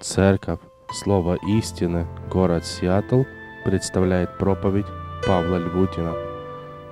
Церковь 0.00 0.60
Слово 0.92 1.38
истины, 1.48 2.06
город 2.30 2.64
Сиэтл, 2.64 3.24
представляет 3.64 4.38
проповедь 4.38 4.86
Павла 5.26 5.56
Львутина. 5.56 6.14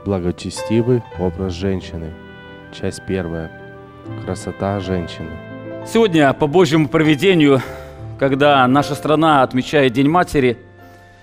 Благочестивый 0.05 1.05
образ 1.21 1.53
женщины. 1.53 2.13
Часть 2.73 3.07
первая. 3.07 3.77
Красота 4.25 4.81
женщины. 4.81 5.31
Сегодня 5.87 6.33
по 6.33 6.49
Божьему 6.49 6.89
проведению, 6.89 7.63
когда 8.19 8.67
наша 8.67 8.97
страна 8.97 9.45
отмечает 9.45 9.93
День 9.93 10.09
Матери, 10.09 10.59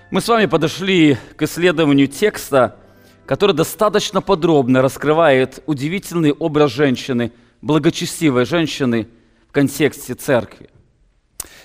мы 0.09 0.21
с 0.21 0.27
вами 0.29 0.45
подошли 0.45 1.17
к 1.35 1.41
исследованию 1.41 2.07
текста, 2.07 2.77
который 3.25 3.53
достаточно 3.53 4.21
подробно 4.21 4.81
раскрывает 4.81 5.61
удивительный 5.65 6.31
образ 6.31 6.71
женщины, 6.71 7.33
благочестивой 7.61 8.45
женщины 8.45 9.09
в 9.49 9.51
контексте 9.51 10.13
церкви. 10.13 10.69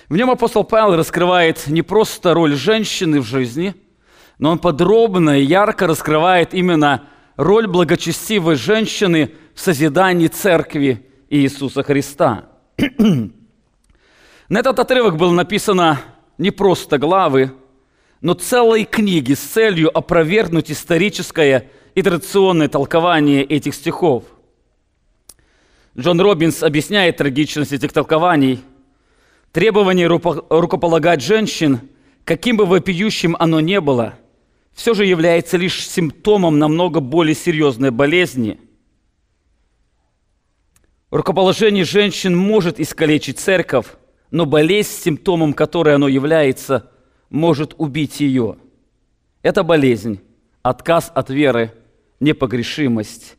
В 0.09 0.17
нем 0.17 0.31
апостол 0.31 0.63
Павел 0.63 0.95
раскрывает 0.95 1.67
не 1.67 1.83
просто 1.83 2.33
роль 2.33 2.55
женщины 2.55 3.21
в 3.21 3.25
жизни, 3.25 3.75
но 4.39 4.49
он 4.49 4.57
подробно 4.57 5.39
и 5.39 5.43
ярко 5.43 5.85
раскрывает 5.85 6.55
именно 6.55 7.03
роль 7.35 7.67
благочестивой 7.67 8.55
женщины 8.55 9.31
в 9.53 9.59
созидании 9.59 10.25
церкви 10.25 11.05
Иисуса 11.29 11.83
Христа. 11.83 12.49
На 14.49 14.57
этот 14.57 14.79
отрывок 14.79 15.15
было 15.15 15.31
написано 15.31 16.01
не 16.39 16.49
просто 16.49 16.97
главы, 16.97 17.51
но 18.19 18.33
целые 18.33 18.85
книги 18.85 19.35
с 19.35 19.41
целью 19.41 19.95
опровергнуть 19.95 20.71
историческое 20.71 21.69
и 21.93 22.01
традиционное 22.01 22.67
толкование 22.67 23.43
этих 23.43 23.75
стихов. 23.75 24.23
Джон 25.95 26.19
Робинс 26.19 26.63
объясняет 26.63 27.17
трагичность 27.17 27.73
этих 27.73 27.93
толкований– 27.93 28.63
Требование 29.51 30.05
рукополагать 30.07 31.21
женщин, 31.21 31.81
каким 32.23 32.57
бы 32.57 32.65
вопиющим 32.65 33.35
оно 33.39 33.59
ни 33.59 33.79
было, 33.79 34.13
все 34.73 34.93
же 34.93 35.05
является 35.05 35.57
лишь 35.57 35.87
симптомом 35.87 36.59
намного 36.59 36.99
более 36.99 37.33
серьезной 37.33 37.89
болезни. 37.89 38.59
Рукоположение 41.09 41.83
женщин 41.83 42.37
может 42.37 42.79
искалечить 42.79 43.39
церковь, 43.39 43.87
но 44.29 44.45
болезнь, 44.45 44.91
симптомом 44.91 45.53
которой 45.53 45.95
оно 45.95 46.07
является, 46.07 46.91
может 47.31 47.73
убить 47.77 48.19
ее. 48.19 48.57
Это 49.41 49.63
болезнь, 49.63 50.21
отказ 50.61 51.11
от 51.15 51.31
веры, 51.31 51.73
непогрешимость 52.19 53.37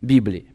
Библии. 0.00 0.48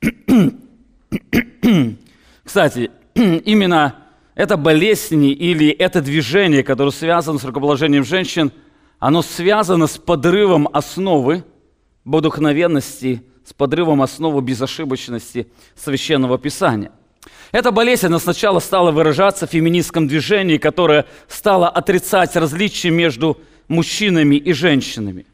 Кстати, 2.44 2.92
именно 3.14 3.96
эта 4.34 4.56
болезнь 4.56 5.26
или 5.26 5.68
это 5.68 6.00
движение, 6.00 6.62
которое 6.62 6.90
связано 6.90 7.38
с 7.38 7.44
рукоположением 7.44 8.04
женщин, 8.04 8.52
оно 8.98 9.22
связано 9.22 9.86
с 9.86 9.98
подрывом 9.98 10.68
основы 10.72 11.44
вдохновенности, 12.04 13.22
с 13.44 13.52
подрывом 13.52 14.02
основы 14.02 14.40
безошибочности 14.40 15.48
Священного 15.74 16.38
Писания. 16.38 16.92
Эта 17.52 17.70
болезнь, 17.70 18.06
она 18.06 18.18
сначала 18.18 18.58
стала 18.60 18.90
выражаться 18.90 19.46
в 19.46 19.50
феминистском 19.50 20.08
движении, 20.08 20.56
которое 20.56 21.04
стало 21.28 21.68
отрицать 21.68 22.34
различия 22.36 22.90
между 22.90 23.38
мужчинами 23.68 24.36
и 24.36 24.52
женщинами. 24.52 25.26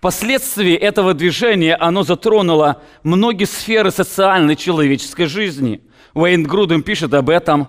Впоследствии 0.00 0.74
этого 0.74 1.14
движения 1.14 1.76
оно 1.76 2.02
затронуло 2.02 2.82
многие 3.04 3.44
сферы 3.44 3.92
социальной 3.92 4.56
человеческой 4.56 5.26
жизни– 5.26 5.82
Уэйн 6.14 6.42
Груден 6.42 6.82
пишет 6.82 7.14
об 7.14 7.30
этом. 7.30 7.68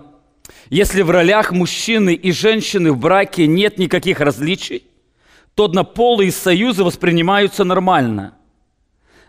Если 0.68 1.02
в 1.02 1.10
ролях 1.10 1.52
мужчины 1.52 2.14
и 2.14 2.32
женщины 2.32 2.92
в 2.92 2.98
браке 2.98 3.46
нет 3.46 3.78
никаких 3.78 4.20
различий, 4.20 4.86
то 5.54 5.64
однополые 5.64 6.32
союзы 6.32 6.82
воспринимаются 6.82 7.64
нормально. 7.64 8.34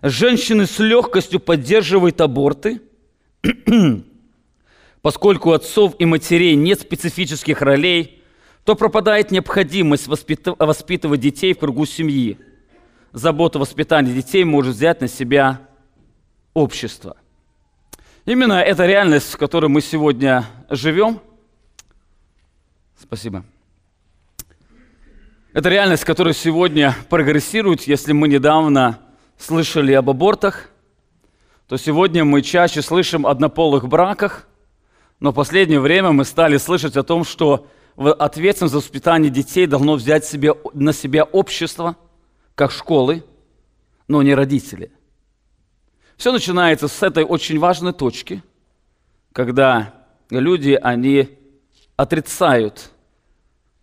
Женщины 0.02 0.66
с 0.66 0.80
легкостью 0.80 1.40
поддерживают 1.40 2.22
аборты, 2.22 2.82
поскольку 5.02 5.50
у 5.50 5.54
отцов 5.54 5.96
и 6.00 6.06
матерей 6.06 6.56
нет 6.56 6.82
специфических 6.82 7.62
ролей, 7.62 8.22
то 8.64 8.76
пропадает 8.76 9.32
необходимость 9.32 10.08
воспитывать 10.08 11.20
детей 11.20 11.54
в 11.54 11.60
кругу 11.60 11.86
семьи. 11.86 12.38
Забота 13.14 13.60
о 13.60 13.62
воспитании 13.62 14.12
детей 14.12 14.44
может 14.44 14.76
взять 14.76 15.00
на 15.00 15.08
себя 15.08 15.62
общество. 16.56 17.16
Именно 18.26 18.54
эта 18.54 18.88
реальность, 18.88 19.34
в 19.34 19.38
которой 19.38 19.68
мы 19.68 19.82
сегодня 19.82 20.46
живем, 20.72 21.22
спасибо, 23.00 23.46
это 25.54 25.70
реальность, 25.70 26.06
которая 26.06 26.34
сегодня 26.34 26.96
прогрессирует, 27.08 27.84
если 27.84 28.14
мы 28.14 28.28
недавно 28.28 28.98
слышали 29.38 29.94
об 29.94 30.10
абортах, 30.10 30.72
то 31.68 31.78
сегодня 31.78 32.26
мы 32.26 32.42
чаще 32.42 32.82
слышим 32.82 33.28
о 33.28 33.30
однополых 33.30 33.88
браках, 33.88 34.48
но 35.20 35.30
в 35.30 35.36
последнее 35.36 35.80
время 35.80 36.14
мы 36.14 36.26
стали 36.26 36.58
слышать 36.58 36.98
о 36.98 37.04
том, 37.04 37.26
что 37.26 37.68
ответственность 37.96 38.72
за 38.74 38.80
воспитание 38.80 39.30
детей 39.30 39.68
должно 39.68 39.94
взять 39.94 40.26
себе, 40.26 40.56
на 40.74 40.94
себя 40.94 41.26
общество, 41.26 41.96
как 42.56 42.72
школы, 42.72 43.24
но 44.08 44.22
не 44.22 44.34
родители– 44.34 44.92
все 46.18 46.32
начинается 46.32 46.88
с 46.88 47.04
этой 47.04 47.24
очень 47.24 47.60
важной 47.60 47.94
точки, 47.94 48.44
когда 49.32 49.94
люди, 50.30 50.80
они 50.82 51.30
отрицают 51.96 52.92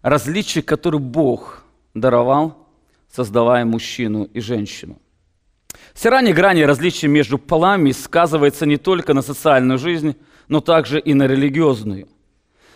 различия, 0.03 0.63
которые 0.63 1.01
Бог 1.01 1.65
даровал, 1.95 2.69
создавая 3.11 3.65
мужчину 3.65 4.25
и 4.25 4.41
женщину. 4.41 4.99
Стирание 5.93 6.33
грани 6.33 6.63
различия 6.63 7.09
между 7.09 7.37
полами 7.37 7.91
сказывается 7.91 8.65
не 8.65 8.77
только 8.77 9.13
на 9.13 9.23
социальную 9.23 9.79
жизнь, 9.79 10.17
но 10.49 10.61
также 10.61 11.01
и 11.01 11.15
на 11.15 11.27
религиозную. 11.27 12.09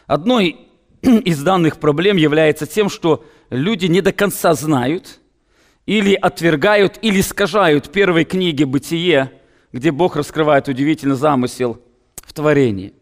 Одной 0.06 0.68
из 1.02 1.42
данных 1.42 1.78
проблем 1.78 2.16
является 2.16 2.66
тем, 2.66 2.88
что 2.90 3.24
люди 3.50 3.86
не 3.86 4.00
до 4.00 4.12
конца 4.12 4.54
знают 4.54 5.20
или 5.86 6.14
отвергают, 6.14 6.98
или 7.02 7.20
искажают 7.20 7.92
первой 7.92 8.24
книги 8.24 8.64
«Бытие», 8.64 9.32
где 9.72 9.90
Бог 9.90 10.16
раскрывает 10.16 10.68
удивительный 10.68 11.16
замысел 11.16 11.80
в 12.16 12.32
творении. 12.32 12.94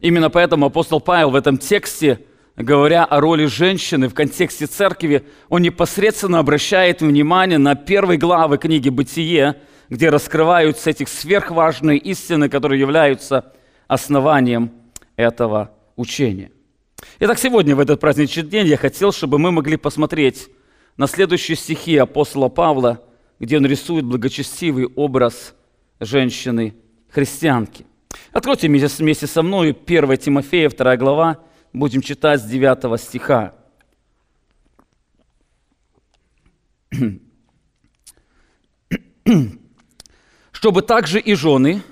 Именно 0.00 0.30
поэтому 0.30 0.66
апостол 0.66 1.00
Павел 1.00 1.30
в 1.30 1.36
этом 1.36 1.58
тексте, 1.58 2.20
говоря 2.56 3.04
о 3.04 3.20
роли 3.20 3.46
женщины 3.46 4.08
в 4.08 4.14
контексте 4.14 4.66
церкви, 4.66 5.24
он 5.48 5.62
непосредственно 5.62 6.40
обращает 6.40 7.00
внимание 7.00 7.58
на 7.58 7.76
первые 7.76 8.18
главы 8.18 8.58
книги 8.58 8.88
«Бытие», 8.88 9.60
где 9.88 10.08
раскрываются 10.08 10.90
эти 10.90 11.04
сверхважные 11.04 11.98
истины, 11.98 12.48
которые 12.48 12.80
являются 12.80 13.52
основанием 13.86 14.72
этого 15.16 15.70
учения. 15.96 16.50
Итак, 17.20 17.38
сегодня, 17.38 17.76
в 17.76 17.80
этот 17.80 18.00
праздничный 18.00 18.44
день, 18.44 18.66
я 18.66 18.76
хотел, 18.76 19.12
чтобы 19.12 19.38
мы 19.38 19.52
могли 19.52 19.76
посмотреть 19.76 20.48
на 20.96 21.06
следующие 21.06 21.56
стихи 21.56 21.96
апостола 21.96 22.48
Павла– 22.48 23.04
где 23.42 23.56
он 23.56 23.66
рисует 23.66 24.04
благочестивый 24.04 24.86
образ 24.86 25.54
женщины-христианки. 25.98 27.84
Откройте 28.30 28.68
вместе 28.68 29.26
со 29.26 29.42
мной 29.42 29.76
1 29.84 30.16
Тимофея, 30.16 30.70
2 30.70 30.96
глава, 30.96 31.40
будем 31.72 32.02
читать 32.02 32.40
с 32.40 32.44
9 32.44 33.00
стиха. 33.00 33.52
«Чтобы 40.52 40.82
также 40.82 41.18
и 41.18 41.34
жены 41.34 41.82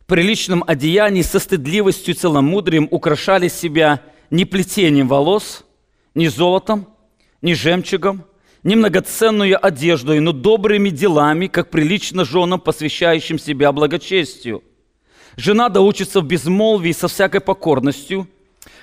в 0.00 0.06
приличном 0.06 0.64
одеянии 0.66 1.20
со 1.20 1.38
стыдливостью 1.38 2.14
и 2.14 2.16
целомудрием 2.16 2.88
украшали 2.90 3.48
себя 3.48 4.00
не 4.30 4.46
плетением 4.46 5.08
волос, 5.08 5.66
не 6.14 6.28
золотом, 6.28 6.88
не 7.42 7.52
жемчугом, 7.54 8.24
не 8.64 8.76
многоценную 8.76 9.64
одеждой, 9.64 10.20
но 10.20 10.32
добрыми 10.32 10.88
делами, 10.88 11.46
как 11.46 11.70
прилично 11.70 12.24
женам, 12.24 12.58
посвящающим 12.58 13.38
себя 13.38 13.70
благочестию. 13.72 14.64
Жена 15.36 15.68
да 15.68 15.82
учится 15.82 16.20
в 16.20 16.26
безмолвии 16.26 16.92
со 16.92 17.06
всякой 17.06 17.40
покорностью, 17.40 18.26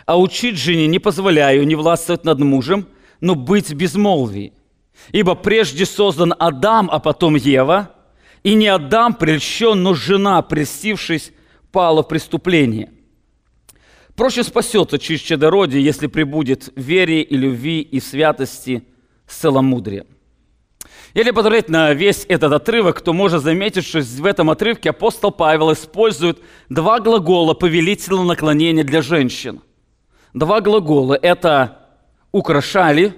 а 0.05 0.19
учить 0.19 0.57
жене 0.57 0.85
не 0.85 0.99
позволяю 0.99 1.65
не 1.65 1.75
властвовать 1.75 2.23
над 2.23 2.39
мужем, 2.39 2.87
но 3.21 3.33
быть 3.33 3.69
в 3.69 3.73
безмолвии. 3.73 4.53
Ибо 5.11 5.33
прежде 5.33 5.85
создан 5.85 6.35
Адам, 6.37 6.87
а 6.91 6.99
потом 6.99 7.35
Ева, 7.35 7.91
и 8.43 8.53
не 8.53 8.67
Адам 8.67 9.15
прельщен, 9.15 9.81
но 9.81 9.95
жена, 9.95 10.41
прельстившись, 10.43 11.31
пала 11.71 12.03
в 12.03 12.07
преступление. 12.07 12.91
Проще 14.15 14.43
спасется 14.43 14.99
через 14.99 15.21
чадородие, 15.21 15.83
если 15.83 16.05
прибудет 16.05 16.71
в 16.75 16.79
вере 16.79 17.23
и 17.23 17.35
любви 17.35 17.81
и 17.81 17.99
святости– 17.99 18.83
с 19.31 19.37
целомудрием. 19.37 20.05
Если 21.13 21.31
посмотреть 21.31 21.69
на 21.69 21.93
весь 21.93 22.25
этот 22.29 22.53
отрывок, 22.53 23.01
то 23.01 23.13
можно 23.13 23.39
заметить, 23.39 23.85
что 23.85 23.99
в 23.99 24.25
этом 24.25 24.49
отрывке 24.49 24.91
апостол 24.91 25.31
Павел 25.31 25.73
использует 25.73 26.39
два 26.69 26.99
глагола 26.99 27.53
повелительного 27.53 28.23
наклонения 28.23 28.83
для 28.83 29.01
женщин. 29.01 29.61
Два 30.33 30.61
глагола– 30.61 31.17
это 31.21 31.79
«украшали» 32.31 33.13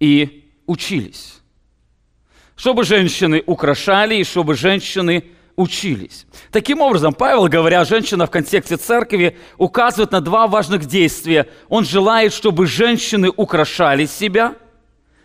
и 0.00 0.50
«учились». 0.66 1.40
Чтобы 2.56 2.84
женщины 2.84 3.42
украшали 3.44 4.16
и 4.16 4.24
чтобы 4.24 4.54
женщины 4.54 5.24
учились. 5.56 6.26
Таким 6.50 6.80
образом, 6.80 7.12
Павел, 7.12 7.46
говоря 7.48 7.80
о 7.80 7.84
женщинах 7.84 8.28
в 8.28 8.32
контексте 8.32 8.78
церкви, 8.78 9.36
указывает 9.58 10.12
на 10.12 10.22
два 10.22 10.46
важных 10.46 10.86
действия. 10.86 11.48
Он 11.68 11.84
желает, 11.84 12.32
чтобы 12.32 12.66
женщины 12.66 13.30
украшали 13.34 14.06
себя 14.06 14.54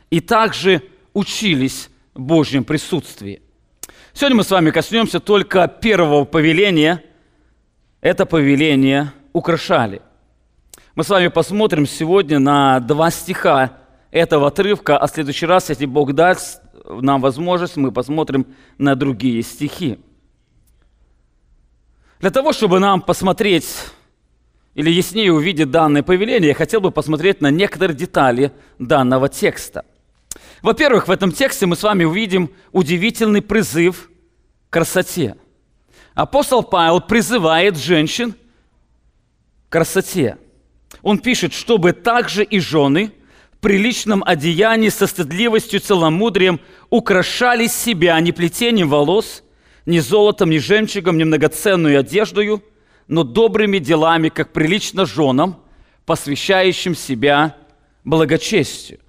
и 0.10 0.20
также 0.20 0.84
учились 1.14 1.90
в 2.14 2.22
Божьем 2.22 2.64
присутствии. 2.64 3.42
Сегодня 4.14 4.38
мы 4.38 4.44
с 4.44 4.52
вами 4.52 4.72
коснемся 4.72 5.20
только 5.20 5.68
первого 5.68 6.26
повеления. 6.26 7.04
Это 8.02 8.26
повеление 8.26 9.12
украшали. 9.34 10.02
Мы 10.96 11.04
с 11.04 11.10
вами 11.10 11.28
посмотрим 11.28 11.86
сегодня 11.86 12.40
на 12.40 12.80
два 12.80 13.12
стиха 13.12 13.78
этого 14.10 14.48
отрывка, 14.48 14.98
а 14.98 15.06
в 15.06 15.12
следующий 15.12 15.46
раз, 15.46 15.70
если 15.70 15.86
Бог 15.86 16.14
даст 16.14 16.62
нам 16.90 17.22
возможность, 17.22 17.78
мы 17.78 17.92
посмотрим 17.92 18.48
на 18.78 18.96
другие 18.96 19.44
стихи. 19.44 20.00
Для 22.20 22.32
того, 22.32 22.54
чтобы 22.54 22.80
нам 22.80 23.02
посмотреть 23.02 23.68
или 24.74 24.90
яснее 24.90 25.32
увидеть 25.32 25.70
данное 25.70 26.02
повеление, 26.02 26.50
я 26.50 26.56
хотел 26.56 26.82
бы 26.82 26.92
посмотреть 26.92 27.42
на 27.42 27.52
некоторые 27.52 27.96
детали 27.96 28.52
данного 28.80 29.30
текста. 29.30 29.86
Во-первых, 30.62 31.08
в 31.08 31.12
этом 31.12 31.32
тексте 31.32 31.66
мы 31.66 31.76
с 31.76 31.84
вами 31.84 32.04
увидим 32.04 32.52
удивительный 32.72 33.42
призыв 33.42 34.10
к 34.70 34.74
красоте. 34.74 35.36
Апостол 36.14 36.64
Павел 36.64 37.02
призывает 37.02 37.78
женщин 37.78 38.34
к 38.34 39.72
красоте. 39.72 40.38
Он 41.02 41.20
пишет, 41.20 41.54
чтобы 41.54 41.94
также 41.94 42.44
и 42.44 42.60
жены 42.60 43.12
в 43.54 43.58
приличном 43.60 44.24
одеянии 44.26 44.90
со 44.90 45.08
стыдливостью, 45.08 45.80
целомудрием 45.80 46.60
украшали 46.90 47.68
себя 47.68 48.20
не 48.20 48.32
плетением 48.32 48.90
волос– 48.90 49.44
ни 49.88 50.00
золотом, 50.00 50.50
ни 50.50 50.58
жемчугом, 50.58 51.18
ни 51.18 51.24
многоценную 51.24 52.00
одеждою, 52.00 52.62
но 53.08 53.24
добрыми 53.24 53.80
делами, 53.80 54.28
как 54.28 54.52
прилично 54.52 55.06
женам, 55.06 55.64
посвящающим 56.06 56.94
себя 56.94 57.56
благочестию. 58.04 59.00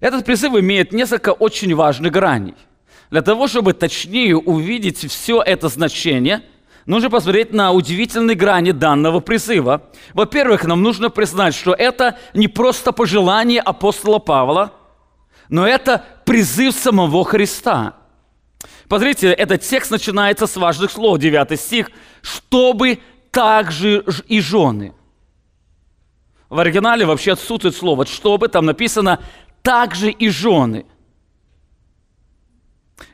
Этот 0.00 0.24
призыв 0.24 0.54
имеет 0.54 0.92
несколько 0.92 1.30
очень 1.30 1.74
важных 1.74 2.12
граней. 2.12 2.54
Для 3.10 3.22
того, 3.22 3.48
чтобы 3.48 3.72
точнее 3.72 4.36
увидеть 4.36 4.98
все 5.10 5.42
это 5.42 5.68
значение, 5.68 6.42
нужно 6.86 7.08
посмотреть 7.08 7.52
на 7.52 7.72
удивительные 7.72 8.36
грани 8.36 8.72
данного 8.72 9.20
призыва. 9.20 9.90
Во-первых, 10.12 10.64
нам 10.64 10.82
нужно 10.82 11.08
признать, 11.08 11.54
что 11.54 11.72
это 11.72 12.18
не 12.34 12.48
просто 12.48 12.92
пожелание 12.92 13.60
апостола 13.60 14.18
Павла, 14.18 14.72
но 15.48 15.66
это 15.66 16.04
призыв 16.24 16.74
самого 16.74 17.24
Христа– 17.24 17.94
Посмотрите, 18.88 19.32
этот 19.32 19.62
текст 19.62 19.90
начинается 19.90 20.46
с 20.46 20.56
важных 20.56 20.90
слов, 20.90 21.18
9 21.18 21.58
стих. 21.58 21.90
«Чтобы 22.22 23.00
также 23.30 24.04
и 24.28 24.40
жены». 24.40 24.94
В 26.48 26.60
оригинале 26.60 27.04
вообще 27.04 27.32
отсутствует 27.32 27.74
слово 27.74 28.06
«чтобы», 28.06 28.48
там 28.48 28.64
написано 28.66 29.20
«также 29.66 30.12
и 30.12 30.28
жены». 30.28 30.86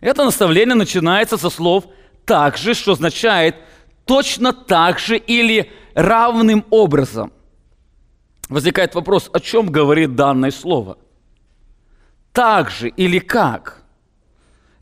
Это 0.03 0.23
наставление 0.23 0.75
начинается 0.75 1.39
со 1.39 1.49
слов 1.49 1.87
«также», 2.27 2.75
что 2.75 2.93
означает 2.93 3.57
«точно 4.05 4.53
так 4.53 4.99
же» 4.99 5.17
или 5.17 5.71
«равным 5.95 6.67
образом». 6.69 7.33
Возникает 8.51 8.95
вопрос, 8.95 9.31
о 9.33 9.41
чем 9.41 9.73
говорит 9.73 10.15
данное 10.15 10.51
слово? 10.51 10.99
Так 12.35 12.71
же 12.71 12.91
или 12.91 13.19
как? 13.19 13.83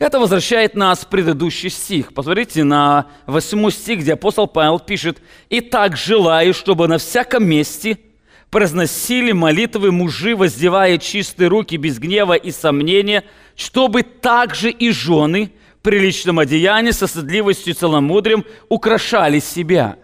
Это 0.00 0.19
возвращает 0.19 0.75
нас 0.75 1.00
в 1.00 1.06
предыдущий 1.06 1.70
стих. 1.70 2.14
Посмотрите 2.14 2.64
на 2.64 3.06
8 3.26 3.70
стих, 3.70 4.00
где 4.00 4.14
апостол 4.14 4.49
Павел 4.49 4.81
пишет, 4.81 5.22
«И 5.50 5.61
так 5.61 5.96
желаю, 5.96 6.52
чтобы 6.52 6.88
на 6.88 6.99
всяком 6.99 7.44
месте 7.46 7.96
произносили 8.50 9.32
молитвы 9.32 9.93
мужи, 9.93 10.35
воздевая 10.35 10.99
чистые 10.99 11.49
руки 11.49 11.76
без 11.76 11.99
гнева 11.99 12.35
и 12.35 12.50
сомнения, 12.50 13.25
чтобы 13.56 14.02
также 14.02 14.70
и 14.70 14.91
жены 14.91 15.52
в 15.79 15.82
приличном 15.82 16.38
одеянии 16.38 16.91
со 16.91 17.06
стыдливостью 17.06 17.73
и 17.73 17.76
целомудрием 17.76 18.44
украшали 18.69 19.38
себя». 19.38 19.97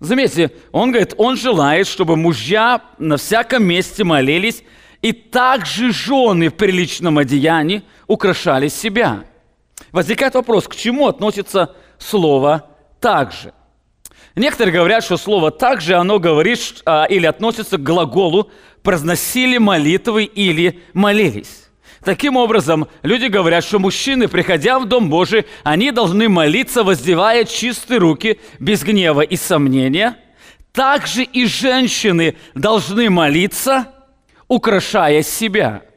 Заметьте, 0.00 0.52
он 0.72 0.90
говорит, 0.90 1.14
он 1.16 1.36
желает, 1.36 1.86
чтобы 1.86 2.16
мужья 2.16 2.82
на 2.98 3.16
всяком 3.16 3.64
месте 3.64 4.04
молились, 4.04 4.62
и 5.02 5.12
также 5.12 5.92
жены 5.92 6.48
в 6.48 6.54
приличном 6.54 7.18
одеянии– 7.18 7.82
украшали 8.08 8.68
себя. 8.68 9.24
Возникает 9.92 10.34
вопрос, 10.34 10.66
к 10.66 10.74
чему 10.74 11.06
относится 11.06 11.76
слово 11.98 12.68
«также». 12.98 13.52
Некоторые 14.38 14.72
говорят, 14.72 15.02
что 15.02 15.16
слово 15.16 15.50
«также» 15.50 15.94
оно 15.94 16.20
говорит 16.20 16.82
а, 16.86 17.06
или 17.06 17.26
относится 17.26 17.76
к 17.76 17.82
глаголу 17.82 18.50
«произносили 18.82 19.58
молитвы» 19.58 20.24
или 20.24 20.80
«молились». 20.92 21.68
Таким 22.04 22.36
образом, 22.36 22.86
люди 23.02 23.26
говорят, 23.26 23.64
что 23.64 23.80
мужчины, 23.80 24.28
приходя 24.28 24.78
в 24.78 24.86
Дом 24.86 25.10
Божий, 25.10 25.44
они 25.64 25.90
должны 25.90 26.28
молиться, 26.28 26.84
воздевая 26.84 27.44
чистые 27.44 27.98
руки, 27.98 28.38
без 28.60 28.84
гнева 28.84 29.22
и 29.22 29.34
сомнения. 29.34 30.16
Также 30.72 31.24
и 31.24 31.44
женщины 31.44 32.36
должны 32.54 33.10
молиться, 33.10 33.88
украшая 34.46 35.22
себя– 35.22 35.82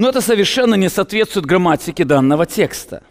Но 0.00 0.08
это 0.08 0.22
совершенно 0.22 0.76
не 0.76 0.88
соответствует 0.88 1.44
грамматике 1.44 2.06
данного 2.06 2.46
текста. 2.46 3.02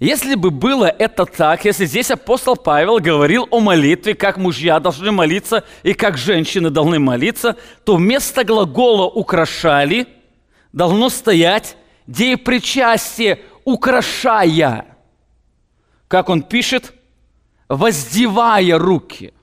Если 0.00 0.36
бы 0.36 0.52
было 0.52 0.84
это 0.86 1.26
так, 1.26 1.64
если 1.64 1.84
здесь 1.84 2.10
апостол 2.12 2.54
Павел 2.54 3.00
говорил 3.00 3.48
о 3.50 3.58
молитве, 3.58 4.14
как 4.14 4.36
мужья 4.36 4.78
должны 4.78 5.10
молиться 5.10 5.64
и 5.82 5.92
как 5.92 6.16
женщины 6.16 6.70
должны 6.70 7.00
молиться, 7.00 7.56
то 7.84 7.96
вместо 7.96 8.44
глагола 8.44 9.06
«украшали» 9.06 10.06
должно 10.72 11.08
стоять 11.08 11.76
деепричастие 12.06 13.40
«украшая». 13.64 14.86
Как 16.06 16.28
он 16.28 16.42
пишет, 16.42 16.94
«воздевая 17.68 18.78
руки». 18.78 19.34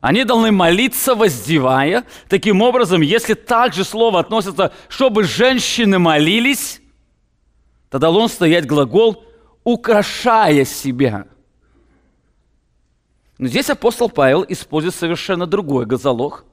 Они 0.00 0.24
должны 0.24 0.52
молиться, 0.52 1.14
воздевая. 1.14 2.04
Таким 2.30 2.62
образом, 2.62 3.02
если 3.02 3.34
также 3.34 3.84
слово 3.84 4.20
относится, 4.20 4.72
чтобы 4.88 5.24
женщины 5.24 5.98
молились, 5.98 6.80
тогда 7.90 8.10
должен 8.10 8.28
стоять 8.28 8.66
глагол 8.66 9.24
«украшая 9.64 10.64
себя». 10.64 11.26
Но 13.38 13.48
здесь 13.48 13.68
апостол 13.70 14.08
Павел 14.08 14.44
использует 14.48 14.94
совершенно 14.94 15.46
другой 15.46 15.86
газолог. 15.86 16.44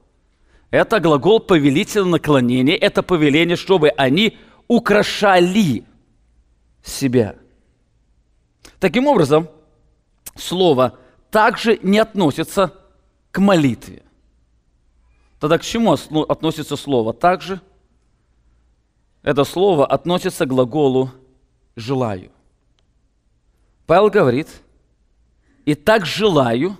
Это 0.70 0.98
глагол 1.00 1.38
повелительного 1.38 2.12
наклонения, 2.12 2.76
это 2.76 3.02
повеление, 3.02 3.56
чтобы 3.56 3.90
они 3.90 4.36
украшали 4.66 5.84
себя. 6.82 7.36
Таким 8.80 9.06
образом, 9.06 9.48
слово 10.34 10.98
также 11.30 11.78
не 11.82 11.98
относится 11.98 12.74
к 13.30 13.38
молитве. 13.38 14.02
Тогда 15.38 15.58
к 15.58 15.62
чему 15.62 15.92
относится 15.92 16.76
слово? 16.76 17.12
Также 17.12 17.60
это 19.22 19.44
слово 19.44 19.86
относится 19.86 20.46
к 20.46 20.48
глаголу 20.48 21.10
«желаю». 21.76 22.30
Павел 23.86 24.10
говорит, 24.10 24.48
«И 25.64 25.74
так 25.74 26.06
желаю, 26.06 26.76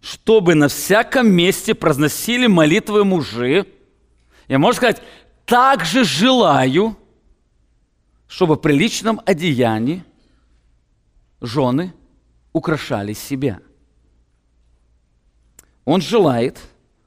чтобы 0.00 0.54
на 0.54 0.68
всяком 0.68 1.30
месте 1.30 1.74
произносили 1.74 2.46
молитвы 2.46 3.04
мужи». 3.04 3.66
Я 4.48 4.58
можно 4.58 4.76
сказать, 4.76 5.02
также 5.44 6.04
желаю, 6.04 6.96
чтобы 8.28 8.54
в 8.54 8.58
приличном 8.58 9.20
одеянии 9.24 10.04
жены 11.40 11.92
украшали 12.52 13.12
себя– 13.12 13.60
он 15.86 16.00
желает, 16.00 16.58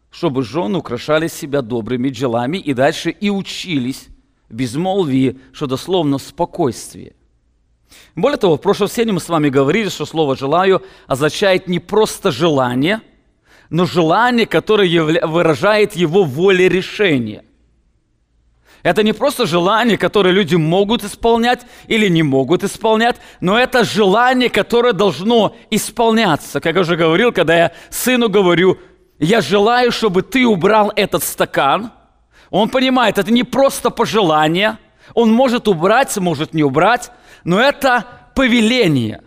чтобы 0.09 0.41
жены 0.41 0.79
украшали 0.79 1.27
себя 1.27 1.61
добрыми 1.61 2.09
делами 2.09 2.57
и 2.57 2.73
дальше 2.73 3.11
и 3.11 3.29
учились 3.29 4.07
безмолвии, 4.49 5.37
что 5.51 5.67
дословно 5.67 6.17
спокойствие. 6.17 7.13
Более 8.15 8.37
того, 8.37 8.57
в 8.57 8.61
прошлом 8.61 8.87
сене 8.87 9.13
мы 9.13 9.19
с 9.19 9.29
вами 9.29 9.49
говорили, 9.49 9.89
что 9.89 10.05
слово 10.05 10.35
«желаю» 10.35 10.81
означает 11.07 11.67
не 11.67 11.79
просто 11.79 12.31
желание, 12.31 13.01
но 13.69 13.85
желание, 13.85 14.45
которое 14.45 15.01
выражает 15.25 15.95
его 15.95 16.23
волерешение. 16.23 17.43
Это 18.81 19.03
не 19.03 19.13
просто 19.13 19.45
желание, 19.45 19.97
которое 19.97 20.31
люди 20.31 20.55
могут 20.55 21.03
исполнять 21.03 21.65
или 21.87 22.07
не 22.07 22.23
могут 22.23 22.63
исполнять, 22.63 23.17
но 23.41 23.59
это 23.59 23.83
желание, 23.83 24.49
которое 24.49 24.93
должно 24.93 25.55
исполняться. 25.69 26.61
Как 26.61 26.75
я 26.75 26.81
уже 26.81 26.95
говорил, 26.95 27.33
когда 27.33 27.57
я 27.57 27.71
сыну 27.89 28.29
говорю, 28.29 28.79
я 29.19 29.41
желаю, 29.41 29.91
чтобы 29.91 30.21
ты 30.21 30.45
убрал 30.47 30.93
этот 30.95 31.23
стакан, 31.23 31.91
он 32.49 32.69
понимает, 32.69 33.17
это 33.17 33.31
не 33.31 33.43
просто 33.43 33.89
пожелание, 33.89 34.77
он 35.13 35.31
может 35.31 35.67
убрать, 35.67 36.15
может 36.17 36.53
не 36.53 36.63
убрать, 36.63 37.11
но 37.43 37.59
это 37.59 38.05
повеление. 38.35 39.21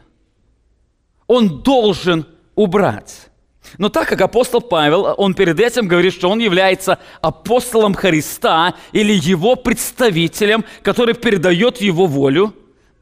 Он 1.27 1.63
должен 1.63 2.27
убрать. 2.55 3.31
Но 3.79 3.89
так 3.89 4.09
как 4.09 4.21
апостол 4.21 4.61
Павел, 4.61 5.15
он 5.17 5.35
перед 5.35 5.59
этим 5.61 5.87
говорит, 5.87 6.13
что 6.13 6.29
он 6.29 6.39
является 6.39 6.99
апостолом 7.21 7.95
Христа 7.95 8.75
или 8.93 9.13
его 9.13 9.57
представителем, 9.57 10.65
который 10.83 11.15
передает 11.15 11.81
его 11.81 12.07
волю, 12.07 12.55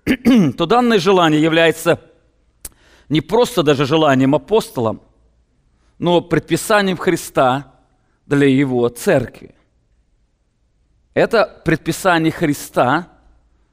то 0.56 0.66
данное 0.66 0.98
желание 0.98 1.42
является 1.42 2.00
не 3.08 3.20
просто 3.20 3.62
даже 3.62 3.86
желанием 3.86 4.34
апостолом, 4.34 5.02
но 5.98 6.20
предписанием 6.20 6.96
Христа 6.96 7.74
для 8.26 8.46
его 8.46 8.88
церкви. 8.88 9.54
Это 11.14 11.60
предписание 11.64 12.32
Христа, 12.32 13.08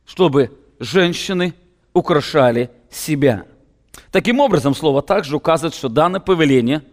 чтобы 0.06 0.58
женщины 0.80 1.54
украшали 1.94 2.72
себя– 2.90 3.46
Таким 4.12 4.40
образом, 4.40 4.74
слово 4.74 5.02
также 5.02 5.36
указывает, 5.36 5.76
что 5.76 5.90
данное 5.90 6.20
повеление 6.20 6.84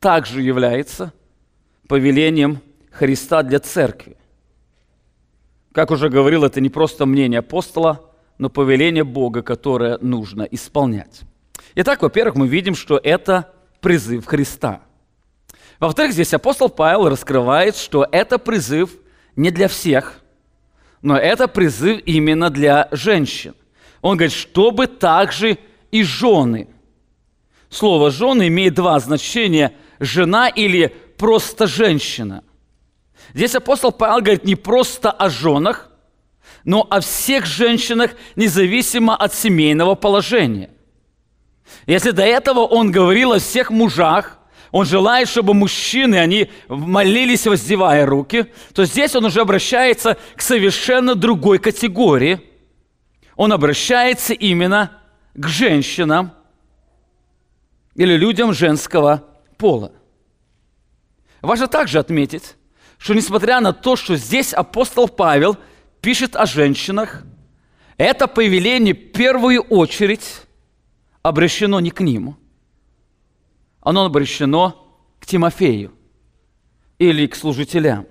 также 0.00 0.42
является 0.42 1.12
повелением 1.88 2.60
Христа 2.90 3.42
для 3.42 3.58
церкви. 3.58 4.16
Как 5.72 5.90
уже 5.90 6.08
говорил, 6.08 6.44
это 6.44 6.60
не 6.60 6.68
просто 6.68 7.06
мнение 7.06 7.40
апостола, 7.40 8.10
но 8.38 8.50
повеление 8.50 9.04
Бога, 9.04 9.42
которое 9.42 9.98
нужно 9.98 10.42
исполнять. 10.42 11.22
Итак, 11.74 12.02
во-первых, 12.02 12.36
мы 12.36 12.48
видим, 12.48 12.74
что 12.74 13.00
это 13.02 13.52
призыв 13.80 14.26
Христа. 14.26 14.82
Во-вторых, 15.80 16.12
здесь 16.12 16.34
апостол 16.34 16.68
Павел 16.68 17.08
раскрывает, 17.08 17.76
что 17.76 18.06
это 18.10 18.38
призыв 18.38 18.90
не 19.38 19.50
для 19.50 19.68
всех, 19.68 20.20
но 21.00 21.16
это 21.16 21.46
призыв 21.46 22.02
именно 22.04 22.50
для 22.50 22.88
женщин. 22.90 23.54
Он 24.02 24.16
говорит, 24.16 24.34
чтобы 24.34 24.86
также 24.88 25.58
и 25.90 26.02
жены. 26.02 26.68
Слово 27.70 28.10
«жены» 28.10 28.48
имеет 28.48 28.74
два 28.74 28.98
значения– 28.98 29.72
жена 30.00 30.48
или 30.48 30.88
просто 31.16 31.66
женщина. 31.66 32.42
Здесь 33.34 33.54
апостол 33.54 33.92
Павел 33.92 34.20
говорит 34.20 34.44
не 34.44 34.54
просто 34.54 35.10
о 35.10 35.28
женах, 35.28 35.90
но 36.64 36.86
о 36.88 37.00
всех 37.00 37.46
женщинах, 37.46 38.12
независимо 38.36 39.16
от 39.16 39.34
семейного 39.34 39.94
положения. 39.94 40.70
Если 41.86 42.10
до 42.10 42.22
этого 42.22 42.60
он 42.60 42.90
говорил 42.90 43.32
о 43.32 43.38
всех 43.38 43.70
мужах, 43.70 44.37
он 44.70 44.84
желает, 44.84 45.28
чтобы 45.28 45.54
мужчины, 45.54 46.16
они 46.16 46.50
молились, 46.68 47.46
воздевая 47.46 48.04
руки, 48.04 48.46
то 48.74 48.84
здесь 48.84 49.14
он 49.14 49.24
уже 49.24 49.40
обращается 49.40 50.18
к 50.36 50.42
совершенно 50.42 51.14
другой 51.14 51.58
категории. 51.58 52.40
Он 53.36 53.52
обращается 53.52 54.34
именно 54.34 55.00
к 55.34 55.46
женщинам 55.46 56.32
или 57.94 58.16
людям 58.16 58.52
женского 58.52 59.24
пола. 59.56 59.92
Важно 61.40 61.68
также 61.68 61.98
отметить, 61.98 62.56
что 62.98 63.14
несмотря 63.14 63.60
на 63.60 63.72
то, 63.72 63.96
что 63.96 64.16
здесь 64.16 64.52
апостол 64.52 65.08
Павел 65.08 65.56
пишет 66.00 66.36
о 66.36 66.46
женщинах, 66.46 67.22
это 67.96 68.26
повеление 68.26 68.94
в 68.94 69.12
первую 69.12 69.62
очередь 69.62 70.42
обращено 71.22 71.80
не 71.80 71.90
к 71.90 72.00
ним. 72.00 72.36
Оно 73.88 74.04
обращено 74.04 74.86
к 75.18 75.24
Тимофею 75.24 75.94
или 76.98 77.26
к 77.26 77.34
служителям. 77.34 78.06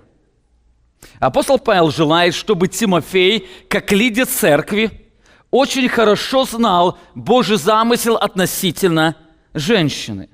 Апостол 1.20 1.56
Павел 1.60 1.92
желает, 1.92 2.34
чтобы 2.34 2.66
Тимофей, 2.66 3.48
как 3.68 3.92
лидер 3.92 4.26
церкви, 4.26 4.90
очень 5.52 5.88
хорошо 5.88 6.46
знал 6.46 6.98
Божий 7.14 7.58
замысел 7.58 8.16
относительно 8.16 9.14
женщины. 9.54 10.28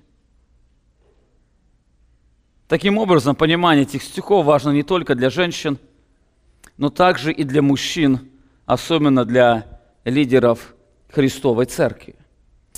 Таким 2.67 2.97
образом, 2.97 3.37
понимание 3.37 3.83
этих 3.83 4.03
стихов 4.03 4.47
важно 4.47 4.71
не 4.71 4.83
только 4.83 5.15
для 5.15 5.29
женщин, 5.29 5.79
но 6.79 6.89
также 6.89 7.31
и 7.35 7.45
для 7.45 7.61
мужчин, 7.61 8.31
особенно 8.65 9.27
для 9.27 9.79
лидеров 10.07 10.75
Христовой 11.11 11.67
Церкви. 11.67 12.17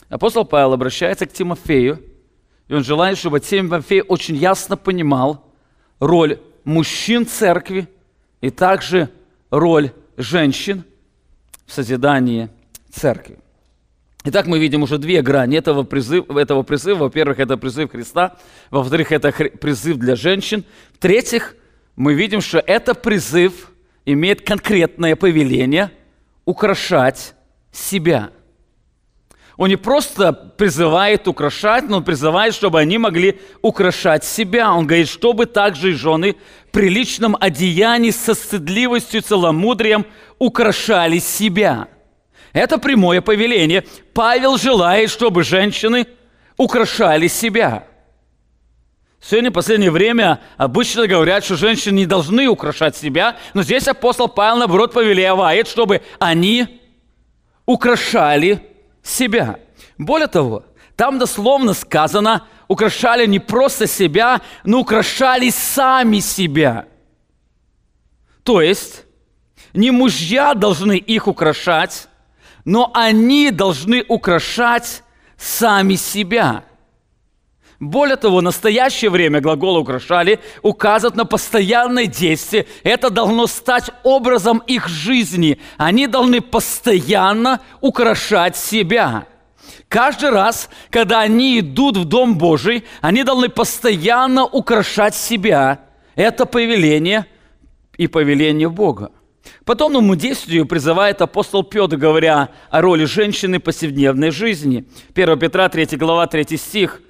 Апостол 0.09 0.45
Павел 0.45 0.73
обращается 0.73 1.27
к 1.27 1.33
Тимофею, 1.33 2.03
и 2.69 2.75
он 2.75 2.85
желает, 2.85 3.19
чтобы 3.19 3.41
Тимофей 3.41 4.03
очень 4.03 4.37
ясно 4.37 4.77
понимал 4.77 5.45
роль 6.01 6.41
мужчин 6.65 7.27
церкви 7.27 7.89
и 8.41 8.51
также 8.51 9.11
роль 9.51 9.93
женщин– 10.17 10.85
в 11.67 11.73
созидании 11.73 12.49
церкви. 12.91 13.39
Итак, 14.25 14.47
мы 14.47 14.59
видим 14.59 14.83
уже 14.83 14.99
две 14.99 15.23
грани 15.23 15.59
этого 15.59 15.83
призыва. 15.83 16.39
Этого 16.39 16.63
призыва. 16.63 17.05
Во-первых, 17.05 17.39
это 17.39 17.57
призыв 17.57 17.91
Христа. 17.91 18.37
Во-вторых, 18.71 19.13
это 19.13 19.31
призыв 19.31 19.99
для 19.99 20.17
женщин. 20.17 20.65
В-третьих, 20.95 21.55
мы 21.95 22.15
видим, 22.15 22.41
что 22.41 22.59
это 22.59 22.95
призыв 22.95 23.71
имеет 24.05 24.41
конкретное 24.41 25.15
повеление 25.17 25.91
украшать 26.45 27.35
себя. 27.71 28.31
Он 29.57 29.69
не 29.69 29.77
просто 29.77 30.33
призывает 30.33 31.27
украшать, 31.27 31.89
но 31.89 31.99
он 31.99 32.05
призывает, 32.05 32.55
чтобы 32.55 32.79
они 32.79 32.99
могли 32.99 33.41
украшать 33.63 34.25
себя. 34.25 34.73
Он 34.73 34.87
говорит, 34.87 35.09
чтобы 35.09 35.47
также 35.47 35.91
и 35.91 35.95
жены 35.95 36.37
в 36.69 36.73
приличном 36.73 37.37
одеянии 37.41 38.11
со 38.11 38.35
стыдливостью, 38.35 39.23
целомудрием 39.23 40.05
украшали 40.39 41.19
себя. 41.19 41.89
Это 42.53 42.77
прямое 42.77 43.23
повеление. 43.23 43.85
Павел 44.13 44.59
желает, 44.59 45.11
чтобы 45.11 45.43
женщины 45.43 46.07
украшали 46.59 47.29
себя. 47.29 47.87
Сегодня, 49.23 49.51
в 49.51 49.55
последнее 49.55 49.91
время, 49.91 50.41
обычно 50.59 51.07
говорят, 51.07 51.45
что 51.45 51.57
женщины 51.57 51.95
не 51.97 52.07
должны 52.07 52.47
украшать 52.47 52.95
себя, 52.95 53.37
но 53.55 53.63
здесь 53.63 53.89
апостол 53.89 54.29
Павел, 54.29 54.59
наоборот, 54.59 54.93
повелевает, 54.93 55.67
чтобы 55.67 56.03
они 56.19 56.81
украшали 57.65 58.53
себя. 58.53 58.76
Более 59.99 60.27
того, 60.27 60.65
там 60.97 61.19
дословно 61.19 61.75
сказано, 61.75 62.47
украшали 62.69 63.27
не 63.27 63.39
просто 63.39 63.87
себя, 63.87 64.41
но 64.65 64.81
украшали 64.81 65.51
сами 65.51 66.21
себя. 66.21 66.87
То 68.43 68.61
есть, 68.61 69.05
не 69.73 69.91
мужья 69.91 70.55
должны 70.55 70.97
их 70.97 71.29
украшать, 71.29 72.09
но 72.65 72.91
они 72.95 73.51
должны 73.51 74.05
украшать 74.09 75.03
сами 75.37 75.95
себя. 75.95 76.65
Более 77.79 78.17
того, 78.17 78.41
настоящее 78.41 79.11
время 79.11 79.41
глагол 79.41 79.77
«украшали» 79.77 80.41
указывает 80.63 81.15
на 81.15 81.27
постоянное 81.27 82.07
действие. 82.07 82.67
Это 82.83 83.11
должно 83.11 83.47
стать 83.47 83.91
образом 84.03 84.63
их 84.67 84.89
жизни. 84.89 85.59
Они 85.77 86.07
должны 86.07 86.41
постоянно 86.41 87.61
украшать 87.83 88.57
себя. 88.57 89.27
Каждый 89.89 90.31
раз, 90.31 90.71
когда 90.91 91.21
они 91.21 91.61
идут 91.61 91.99
в 91.99 92.07
Дом 92.07 92.39
Божий, 92.39 92.85
они 93.03 93.25
должны 93.25 93.51
постоянно 93.51 94.47
украшать 94.47 95.15
себя. 95.15 95.81
Это 96.15 96.47
повеление 96.47 97.27
и 97.99 98.07
повеление 98.07 98.71
Бога. 98.71 99.11
Подобному 99.67 100.17
действию 100.17 100.67
призывает 100.67 101.21
апостол 101.21 101.63
Петр, 101.63 101.97
говоря 101.97 102.49
о 102.71 102.81
роли 102.81 103.05
женщины 103.05 103.59
в 103.59 103.63
повседневной 103.63 104.31
жизни. 104.31 104.87
1 105.15 105.39
Петра 105.39 105.69
3 105.69 105.97
глава 105.97 106.27
3 106.27 106.57
стих. 106.57 107.03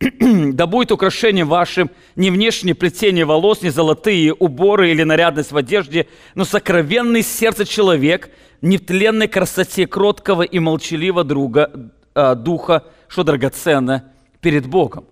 «Да 0.20 0.66
будет 0.66 0.92
украшением 0.92 1.48
вашим 1.48 1.90
не 2.16 2.30
внешнее 2.30 2.74
плетение 2.74 3.24
волос, 3.24 3.62
не 3.62 3.70
золотые 3.70 4.32
уборы 4.32 4.90
или 4.90 5.02
нарядность 5.02 5.52
в 5.52 5.56
одежде, 5.56 6.06
но 6.34 6.44
сокровенный 6.44 7.22
сердце 7.22 7.64
человек, 7.64 8.30
не 8.60 8.78
в 8.78 8.84
тленной 8.86 9.28
красоте 9.28 9.86
кроткого 9.86 10.42
и 10.42 10.58
молчаливого 10.58 11.24
друга, 11.24 11.92
э, 12.14 12.34
духа, 12.34 12.84
что 13.08 13.22
драгоценно 13.22 14.12
перед 14.40 14.66
Богом». 14.66 15.06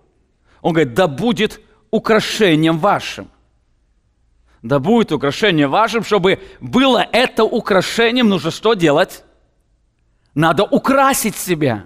Он 0.61 0.73
говорит, 0.73 0.93
да 0.93 1.07
будет 1.07 1.59
украшением 1.91 2.77
вашим 2.79 3.29
да 4.63 4.79
будет 4.79 5.11
украшение 5.11 5.67
вашим, 5.67 6.03
чтобы 6.03 6.39
было 6.61 7.05
это 7.11 7.43
украшением, 7.43 8.29
нужно 8.29 8.49
что 8.49 8.73
делать? 8.73 9.23
Надо 10.33 10.63
украсить 10.63 11.35
себя. 11.35 11.85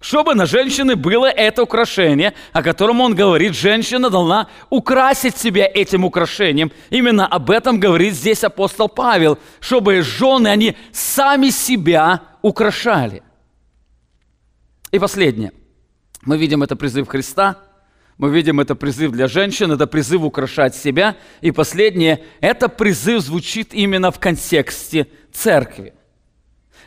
Чтобы 0.00 0.34
на 0.34 0.46
женщине 0.46 0.96
было 0.96 1.26
это 1.26 1.62
украшение, 1.62 2.32
о 2.54 2.62
котором 2.62 3.02
он 3.02 3.14
говорит, 3.14 3.54
женщина 3.54 4.08
должна 4.08 4.48
украсить 4.70 5.36
себя 5.36 5.70
этим 5.72 6.06
украшением. 6.06 6.72
Именно 6.88 7.26
об 7.26 7.50
этом 7.50 7.78
говорит 7.78 8.14
здесь 8.14 8.42
апостол 8.42 8.88
Павел, 8.88 9.38
чтобы 9.60 10.00
жены, 10.00 10.48
они 10.48 10.74
сами 10.90 11.50
себя 11.50 12.22
украшали. 12.40 13.22
И 14.90 14.98
последнее. 14.98 15.52
Мы 16.22 16.38
видим 16.38 16.62
это 16.62 16.76
призыв 16.76 17.06
Христа, 17.06 17.58
мы 18.16 18.30
видим 18.30 18.58
это 18.58 18.74
призыв 18.74 19.12
для 19.12 19.28
женщин, 19.28 19.70
это 19.70 19.86
призыв 19.86 20.22
украшать 20.22 20.74
себя. 20.74 21.16
И 21.42 21.50
последнее, 21.50 22.24
это 22.40 22.70
призыв 22.70 23.20
звучит 23.20 23.74
именно 23.74 24.10
в 24.10 24.18
контексте 24.18 25.08
церкви. 25.30 25.92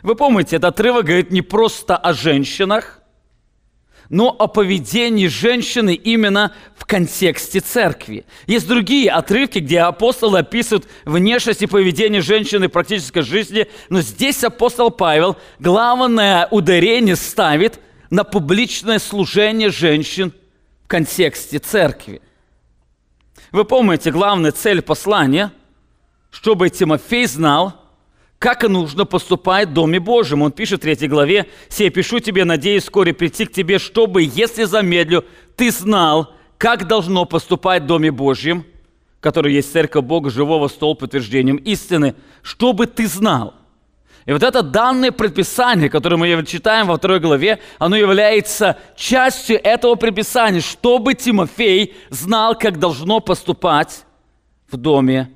Вы 0.02 0.16
помните, 0.16 0.56
этот 0.56 0.74
отрывок 0.74 1.06
говорит 1.06 1.32
не 1.32 1.42
просто 1.42 1.96
о 1.96 2.14
женщинах, 2.14 3.03
но 4.14 4.30
о 4.30 4.46
поведении 4.46 5.26
женщины 5.26 5.96
именно 5.96 6.54
в 6.78 6.86
контексте 6.86 7.62
церкви. 7.62 8.28
Есть 8.46 8.68
другие 8.68 9.10
отрывки, 9.10 9.58
где 9.58 9.80
апостолы 9.80 10.38
описывают 10.38 10.88
внешность 11.04 11.64
и 11.64 11.68
поведение 11.68 12.22
женщины 12.22 12.68
в 12.68 12.72
практической 12.72 13.24
жизни, 13.24 13.68
но 13.90 14.02
здесь 14.02 14.44
апостол 14.44 14.92
Павел 14.92 15.36
главное 15.58 16.48
ударение 16.52 17.16
ставит 17.16 17.80
на 18.12 18.24
публичное 18.24 19.00
служение 19.00 19.72
женщин 19.72 20.32
в 20.84 20.88
контексте 20.88 21.58
церкви. 21.58 22.22
Вы 23.52 23.66
помните, 23.66 24.12
главная 24.12 24.52
цель 24.52 24.84
послания, 24.84 25.52
чтобы 26.30 26.70
Тимофей 26.70 27.26
знал– 27.26 27.80
как 28.44 28.64
нужно 28.64 29.06
поступать 29.06 29.70
в 29.70 29.74
Доме 29.74 30.02
Божьем. 30.02 30.42
Он 30.42 30.52
пишет 30.52 30.82
в 30.82 30.84
3 30.84 31.08
главе, 31.08 31.48
«Сей 31.70 31.90
пишу 31.90 32.20
тебе, 32.20 32.44
надеюсь 32.44 32.84
вскоре 32.84 33.14
прийти 33.14 33.46
к 33.46 33.54
тебе, 33.54 33.80
чтобы, 33.80 34.22
если 34.22 34.66
замедлю, 34.66 35.24
ты 35.56 35.72
знал, 35.72 36.34
как 36.58 36.86
должно 36.86 37.24
поступать 37.24 37.84
в 37.84 37.86
Доме 37.86 38.12
Божьем, 38.12 38.66
который 39.22 39.54
есть 39.54 39.72
церковь 39.72 40.04
Бога, 40.04 40.30
живого 40.30 40.68
столб 40.68 41.04
утверждением 41.04 41.56
истины, 41.56 42.16
чтобы 42.42 42.86
ты 42.86 43.08
знал». 43.08 43.54
И 44.26 44.34
вот 44.34 44.44
это 44.44 44.62
данное 44.62 45.14
предписание, 45.14 45.90
которое 45.90 46.18
мы 46.18 46.46
читаем 46.46 46.88
во 46.88 46.98
второй 46.98 47.22
главе, 47.22 47.62
оно 47.80 47.96
является 47.96 48.78
частью 48.98 49.58
этого 49.64 49.96
предписания, 49.96 50.60
чтобы 50.60 51.14
Тимофей 51.14 51.96
знал, 52.10 52.60
как 52.60 52.78
должно 52.78 53.22
поступать 53.22 54.04
в 54.70 54.76
Доме 54.76 55.32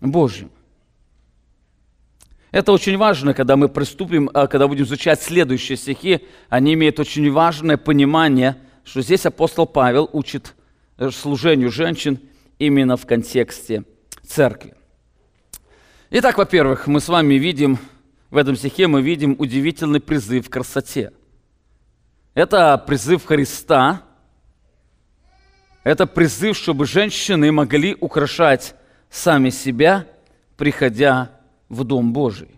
Божьем. 0.00 0.50
Это 2.50 2.72
очень 2.72 2.96
важно, 2.96 3.32
когда 3.32 3.56
мы 3.56 3.68
приступим, 3.68 4.28
а, 4.34 4.48
когда 4.48 4.66
будем 4.66 4.84
изучать 4.84 5.22
следующие 5.22 5.76
стихи, 5.76 6.26
они 6.48 6.74
имеют 6.74 6.98
очень 6.98 7.30
важное 7.30 7.76
понимание, 7.76 8.56
что 8.84 9.02
здесь 9.02 9.24
апостол 9.24 9.66
Павел 9.66 10.10
учит 10.12 10.54
э, 10.98 11.10
служению 11.10 11.70
женщин 11.70 12.18
именно 12.58 12.96
в 12.96 13.06
контексте 13.06 13.84
церкви. 14.26 14.74
Итак, 16.10 16.38
во-первых, 16.38 16.88
мы 16.88 17.00
с 17.00 17.08
вами 17.08 17.34
видим, 17.34 17.78
в 18.30 18.36
этом 18.36 18.56
стихе 18.56 18.88
мы 18.88 19.00
видим 19.00 19.36
удивительный 19.38 20.00
призыв 20.00 20.48
к 20.48 20.52
красоте. 20.52 21.12
Это 22.34 22.78
призыв 22.78 23.24
Христа, 23.26 24.02
это 25.84 26.06
призыв, 26.06 26.56
чтобы 26.56 26.84
женщины 26.84 27.52
могли 27.52 27.96
украшать 28.00 28.74
сами 29.08 29.50
себя, 29.50 30.06
приходя 30.56 31.39
в 31.70 31.84
Дом 31.84 32.12
Божий. 32.12 32.48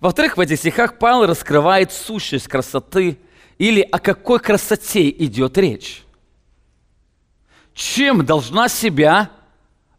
Во-вторых, 0.00 0.36
в 0.36 0.40
этих 0.40 0.58
стихах 0.58 0.98
Павел 0.98 1.26
раскрывает 1.26 1.92
сущность 1.92 2.48
красоты 2.48 3.16
или 3.56 3.80
о 3.80 3.98
какой 3.98 4.40
красоте 4.40 5.08
идет 5.08 5.56
речь. 5.56 6.02
Чем 7.72 8.26
должна 8.26 8.68
себя 8.68 9.30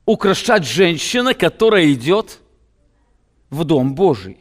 украшать 0.05 0.65
женщина, 0.65 1.33
которая 1.33 1.91
идет 1.93 2.39
в 3.49 3.63
Дом 3.63 3.95
Божий? 3.95 4.37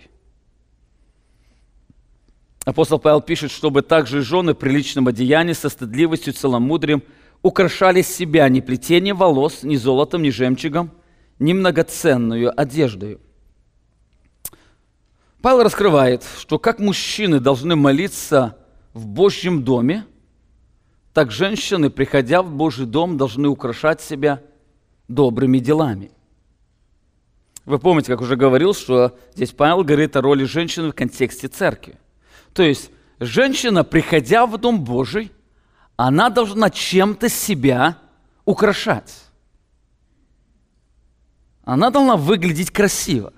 Апостол 2.65 2.99
Павел 2.99 3.21
пишет, 3.21 3.51
чтобы 3.51 3.83
также 3.83 4.23
жены 4.23 4.55
при 4.55 4.71
личном 4.71 5.09
одеянии 5.09 5.53
со 5.53 5.69
стыдливостью, 5.69 6.35
целомудрием 6.35 7.03
украшали 7.43 8.03
себя 8.03 8.49
ни 8.49 8.61
плетением 8.61 9.17
волос, 9.17 9.63
ни 9.63 9.77
золотом, 9.77 10.23
ни 10.23 10.31
жемчугом, 10.31 10.91
ни 11.39 11.53
многоценную 11.53 12.59
одеждою– 12.59 13.21
Павел 15.43 15.63
раскрывает, 15.63 16.25
что 16.39 16.59
как 16.59 16.79
мужчины 16.79 17.41
должны 17.41 17.75
молиться 17.75 18.59
в 18.93 19.07
Божьем 19.07 19.63
доме, 19.63 20.05
так 21.15 21.31
женщины, 21.31 21.89
приходя 21.91 22.43
в 22.43 22.51
Божий 22.51 22.87
дом, 22.87 23.17
должны 23.17 23.49
украшать 23.49 24.01
себя 24.01 24.43
добрыми 25.09 25.59
делами. 25.59 26.11
Вы 27.65 27.79
помните, 27.79 28.13
как 28.13 28.21
уже 28.21 28.37
говорил, 28.37 28.75
что 28.75 29.19
здесь 29.35 29.51
Павел 29.51 29.83
говорит 29.83 30.15
о 30.17 30.21
роли 30.21 30.45
женщины 30.45 30.91
в 30.91 30.95
контексте 30.95 31.49
церкви. 31.49 31.99
То 32.53 32.63
есть 32.63 32.91
женщина, 33.19 33.83
приходя 33.83 34.47
в 34.47 34.57
Дом 34.59 34.85
Божий, 34.85 35.33
она 35.97 36.31
должна 36.31 36.71
чем-то 36.71 37.29
себя 37.29 37.99
украшать. 38.45 39.15
Она 41.65 41.91
должна 41.91 42.17
выглядеть 42.17 42.71
красиво. 42.71 43.33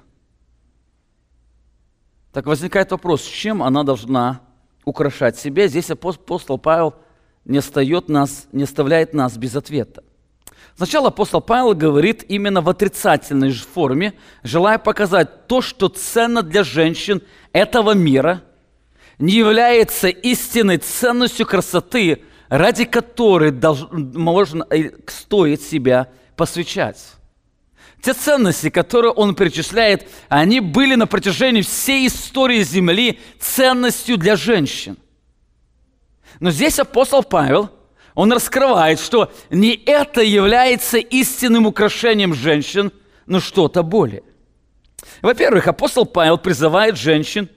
Так 2.33 2.47
возникает 2.47 2.91
вопрос, 2.91 3.23
чем 3.23 3.63
она 3.63 3.83
должна 3.83 4.41
украшать 4.85 5.39
себя? 5.39 5.69
Здесь 5.69 5.91
апостол 5.91 6.59
Павел 6.59 6.95
не, 7.45 7.59
остает 7.59 8.09
нас, 8.09 8.49
не 8.53 8.65
оставляет 8.65 9.13
нас 9.13 9.37
без 9.37 9.55
ответа. 9.55 10.03
Сначала 10.75 11.09
апостол 11.09 11.43
Павел 11.43 11.75
говорит 11.75 12.25
именно 12.29 12.63
в 12.63 12.69
отрицательной 12.71 13.53
форме, 13.53 14.15
желая 14.43 14.79
показать 14.79 15.47
то, 15.47 15.61
что 15.61 15.89
ценно 15.89 16.43
для 16.43 16.65
женщин 16.65 17.23
этого 17.53 17.93
мира, 17.93 18.43
не 19.19 19.35
является 19.35 20.09
истинной 20.09 20.79
ценностью 20.79 21.47
красоты, 21.47 22.25
ради 22.49 22.87
которой 22.87 23.51
долж, 23.51 23.87
можно, 23.91 24.67
стоит 25.07 25.61
себя 25.61 26.09
посвящать. 26.35 26.99
Те 28.03 28.15
ценности, 28.15 28.69
которые 28.69 29.13
он 29.13 29.37
перечисляет, 29.37 30.09
они 30.29 30.59
были 30.59 30.97
на 30.97 31.07
протяжении 31.07 31.63
всей 31.63 32.09
истории 32.09 32.65
Земли 32.65 33.21
ценностью 33.39 34.19
для 34.19 34.35
женщин. 34.35 34.99
Но 36.41 36.51
здесь 36.51 36.81
апостол 36.81 37.23
Павел, 37.23 37.71
он 38.15 38.33
раскрывает, 38.33 38.99
что 38.99 39.33
не 39.51 39.81
это 39.87 40.21
является 40.21 40.99
истинным 40.99 41.65
украшением 41.65 42.35
женщин, 42.35 42.91
но 43.27 43.39
что-то 43.39 43.85
более. 43.85 44.25
Во-первых, 45.21 45.69
апостол 45.69 46.05
Павел 46.05 46.39
призывает 46.39 46.99
женщин 46.99 47.49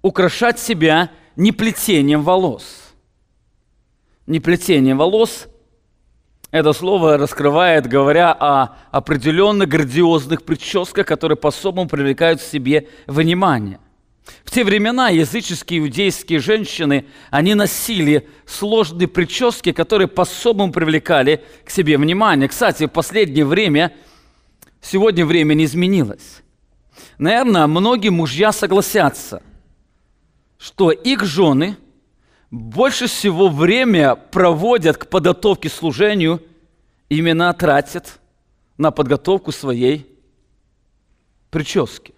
украшать 0.00 0.60
себя 0.60 1.10
не 1.34 1.50
плетением 1.50 2.22
волос. 2.22 2.94
Не 4.28 4.38
плетением 4.38 4.98
волос, 4.98 5.48
это 6.52 6.74
слово 6.74 7.16
раскрывает, 7.16 7.86
говоря 7.86 8.30
о 8.30 8.76
определенных 8.90 9.68
грандиозных 9.68 10.44
прическах, 10.44 11.06
которые 11.06 11.36
по-особому 11.36 11.88
привлекают 11.88 12.40
к 12.40 12.44
себе 12.44 12.88
внимание. 13.06 13.80
В 14.44 14.50
те 14.50 14.62
времена 14.62 15.08
языческие 15.08 15.80
иудейские 15.80 16.40
женщины, 16.40 17.06
они 17.30 17.54
носили 17.54 18.28
сложные 18.46 19.08
прически, 19.08 19.72
которые 19.72 20.08
по-особому 20.08 20.70
привлекали 20.72 21.42
к 21.64 21.70
себе 21.70 21.96
внимание. 21.96 22.48
Кстати, 22.48 22.84
в 22.84 22.90
последнее 22.90 23.46
время, 23.46 23.94
сегодня 24.82 25.24
время 25.24 25.54
не 25.54 25.64
изменилось. 25.64 26.42
Наверное, 27.16 27.66
многие 27.66 28.10
мужья 28.10 28.52
согласятся, 28.52 29.42
что 30.58 30.90
их 30.90 31.24
жены– 31.24 31.78
больше 32.52 33.06
всего 33.06 33.48
время 33.48 34.14
проводят 34.14 34.98
к 34.98 35.08
подготовке 35.08 35.70
служению, 35.70 36.42
именно 37.08 37.52
тратят 37.54 38.20
на 38.76 38.90
подготовку 38.90 39.52
своей 39.52 40.06
прически. 41.50 42.14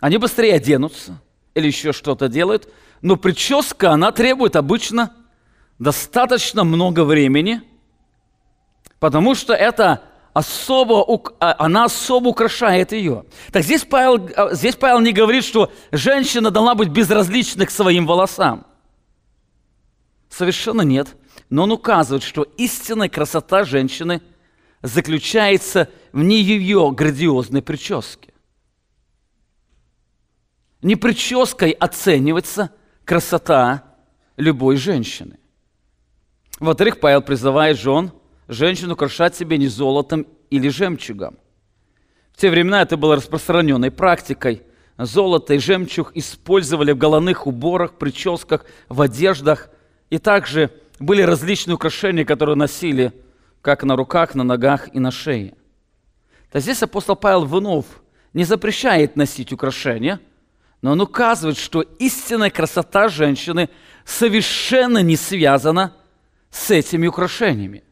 Они 0.00 0.18
быстрее 0.18 0.56
оденутся 0.56 1.20
или 1.54 1.68
еще 1.68 1.92
что-то 1.92 2.28
делают, 2.28 2.70
но 3.00 3.16
прическа, 3.16 3.92
она 3.92 4.12
требует 4.12 4.56
обычно 4.56 5.14
достаточно 5.78 6.62
много 6.62 7.04
времени, 7.04 7.62
потому 8.98 9.34
что 9.34 9.54
это 9.54 10.02
особо, 10.32 11.04
а, 11.40 11.56
она 11.58 11.84
особо 11.84 12.28
украшает 12.28 12.92
ее. 12.92 13.24
Так 13.52 13.62
здесь 13.62 13.84
Павел, 13.84 14.28
а, 14.36 14.54
здесь 14.54 14.76
Павел 14.76 15.00
не 15.00 15.12
говорит, 15.12 15.44
что 15.44 15.72
женщина 15.90 16.50
должна 16.50 16.74
быть 16.74 16.88
безразлична 16.88 17.66
к 17.66 17.70
своим 17.70 18.06
волосам. 18.06 18.66
Совершенно 20.28 20.82
нет. 20.82 21.16
Но 21.48 21.64
он 21.64 21.72
указывает, 21.72 22.22
что 22.22 22.42
истинная 22.42 23.08
красота 23.08 23.64
женщины 23.64 24.22
заключается 24.82 25.88
в 26.12 26.22
не 26.22 26.40
ее 26.40 26.92
грандиозной 26.92 27.62
прическе. 27.62 28.32
Не 30.80 30.96
прической 30.96 31.72
оценивается 31.72 32.72
красота 33.04 33.84
любой 34.36 34.76
женщины. 34.76 35.38
Во-вторых, 36.60 37.00
Павел 37.00 37.22
призывает 37.22 37.78
жен, 37.78 38.12
женщину 38.50 38.94
украшать 38.94 39.36
себе 39.36 39.56
не 39.58 39.68
золотом 39.68 40.26
или 40.50 40.68
жемчугом. 40.68 41.38
В 42.32 42.36
те 42.40 42.50
времена 42.50 42.82
это 42.82 42.96
было 42.96 43.16
распространенной 43.16 43.90
практикой. 43.90 44.62
Золото 44.98 45.54
и 45.54 45.58
жемчуг 45.58 46.10
использовали 46.14 46.92
в 46.92 46.98
головных 46.98 47.46
уборах, 47.46 47.94
прическах, 47.94 48.66
в 48.88 49.00
одеждах. 49.00 49.70
И 50.10 50.18
также 50.18 50.70
были 50.98 51.22
различные 51.22 51.76
украшения, 51.76 52.24
которые 52.24 52.56
носили 52.56 53.12
как 53.62 53.84
на 53.84 53.94
руках, 53.94 54.34
на 54.34 54.42
ногах 54.42 54.88
и 54.94 54.98
на 54.98 55.10
шее. 55.10 55.54
То 56.50 56.58
здесь 56.58 56.82
апостол 56.82 57.14
Павел 57.14 57.44
вновь 57.44 57.86
не 58.32 58.44
запрещает 58.44 59.16
носить 59.16 59.52
украшения, 59.52 60.18
но 60.82 60.92
он 60.92 61.00
указывает, 61.00 61.56
что 61.56 61.82
истинная 61.82 62.50
красота 62.50 63.08
женщины 63.08 63.68
совершенно 64.04 64.98
не 65.02 65.16
связана 65.16 65.94
с 66.50 66.70
этими 66.70 67.06
украшениями. 67.06 67.84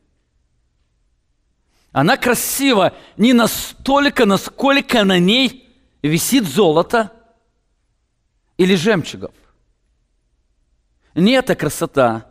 Она 1.99 2.17
красива 2.17 2.95
не 3.17 3.33
настолько, 3.33 4.25
насколько 4.25 5.03
на 5.03 5.19
ней 5.19 5.69
висит 6.01 6.45
золото 6.45 7.11
или 8.57 8.77
жемчугов. 8.77 9.35
Не 11.17 11.33
эта 11.33 11.57
красота, 11.57 12.31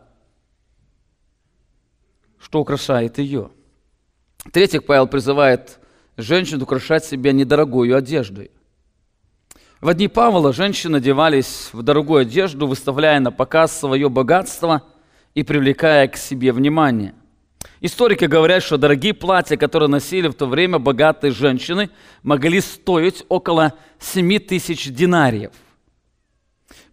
что 2.39 2.61
украшает 2.61 3.17
ее. 3.17 3.51
В-третьих, 4.45 4.85
Павел 4.85 5.05
призывает 5.05 5.79
женщин 6.15 6.61
украшать 6.61 7.03
себя 7.03 7.33
недорогую 7.33 7.93
одеждой. 7.93 8.51
В 9.81 9.89
одни 9.89 10.07
Павла 10.07 10.53
женщины 10.53 10.95
одевались 10.95 11.71
в 11.73 11.83
дорогую 11.83 12.21
одежду, 12.21 12.67
выставляя 12.67 13.19
на 13.19 13.33
показ 13.33 13.77
свое 13.77 14.07
богатство 14.07 14.83
и 15.33 15.43
привлекая 15.43 16.07
к 16.07 16.15
себе 16.15 16.53
внимание. 16.53 17.13
Историки 17.79 18.25
говорят, 18.25 18.63
что 18.63 18.77
дорогие 18.77 19.13
платья, 19.13 19.55
которые 19.55 19.89
носили 19.89 20.27
в 20.27 20.33
то 20.33 20.47
время 20.47 20.79
богатые 20.79 21.31
женщины, 21.31 21.89
могли 22.23 22.59
стоить 22.61 23.23
около 23.29 23.73
7 23.99 24.39
тысяч 24.39 24.89
динариев. 24.89 25.51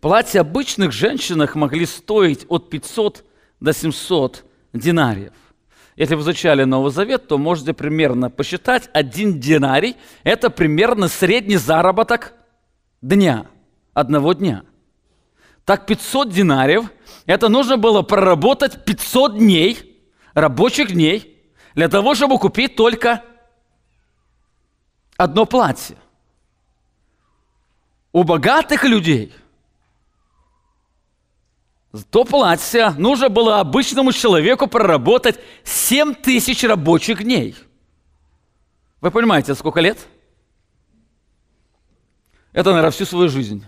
Платья 0.00 0.42
обычных 0.42 0.92
женщинах 0.92 1.54
могли 1.54 1.86
стоить 1.86 2.44
от 2.48 2.68
500 2.68 3.24
до 3.60 3.72
700 3.72 4.44
динариев. 4.74 5.32
Если 5.96 6.14
вы 6.14 6.22
изучали 6.22 6.64
Новый 6.64 6.90
Завет, 6.92 7.28
то 7.28 7.38
можете 7.38 7.72
примерно 7.72 8.28
посчитать, 8.28 8.90
один 8.92 9.40
динарий– 9.40 9.96
это 10.24 10.50
примерно 10.50 11.08
средний 11.08 11.56
заработок 11.56 12.34
дня, 13.00 13.46
одного 13.94 14.32
дня. 14.32 14.64
Так 15.64 15.86
500 15.86 16.30
динариев– 16.30 16.90
это 17.26 17.48
нужно 17.48 17.78
было 17.78 18.02
проработать 18.02 18.84
500 18.84 19.38
дней, 19.38 19.93
рабочих 20.34 20.92
дней, 20.92 21.42
для 21.74 21.88
того, 21.88 22.14
чтобы 22.14 22.38
купить 22.38 22.76
только 22.76 23.24
одно 25.16 25.46
платье. 25.46 25.96
У 28.12 28.22
богатых 28.22 28.84
людей– 28.84 29.32
то 32.10 32.24
платье 32.24 32.90
нужно 32.98 33.28
было 33.28 33.60
обычному 33.60 34.12
человеку 34.12 34.66
проработать 34.66 35.38
7 35.62 36.14
тысяч 36.14 36.64
рабочих 36.64 37.22
дней. 37.22 37.54
Вы 39.00 39.12
понимаете, 39.12 39.54
сколько 39.54 39.80
лет? 39.80 40.08
Это, 42.52 42.70
наверное, 42.70 42.90
всю 42.90 43.04
свою 43.04 43.28
жизнь. 43.28 43.64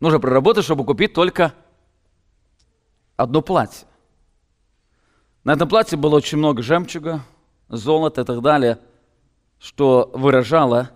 Нужно 0.00 0.20
проработать, 0.20 0.64
чтобы 0.64 0.84
купить 0.86 1.12
только 1.12 1.52
одно 3.16 3.42
платье. 3.42 3.86
На 5.44 5.52
этом 5.52 5.68
платье 5.68 5.96
было 5.96 6.16
очень 6.16 6.38
много 6.38 6.62
жемчуга, 6.62 7.22
золота 7.68 8.22
и 8.22 8.24
так 8.24 8.42
далее, 8.42 8.78
что 9.58 10.10
выражало 10.14 10.90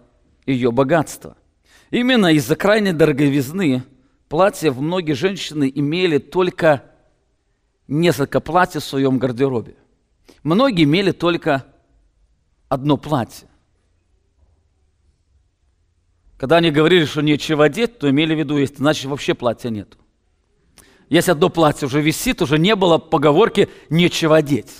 ее 0.46 0.70
богатство. 0.70 1.36
Именно 1.90 2.32
из-за 2.34 2.56
крайней 2.56 2.92
дороговизны 2.92 3.82
платьев 4.28 4.76
многие 4.78 5.12
женщины 5.12 5.70
имели 5.74 6.18
только 6.18 6.84
несколько 7.86 8.40
платьев 8.40 8.82
в 8.82 8.86
своем 8.86 9.18
гардеробе. 9.18 9.76
Многие 10.42 10.84
имели 10.84 11.12
только 11.12 11.64
одно 12.68 12.96
платье. 12.96 13.48
Когда 16.38 16.56
они 16.56 16.70
говорили, 16.72 17.04
что 17.04 17.20
нечего 17.20 17.66
одеть, 17.66 17.98
то 17.98 18.10
имели 18.10 18.34
в 18.34 18.38
виду, 18.38 18.56
есть, 18.56 18.78
значит 18.78 19.04
вообще 19.04 19.34
платья 19.34 19.70
нет. 19.70 19.96
Если 21.12 21.30
одно 21.30 21.50
платье 21.50 21.84
уже 21.84 22.00
висит, 22.00 22.40
уже 22.40 22.58
не 22.58 22.74
было 22.74 22.96
поговорки 22.96 23.68
«нечего 23.90 24.34
одеть». 24.34 24.72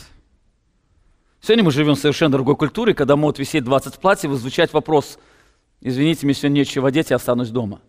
Сегодня 1.43 1.63
мы 1.63 1.71
живем 1.71 1.95
в 1.95 1.99
совершенно 1.99 2.33
другой 2.33 2.57
культуре, 2.57 2.95
когда 2.95 3.17
могут 3.17 3.39
висеть 3.39 3.65
20 3.65 3.99
платьев 3.99 4.33
и 4.33 4.37
звучать 4.37 4.73
вопрос 4.73 5.19
«Извините, 5.83 6.25
мне 6.25 6.33
сегодня 6.33 6.61
нечего 6.61 6.89
одеть, 6.89 7.11
я 7.11 7.17
останусь 7.17 7.51
дома». 7.51 7.83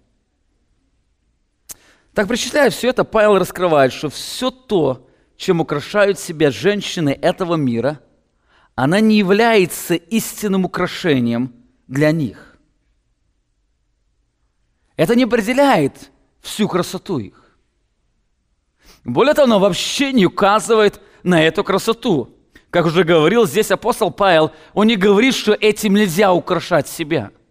Так, 2.14 2.28
причисляя 2.28 2.70
все 2.70 2.90
это, 2.90 3.06
Павел 3.06 3.38
раскрывает, 3.40 3.94
что 3.94 4.10
все 4.10 4.52
то, 4.52 5.08
чем 5.38 5.62
украшают 5.62 6.20
себя 6.20 6.52
женщины 6.52 7.18
этого 7.22 7.56
мира, 7.56 8.02
она 8.76 9.00
не 9.00 9.20
является 9.20 9.96
истинным 9.96 10.66
украшением 10.66 11.54
для 11.88 12.12
них. 12.12 12.58
Это 14.98 15.16
не 15.16 15.24
определяет 15.24 16.12
всю 16.42 16.68
красоту 16.68 17.20
их. 17.20 17.43
Более 19.04 19.34
того, 19.34 19.46
она 19.46 19.60
вообще 19.60 20.14
не 20.14 20.26
указывает 20.26 21.02
на 21.24 21.42
эту 21.44 21.64
красоту. 21.64 22.30
Как 22.70 22.86
уже 22.86 23.04
говорил 23.04 23.46
здесь 23.46 23.72
апостол 23.72 24.12
Павел, 24.12 24.52
он 24.74 24.88
не 24.88 24.96
говорит, 24.96 25.36
что 25.36 25.54
этим 25.54 25.96
нельзя 25.96 26.34
украшать 26.34 26.88
себя– 26.88 27.32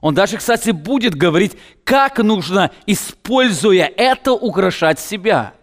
он 0.00 0.14
даже, 0.14 0.36
кстати, 0.36 0.70
будет 0.70 1.14
говорить, 1.14 1.56
как 1.84 2.18
нужно, 2.18 2.70
используя 2.86 3.90
это, 3.96 4.32
украшать 4.32 5.00
себя. 5.00 5.54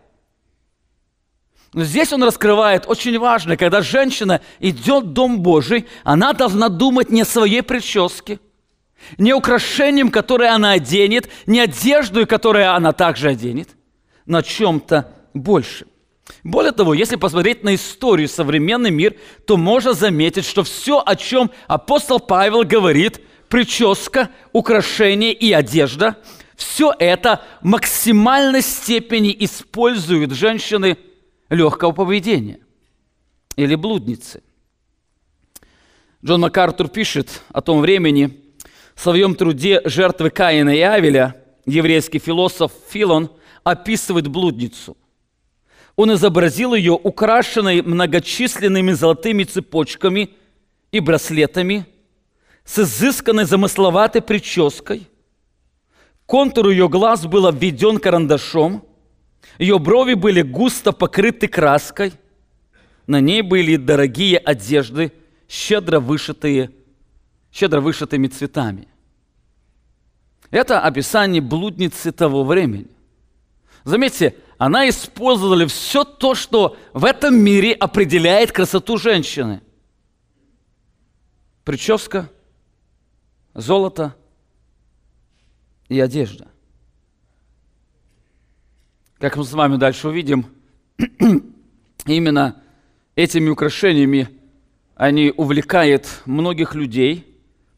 Но 1.73 1.83
здесь 1.83 2.13
он 2.13 2.23
раскрывает 2.23 2.85
очень 2.87 3.17
важно, 3.17 3.57
когда 3.57 3.81
женщина 3.81 4.41
идет 4.59 5.05
в 5.05 5.13
Дом 5.13 5.39
Божий, 5.39 5.87
она 6.03 6.33
должна 6.33 6.69
думать 6.69 7.09
не 7.09 7.21
о 7.21 7.25
своей 7.25 7.63
прическе, 7.63 8.39
не 9.17 9.33
украшением, 9.33 10.11
которое 10.11 10.51
она 10.51 10.71
оденет, 10.71 11.29
не 11.45 11.59
одежду, 11.59 12.27
которую 12.27 12.73
она 12.73 12.91
также 12.91 13.29
оденет, 13.29 13.69
но 14.25 14.39
о 14.39 14.43
чем-то 14.43 15.12
больше. 15.33 15.85
Более 16.43 16.71
того, 16.71 16.93
если 16.93 17.15
посмотреть 17.15 17.63
на 17.63 17.75
историю 17.75 18.29
современный 18.29 18.91
мир, 18.91 19.15
то 19.45 19.57
можно 19.57 19.93
заметить, 19.93 20.45
что 20.45 20.63
все, 20.63 21.01
о 21.05 21.15
чем 21.15 21.51
апостол 21.67 22.19
Павел 22.19 22.63
говорит– 22.63 23.21
прическа, 23.53 24.31
украшения 24.51 25.31
и 25.31 25.51
одежда– 25.51 26.17
все 26.55 26.91
это 26.97 27.43
в 27.61 27.65
максимальной 27.65 28.63
степени 28.63 29.35
используют 29.39 30.31
женщины 30.31 30.97
легкого 31.49 31.91
поведения 31.91 32.59
или 33.55 33.75
блудницы. 33.75 34.41
Джон 36.25 36.41
МакАртур 36.41 36.87
пишет 36.87 37.43
о 37.49 37.61
том 37.61 37.81
времени, 37.81 38.39
в 38.95 39.01
своем 39.01 39.35
труде 39.35 39.81
«Жертвы 39.85 40.31
Каина 40.31 40.75
и 40.75 40.79
Авеля» 40.79 41.35
еврейский 41.67 42.17
философ 42.17 42.71
Филон 42.89 43.29
описывает 43.63 44.27
блудницу. 44.27 44.97
Он 45.95 46.13
изобразил 46.13 46.73
ее 46.73 46.93
украшенной 46.93 47.81
многочисленными 47.81 48.91
золотыми 48.93 49.43
цепочками 49.43 50.29
и 50.91 50.99
браслетами– 50.99 51.85
с 52.65 52.79
изысканной 52.79 53.45
замысловатой 53.45 54.21
прической. 54.21 55.07
Контур 56.25 56.69
ее 56.69 56.87
глаз 56.87 57.25
был 57.25 57.45
обведен 57.47 57.99
карандашом. 57.99 58.85
Ее 59.59 59.77
брови 59.79 60.13
были 60.13 60.41
густо 60.41 60.93
покрыты 60.93 61.47
краской. 61.47 62.13
На 63.05 63.19
ней 63.19 63.41
были 63.41 63.75
дорогие 63.75 64.37
одежды, 64.37 65.11
щедро 65.49 65.99
вышитые, 65.99 66.71
щедро 67.51 67.81
вышитыми 67.81 68.27
цветами. 68.27 68.87
Это 70.49 70.79
описание 70.79 71.41
блудницы 71.41 72.11
того 72.11 72.45
времени. 72.45 72.87
Заметьте, 73.83 74.35
она 74.57 74.87
использовала 74.87 75.67
все 75.67 76.03
то, 76.03 76.35
что 76.35 76.77
в 76.93 77.05
этом 77.05 77.35
мире 77.35 77.73
определяет 77.73 78.51
красоту 78.51 78.97
женщины. 78.97 79.61
Прическа– 81.63 82.29
золото 83.53 84.15
и 85.89 85.99
одежда. 85.99 86.47
Как 89.19 89.37
мы 89.37 89.45
с 89.45 89.53
вами 89.53 89.77
дальше 89.77 90.09
увидим, 90.09 90.45
именно 92.05 92.61
этими 93.15 93.49
украшениями 93.49 94.27
они 94.95 95.33
увлекают 95.35 96.07
многих 96.25 96.75
людей, 96.75 97.25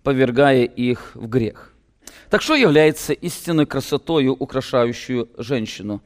повергая 0.04 0.64
их 0.64 1.12
в 1.14 1.28
грех. 1.28 1.74
Так 2.30 2.42
что 2.42 2.56
является 2.56 3.14
истинной 3.14 3.66
красотою, 3.66 4.34
украшающую 4.34 5.30
женщину? 5.38 6.02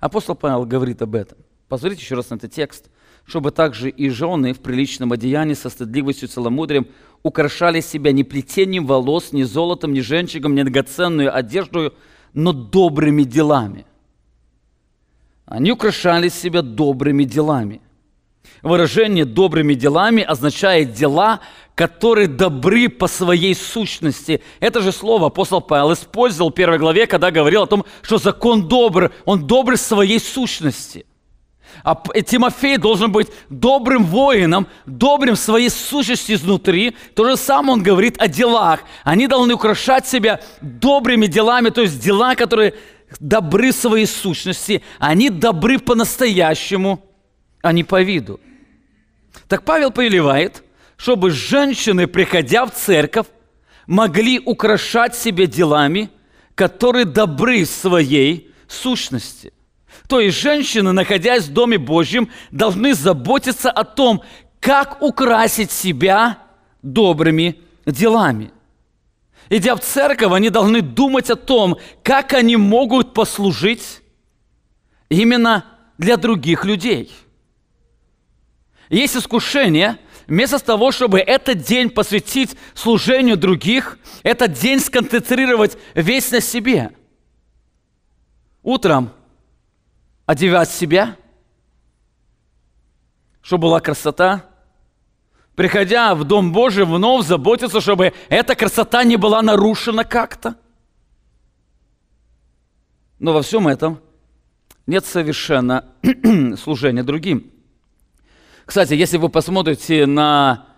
Апостол 0.00 0.34
Павел 0.34 0.64
говорит 0.64 1.02
об 1.02 1.14
этом. 1.14 1.38
Посмотрите 1.68 2.02
еще 2.02 2.16
раз 2.16 2.30
на 2.30 2.34
этот 2.34 2.52
текст. 2.52 2.90
Чтобы 3.26 3.50
также 3.52 3.90
и 3.90 4.08
жены 4.08 4.54
в 4.54 4.60
приличном 4.60 5.12
одеянии 5.12 5.54
со 5.54 5.68
стыдливостью 5.68 6.28
и 6.28 6.32
целомудрием 6.32 6.88
украшали 7.22 7.80
себя 7.80 8.12
не 8.12 8.24
плетением 8.24 8.86
волос, 8.86 9.32
ни 9.32 9.42
золотом, 9.42 9.92
ни 9.92 10.00
женщином, 10.00 10.54
ни 10.54 10.62
драгоценную 10.62 11.34
одежду, 11.34 11.94
но 12.32 12.52
добрыми 12.52 13.22
делами. 13.24 13.86
Они 15.44 15.70
украшали 15.70 16.28
себя 16.28 16.62
добрыми 16.62 17.24
делами. 17.24 17.82
Выражение 18.62 19.24
«добрыми 19.24 19.74
делами» 19.74 20.22
означает 20.22 20.92
дела, 20.92 21.40
которые 21.80 22.28
добры 22.28 22.90
по 22.90 23.08
своей 23.08 23.54
сущности. 23.54 24.42
Это 24.60 24.82
же 24.82 24.92
слово 24.92 25.28
апостол 25.28 25.62
Павел 25.62 25.94
использовал 25.94 26.50
в 26.50 26.54
первой 26.54 26.76
главе, 26.76 27.06
когда 27.06 27.30
говорил 27.30 27.62
о 27.62 27.66
том, 27.66 27.86
что 28.02 28.18
закон 28.18 28.68
добр, 28.68 29.10
он 29.24 29.46
добр 29.46 29.76
в 29.76 29.80
своей 29.80 30.20
сущности. 30.20 31.06
А 31.82 31.96
Тимофей 32.20 32.76
должен 32.76 33.10
быть 33.10 33.28
добрым 33.48 34.04
воином, 34.04 34.66
добрым 34.84 35.36
в 35.36 35.38
своей 35.38 35.70
сущности 35.70 36.32
изнутри. 36.32 36.94
То 37.14 37.24
же 37.24 37.38
самое 37.38 37.72
он 37.78 37.82
говорит 37.82 38.20
о 38.20 38.28
делах. 38.28 38.80
Они 39.02 39.26
должны 39.26 39.54
украшать 39.54 40.06
себя 40.06 40.42
добрыми 40.60 41.28
делами, 41.28 41.70
то 41.70 41.80
есть 41.80 41.98
дела, 41.98 42.34
которые 42.34 42.74
добры 43.20 43.72
в 43.72 43.76
своей 43.76 44.06
сущности. 44.06 44.82
Они 44.98 45.30
добры 45.30 45.78
по-настоящему, 45.78 47.02
а 47.62 47.72
не 47.72 47.84
по 47.84 48.02
виду. 48.02 48.38
Так 49.48 49.64
Павел 49.64 49.90
повелевает, 49.90 50.62
чтобы 51.00 51.30
женщины, 51.30 52.06
приходя 52.06 52.66
в 52.66 52.74
церковь, 52.74 53.26
могли 53.86 54.38
украшать 54.38 55.16
себя 55.16 55.46
делами, 55.46 56.10
которые 56.54 57.06
добры 57.06 57.64
своей 57.64 58.52
сущности– 58.68 59.52
то 60.10 60.18
есть 60.18 60.40
женщины, 60.40 60.90
находясь 60.90 61.44
в 61.44 61.52
Доме 61.52 61.78
Божьем, 61.78 62.30
должны 62.50 62.94
заботиться 62.94 63.70
о 63.70 63.84
том, 63.84 64.22
как 64.58 65.02
украсить 65.02 65.70
себя 65.70 66.38
добрыми 66.82 67.60
делами. 67.86 68.50
Идя 69.48 69.76
в 69.76 69.80
церковь, 69.80 70.32
они 70.32 70.50
должны 70.50 70.80
думать 70.80 71.30
о 71.30 71.36
том, 71.36 71.76
как 72.02 72.34
они 72.34 72.56
могут 72.56 73.14
послужить 73.14 74.00
именно 75.08 75.64
для 75.96 76.16
других 76.16 76.64
людей. 76.64 77.12
Есть 78.88 79.16
искушение, 79.16 79.96
вместо 80.30 80.64
того, 80.64 80.92
чтобы 80.92 81.18
этот 81.18 81.58
день 81.58 81.90
посвятить 81.90 82.56
служению 82.74 83.36
других, 83.36 83.98
этот 84.22 84.52
день 84.52 84.78
сконцентрировать 84.78 85.76
весь 85.94 86.30
на 86.30 86.40
себе. 86.40 86.92
Утром 88.62 89.10
одевать 90.26 90.70
себя, 90.70 91.16
чтобы 93.42 93.62
была 93.62 93.80
красота. 93.80 94.46
Приходя 95.56 96.14
в 96.14 96.22
Дом 96.22 96.52
Божий, 96.52 96.84
вновь 96.84 97.26
заботиться, 97.26 97.80
чтобы 97.80 98.14
эта 98.28 98.54
красота 98.54 99.02
не 99.02 99.16
была 99.16 99.42
нарушена 99.42 100.04
как-то. 100.04 100.54
Но 103.18 103.32
во 103.32 103.42
всем 103.42 103.66
этом 103.66 104.00
нет 104.86 105.04
совершенно 105.04 105.86
служения 106.56 107.02
другим. 107.02 107.50
Кстати, 108.70 108.94
если 108.94 109.16
вы 109.16 109.30
посмотрите 109.30 110.06
на 110.06 110.68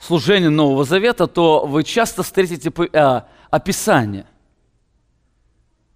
служение 0.00 0.50
Нового 0.50 0.82
Завета, 0.82 1.28
то 1.28 1.64
вы 1.64 1.84
часто 1.84 2.24
встретите 2.24 2.72
э, 2.92 3.20
описание. 3.50 4.26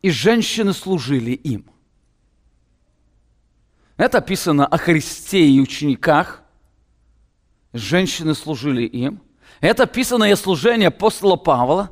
И 0.01 0.11
женщины 0.11 0.73
служили 0.73 1.33
им– 1.33 1.65
это 4.01 4.19
описано 4.19 4.65
о 4.65 4.79
Христе 4.79 5.45
и 5.45 5.61
учениках. 5.61 6.43
Женщины 7.73 8.35
служили 8.35 8.85
им. 8.85 9.21
Это 9.61 9.83
описано 9.83 10.23
и 10.23 10.31
о 10.31 10.37
служении 10.37 10.87
апостола 10.87 11.35
Павла, 11.35 11.91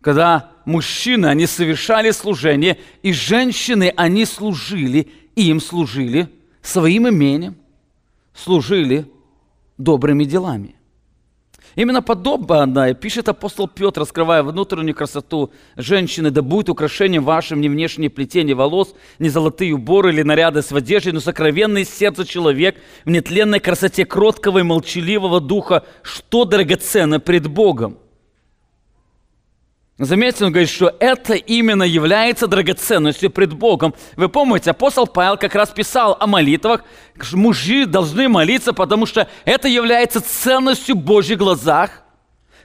когда 0.00 0.50
мужчины, 0.64 1.26
они 1.26 1.46
совершали 1.46 2.10
служение, 2.10 2.80
и 3.02 3.12
женщины, 3.12 3.92
они 3.96 4.24
служили, 4.24 5.12
им 5.36 5.60
служили 5.60 6.28
своим 6.64 7.08
имением, 7.08 7.56
служили 8.34 9.06
добрыми 9.78 10.24
делами. 10.24 10.74
Именно 11.76 12.02
подобно 12.02 12.94
пишет 12.94 13.28
апостол 13.28 13.66
Петр, 13.66 14.00
раскрывая 14.00 14.44
внутреннюю 14.44 14.94
красоту 14.94 15.50
женщины, 15.76 16.30
да 16.30 16.40
будет 16.40 16.68
украшением 16.68 17.24
вашим 17.24 17.60
не 17.60 17.68
внешнее 17.68 18.10
плетение 18.10 18.54
волос, 18.54 18.94
не 19.18 19.28
золотые 19.28 19.74
уборы 19.74 20.12
или 20.12 20.22
наряды 20.22 20.62
с 20.62 20.70
одеждой, 20.70 21.12
но 21.12 21.20
сокровенное 21.20 21.84
сердце 21.84 22.24
человек 22.24 22.76
в 23.04 23.10
нетленной 23.10 23.58
красоте 23.58 24.04
кроткого 24.04 24.60
и 24.60 24.62
молчаливого 24.62 25.40
духа, 25.40 25.84
что 26.02 26.44
драгоценно 26.44 27.18
пред 27.18 27.48
Богом. 27.48 27.98
Заметьте, 29.96 30.44
он 30.44 30.50
говорит, 30.50 30.70
что 30.70 30.92
это 30.98 31.34
именно 31.34 31.84
является 31.84 32.48
драгоценностью 32.48 33.30
пред 33.30 33.52
Богом. 33.52 33.94
Вы 34.16 34.28
помните, 34.28 34.72
апостол 34.72 35.06
Павел 35.06 35.36
как 35.36 35.54
раз 35.54 35.70
писал 35.70 36.16
о 36.18 36.26
молитвах, 36.26 36.82
что 37.20 37.36
мужи 37.36 37.86
должны 37.86 38.28
молиться, 38.28 38.72
потому 38.72 39.06
что 39.06 39.28
это 39.44 39.68
является 39.68 40.20
ценностью 40.20 40.96
в 40.96 40.98
Божьих 40.98 41.38
глазах. 41.38 42.02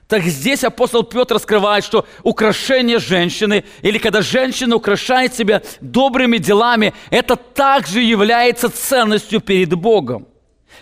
Так 0.08 0.24
здесь 0.24 0.64
апостол 0.64 1.04
Петр 1.04 1.36
раскрывает, 1.36 1.86
что 1.86 2.08
украшение 2.24 2.98
женщины, 2.98 3.64
или 3.84 4.00
когда 4.00 4.24
женщина 4.24 4.76
украшает 4.76 5.36
себя 5.36 5.62
добрыми 5.82 6.40
делами, 6.40 6.96
это 7.12 7.36
также 7.36 8.02
является 8.02 8.70
ценностью 8.70 9.40
перед 9.40 9.72
Богом. 9.76 10.28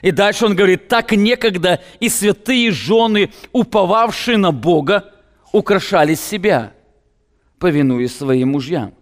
И 0.02 0.12
дальше 0.12 0.46
он 0.46 0.56
говорит, 0.56 0.88
так 0.88 1.12
некогда 1.12 1.82
и 2.00 2.08
святые 2.08 2.72
жены, 2.72 3.34
уповавшие 3.52 4.38
на 4.38 4.54
Бога, 4.54 5.12
украшали 5.52 6.16
себя, 6.16 6.74
повинуясь 7.60 8.16
своим 8.16 8.50
мужьям. 8.50 8.94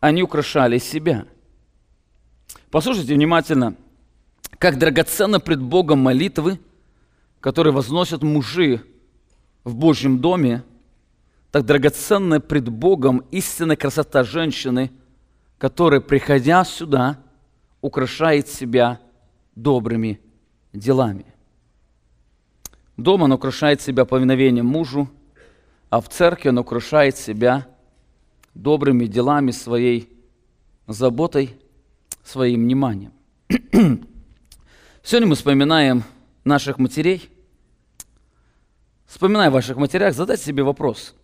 Они 0.00 0.22
украшали 0.22 0.78
себя. 0.78 1.26
Послушайте 2.70 3.14
внимательно, 3.14 3.76
как 4.58 4.78
драгоценно 4.78 5.40
пред 5.40 5.60
Богом 5.60 6.00
молитвы, 6.00 6.58
которые 7.40 7.72
возносят 7.72 8.22
мужи 8.22 8.82
в 9.64 9.74
Божьем 9.74 10.18
доме, 10.18 10.64
так 11.50 11.66
драгоценна 11.66 12.40
пред 12.40 12.68
Богом 12.68 13.18
истинная 13.30 13.76
красота 13.76 14.24
женщины, 14.24 14.90
которая, 15.58 16.00
приходя 16.00 16.64
сюда, 16.64 17.18
украшает 17.80 18.48
себя 18.48 19.00
добрыми 19.54 20.18
делами. 20.72 21.26
Дома 22.96 23.24
он 23.24 23.32
украшает 23.32 23.80
себя 23.80 24.04
повиновением 24.04 24.66
мужу– 24.66 25.08
а 25.92 26.00
в 26.00 26.08
церкви 26.08 26.48
он 26.48 26.56
украшает 26.56 27.18
себя 27.18 27.66
добрыми 28.54 29.04
делами 29.04 29.50
своей 29.50 30.08
заботой, 30.86 31.54
своим 32.24 32.62
вниманием. 32.62 33.12
Сегодня 35.02 35.28
мы 35.28 35.34
вспоминаем 35.34 36.04
наших 36.44 36.78
матерей. 36.78 37.28
Вспоминая 39.04 39.50
ваших 39.50 39.76
матерях, 39.76 40.14
задайте 40.14 40.44
себе 40.44 40.62
вопрос. 40.62 41.14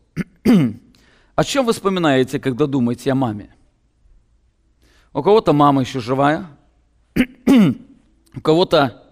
о 1.35 1.45
чем 1.45 1.65
вы 1.65 1.73
вспоминаете, 1.73 2.39
когда 2.39 2.67
думаете 2.67 3.13
о 3.13 3.15
маме? 3.15 3.49
У 5.15 5.23
кого-то 5.23 5.55
мама 5.55 5.81
еще 5.81 5.99
живая, 5.99 6.47
у 8.35 8.41
кого-то 8.43 9.03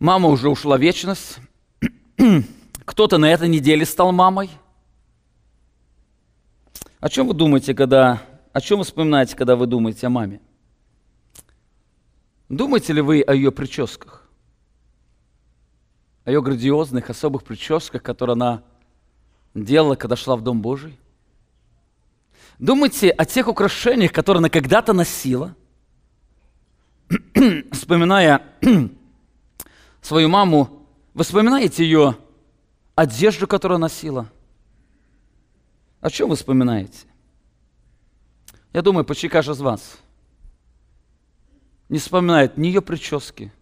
мама 0.00 0.30
уже 0.30 0.48
ушла 0.48 0.76
в 0.76 0.80
вечность, 0.80 1.38
кто-то 2.88 3.18
на 3.18 3.30
этой 3.30 3.48
неделе 3.48 3.84
стал 3.84 4.12
мамой. 4.12 4.50
О 7.00 7.10
чем 7.10 7.28
вы 7.28 7.34
думаете, 7.34 7.74
когда... 7.74 8.22
О 8.54 8.62
чем 8.62 8.78
вы 8.78 8.84
вспоминаете, 8.84 9.36
когда 9.36 9.56
вы 9.56 9.66
думаете 9.66 10.06
о 10.06 10.10
маме? 10.10 10.40
Думаете 12.48 12.94
ли 12.94 13.02
вы 13.02 13.20
о 13.20 13.34
ее 13.34 13.52
прическах? 13.52 14.26
О 16.24 16.30
ее 16.30 16.40
грандиозных, 16.40 17.10
особых 17.10 17.44
прическах, 17.44 18.02
которые 18.02 18.32
она 18.32 18.62
делала, 19.54 19.94
когда 19.94 20.16
шла 20.16 20.34
в 20.36 20.40
Дом 20.40 20.62
Божий? 20.62 20.98
Думайте 22.58 23.10
о 23.10 23.26
тех 23.26 23.48
украшениях, 23.48 24.12
которые 24.12 24.38
она 24.38 24.48
когда-то 24.48 24.94
носила, 24.94 25.54
вспоминая 27.70 28.42
свою 30.00 30.30
маму, 30.30 30.86
вы 31.12 31.24
вспоминаете 31.24 31.84
ее 31.84 32.16
одежду, 32.98 33.46
которую 33.46 33.78
носила. 33.78 34.28
О 36.00 36.10
чем 36.10 36.30
вы 36.30 36.34
вспоминаете? 36.34 37.06
Я 38.72 38.82
думаю, 38.82 39.04
почти 39.04 39.28
каждый 39.28 39.52
из 39.52 39.60
вас 39.60 39.98
не 41.88 41.98
вспоминает 41.98 42.56
ни 42.58 42.66
ее 42.66 42.82
прически, 42.82 43.52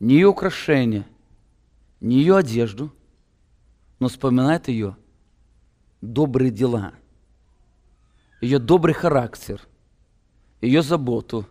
ни 0.00 0.14
ее 0.14 0.28
украшения, 0.28 1.06
ни 2.00 2.14
ее 2.14 2.38
одежду, 2.38 2.90
но 3.98 4.08
вспоминает 4.08 4.68
ее 4.68 4.96
добрые 6.00 6.50
дела, 6.50 6.94
ее 8.40 8.58
добрый 8.58 8.94
характер, 8.94 9.60
ее 10.62 10.80
заботу, 10.80 11.46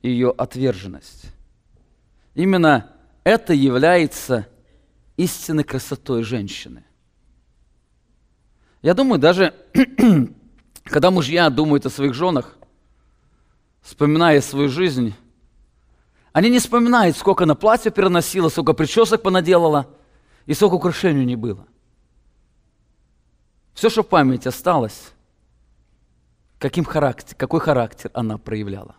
ее 0.00 0.30
отверженность. 0.30 1.24
Именно 2.36 2.92
это 3.24 3.52
является 3.52 4.46
истинной 5.22 5.64
красотой 5.64 6.22
женщины. 6.22 6.84
Я 8.82 8.94
думаю, 8.94 9.18
даже 9.18 9.54
когда 10.84 11.10
мужья 11.10 11.48
думают 11.50 11.86
о 11.86 11.90
своих 11.90 12.14
женах, 12.14 12.56
вспоминая 13.80 14.40
свою 14.40 14.68
жизнь, 14.68 15.14
они 16.32 16.50
не 16.50 16.58
вспоминают, 16.58 17.16
сколько 17.16 17.46
на 17.46 17.54
платье 17.54 17.90
переносила, 17.90 18.48
сколько 18.48 18.72
причесок 18.72 19.22
понаделала 19.22 19.88
и 20.46 20.54
сколько 20.54 20.74
украшений 20.74 21.24
не 21.24 21.36
было. 21.36 21.66
Все, 23.74 23.90
что 23.90 24.02
в 24.02 24.08
памяти 24.08 24.48
осталось, 24.48 25.12
каким 26.58 26.84
характер, 26.84 27.36
какой 27.36 27.60
характер 27.60 28.10
она 28.14 28.38
проявляла. 28.38 28.96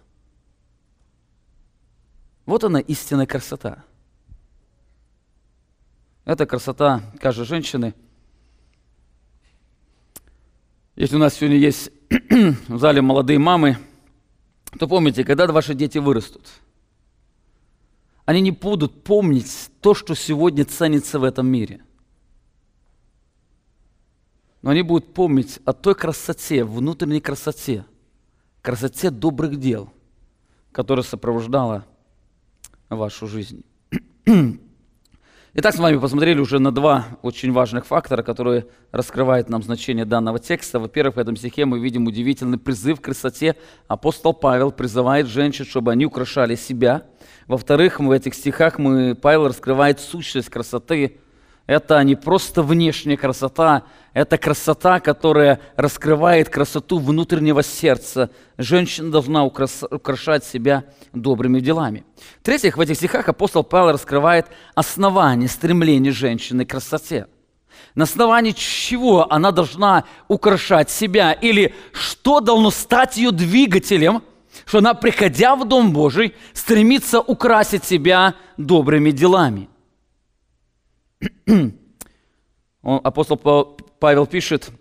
Вот 2.45 2.63
она 2.63 2.79
истинная 2.79 3.25
красота. 3.25 3.83
Это 6.25 6.45
красота 6.45 7.01
каждой 7.19 7.45
женщины. 7.45 7.93
Если 10.95 11.15
у 11.15 11.19
нас 11.19 11.33
сегодня 11.33 11.57
есть 11.57 11.91
в 12.67 12.77
зале 12.77 13.01
молодые 13.01 13.39
мамы, 13.39 13.77
то 14.79 14.87
помните, 14.87 15.25
когда 15.25 15.47
ваши 15.47 15.73
дети 15.73 15.97
вырастут, 15.97 16.47
они 18.25 18.41
не 18.41 18.51
будут 18.51 19.03
помнить 19.03 19.69
то, 19.81 19.93
что 19.93 20.15
сегодня 20.15 20.63
ценится 20.65 21.19
в 21.19 21.23
этом 21.23 21.47
мире. 21.47 21.83
Но 24.61 24.69
они 24.69 24.81
будут 24.81 25.13
помнить 25.13 25.59
о 25.65 25.73
той 25.73 25.93
красоте, 25.93 26.63
внутренней 26.63 27.19
красоте, 27.19 27.85
красоте 28.61 29.09
добрых 29.09 29.57
дел, 29.57 29.91
которая 30.71 31.03
сопровождала 31.03 31.85
вашу 32.87 33.27
жизнь. 33.27 33.65
Итак, 35.55 35.75
с 35.75 35.77
вами 35.77 35.99
посмотрели 35.99 36.39
уже 36.39 36.57
на 36.57 36.71
два 36.71 37.05
очень 37.21 37.51
важных 37.51 37.85
фактора, 37.85 38.23
которые 38.23 38.65
раскрывают 38.91 39.49
нам 39.49 39.61
значение 39.61 40.03
данного 40.03 40.39
текста. 40.39 40.79
Во-первых, 40.79 41.15
в 41.15 41.19
этом 41.19 41.35
стихе 41.35 41.65
мы 41.65 41.77
видим 41.77 42.07
удивительный 42.07 42.57
призыв 42.57 42.99
к 42.99 43.03
красоте. 43.03 43.55
Апостол 43.87 44.33
Павел 44.33 44.71
призывает 44.71 45.27
женщин, 45.27 45.63
чтобы 45.65 45.91
они 45.91 46.07
украшали 46.07 46.55
себя. 46.55 47.03
Во-вторых, 47.45 47.99
в 47.99 48.09
этих 48.09 48.33
стихах 48.33 48.79
мы, 48.79 49.13
Павел 49.13 49.47
раскрывает 49.47 49.99
сущность 49.99 50.49
красоты, 50.49 51.19
это 51.65 52.03
не 52.03 52.15
просто 52.15 52.61
внешняя 52.61 53.15
красота, 53.15 53.83
это 54.13 54.37
красота, 54.37 54.99
которая 54.99 55.59
раскрывает 55.75 56.49
красоту 56.49 56.99
внутреннего 56.99 57.63
сердца. 57.63 58.29
Женщина 58.57 59.09
должна 59.11 59.45
украшать 59.45 60.43
себя 60.43 60.83
добрыми 61.13 61.61
делами. 61.61 62.03
В-третьих, 62.41 62.77
в 62.77 62.81
этих 62.81 62.95
стихах 62.97 63.29
апостол 63.29 63.63
Павел 63.63 63.93
раскрывает 63.93 64.47
основание 64.75 65.47
стремления 65.47 66.11
женщины 66.11 66.65
к 66.65 66.71
красоте. 66.71 67.27
На 67.95 68.03
основании 68.03 68.51
чего 68.51 69.31
она 69.31 69.51
должна 69.51 70.03
украшать 70.27 70.89
себя 70.89 71.31
или 71.31 71.73
что 71.93 72.39
должно 72.39 72.71
стать 72.71 73.17
ее 73.17 73.31
двигателем, 73.31 74.21
что 74.65 74.79
она, 74.79 74.93
приходя 74.93 75.55
в 75.55 75.65
Дом 75.65 75.93
Божий, 75.93 76.35
стремится 76.53 77.19
украсить 77.21 77.83
себя 77.83 78.35
добрыми 78.57 79.11
делами. 79.11 79.69
апостол 82.81 83.37
Павел 83.99 84.25
пишет, 84.25 84.71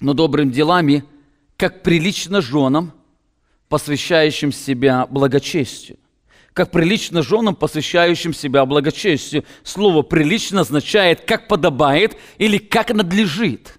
но 0.00 0.14
добрыми 0.14 0.50
делами, 0.50 1.04
как 1.56 1.82
прилично 1.82 2.40
женам, 2.40 2.92
посвящающим 3.68 4.52
себя 4.52 5.06
благочестию. 5.06 5.98
Как 6.52 6.72
прилично 6.72 7.22
женам, 7.22 7.54
посвящающим 7.54 8.34
себя 8.34 8.66
благочестию. 8.66 9.44
Слово 9.62 10.02
«прилично» 10.02 10.62
означает 10.62 11.20
«как 11.20 11.46
подобает» 11.46 12.16
или 12.38 12.58
«как 12.58 12.92
надлежит». 12.92 13.78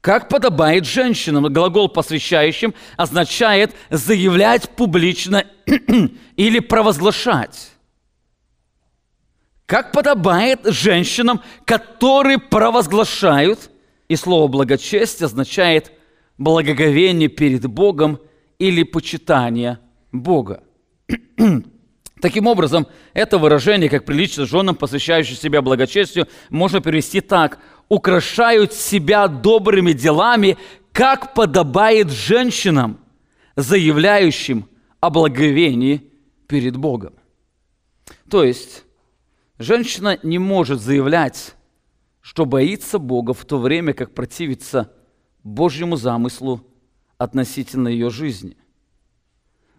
Как 0.00 0.28
подобает 0.28 0.86
женщинам, 0.86 1.52
глагол 1.52 1.90
«посвящающим» 1.90 2.74
означает 2.96 3.74
заявлять 3.90 4.70
публично 4.70 5.44
или 6.36 6.60
провозглашать 6.60 7.73
как 9.66 9.92
подобает 9.92 10.60
женщинам, 10.64 11.40
которые 11.64 12.38
провозглашают, 12.38 13.70
и 14.08 14.16
слово 14.16 14.48
благочестие 14.48 15.26
означает 15.26 15.92
благоговение 16.36 17.28
перед 17.28 17.66
Богом 17.66 18.20
или 18.58 18.82
почитание 18.82 19.78
Бога. 20.12 20.62
Таким 22.20 22.46
образом, 22.46 22.86
это 23.12 23.38
выражение, 23.38 23.88
как 23.88 24.04
прилично 24.04 24.46
женам, 24.46 24.76
посвящающим 24.76 25.36
себя 25.36 25.62
благочестию, 25.62 26.28
можно 26.50 26.80
перевести 26.80 27.20
так. 27.20 27.58
«Украшают 27.90 28.72
себя 28.72 29.28
добрыми 29.28 29.92
делами, 29.92 30.56
как 30.92 31.34
подобает 31.34 32.10
женщинам, 32.10 32.98
заявляющим 33.56 34.66
о 35.00 35.10
благовении 35.10 36.10
перед 36.46 36.78
Богом». 36.78 37.12
То 38.30 38.42
есть, 38.42 38.83
Женщина 39.64 40.18
не 40.22 40.38
может 40.38 40.78
заявлять, 40.82 41.54
что 42.20 42.44
боится 42.44 42.98
Бога 42.98 43.32
в 43.32 43.46
то 43.46 43.58
время, 43.58 43.94
как 43.94 44.12
противится 44.12 44.92
Божьему 45.42 45.96
замыслу 45.96 46.66
относительно 47.16 47.88
ее 47.88 48.10
жизни. 48.10 48.58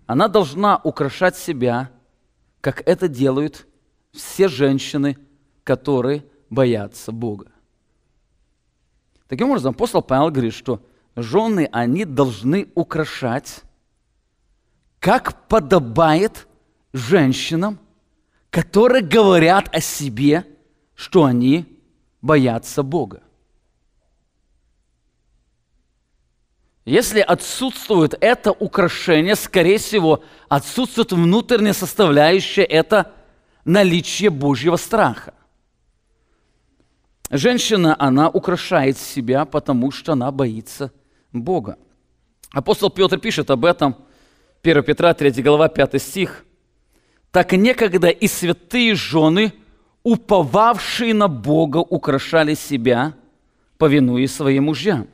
Она 0.07 0.27
должна 0.27 0.81
украшать 0.83 1.37
себя, 1.37 1.91
как 2.61 2.81
это 2.87 3.07
делают 3.07 3.67
все 4.11 4.47
женщины, 4.47 5.19
которые 5.63 6.25
боятся 6.49 7.11
Бога. 7.11 7.51
Таким 9.27 9.49
образом, 9.49 9.75
апостол 9.75 10.01
Павел 10.01 10.31
говорит, 10.31 10.55
что 10.55 10.83
жены, 11.15 11.69
они 11.71 12.05
должны 12.05 12.71
украшать, 12.73 13.61
как 14.99 15.47
подобает 15.47 16.47
женщинам, 16.91 17.77
которые 18.55 19.01
говорят 19.01 19.67
о 19.75 19.81
себе, 19.81 20.45
что 20.93 21.25
они 21.25 21.65
боятся 22.21 22.83
Бога. 22.83 23.21
Если 26.85 27.19
отсутствует 27.19 28.15
это 28.21 28.53
украшение, 28.53 29.35
скорее 29.35 29.77
всего, 29.77 30.23
отсутствует 30.47 31.11
внутренняя 31.11 31.73
составляющая, 31.73 32.63
это 32.63 33.11
наличие 33.65 34.29
Божьего 34.29 34.77
страха. 34.77 35.33
Женщина, 37.29 37.93
она 37.99 38.29
украшает 38.29 38.97
себя, 38.97 39.43
потому 39.43 39.91
что 39.91 40.13
она 40.13 40.31
боится 40.31 40.93
Бога. 41.33 41.77
Апостол 42.53 42.89
Петр 42.89 43.19
пишет 43.19 43.51
об 43.51 43.65
этом, 43.65 43.97
1 44.63 44.81
Петра, 44.83 45.13
3 45.13 45.43
глава, 45.43 45.67
5 45.67 46.01
стих 46.01 46.45
так 47.35 47.51
некогда 47.51 48.07
и 48.07 48.29
святые 48.29 48.95
жены, 48.95 49.51
уповавшие 50.03 51.13
на 51.13 51.27
Бога, 51.27 51.79
украшали 51.79 52.53
себя, 52.53 53.13
повинуясь 53.77 54.33
своим 54.33 54.63
мужьям. 54.63 55.09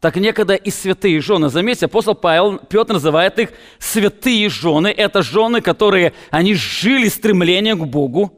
Так 0.00 0.16
некогда 0.16 0.56
и 0.56 0.70
святые 0.70 1.20
жены, 1.20 1.50
заметьте, 1.50 1.86
апостол 1.86 2.16
Павел, 2.16 2.58
Петр 2.58 2.94
называет 2.94 3.38
их 3.38 3.50
святые 3.78 4.48
жены. 4.48 4.88
Это 4.88 5.22
жены, 5.22 5.60
которые, 5.60 6.12
они 6.30 6.54
жили 6.54 7.06
стремлением 7.06 7.78
к 7.78 7.86
Богу. 7.86 8.32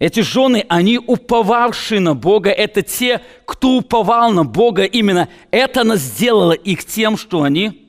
Эти 0.00 0.18
жены, 0.18 0.66
они 0.68 0.98
уповавшие 0.98 2.00
на 2.00 2.16
Бога, 2.16 2.50
это 2.50 2.82
те, 2.82 3.20
кто 3.44 3.76
уповал 3.76 4.32
на 4.32 4.42
Бога. 4.42 4.82
Именно 4.82 5.28
это 5.52 5.84
нас 5.84 6.00
сделало 6.00 6.54
их 6.54 6.84
тем, 6.84 7.16
что 7.16 7.44
они 7.44 7.88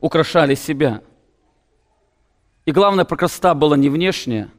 украшали 0.00 0.56
себя– 0.56 1.02
и 2.68 2.70
главное, 2.70 3.06
красота 3.06 3.54
была 3.54 3.78
не 3.78 3.88
внешняя, 3.88 4.50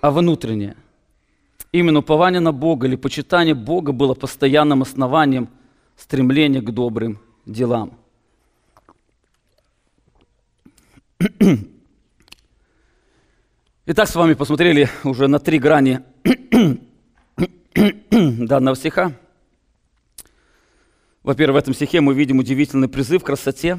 а 0.00 0.12
внутренняя. 0.12 0.76
Именно 1.72 1.98
упование 1.98 2.38
на 2.38 2.52
Бога 2.52 2.86
или 2.86 2.94
почитание 2.94 3.56
Бога 3.56 3.90
было 3.90 4.14
постоянным 4.14 4.82
основанием 4.82 5.48
стремления 5.96 6.60
к 6.60 6.70
добрым 6.70 7.18
делам. 7.44 7.98
Итак, 13.86 14.08
с 14.08 14.14
вами 14.14 14.34
посмотрели 14.34 14.88
уже 15.02 15.26
на 15.26 15.40
три 15.40 15.58
грани 15.58 16.02
данного 18.14 18.76
стиха. 18.76 19.12
Во-первых, 21.24 21.56
в 21.56 21.58
этом 21.64 21.74
стихе 21.74 22.00
мы 22.00 22.14
видим 22.14 22.38
удивительный 22.38 22.86
призыв 22.86 23.24
к 23.24 23.26
красоте. 23.26 23.76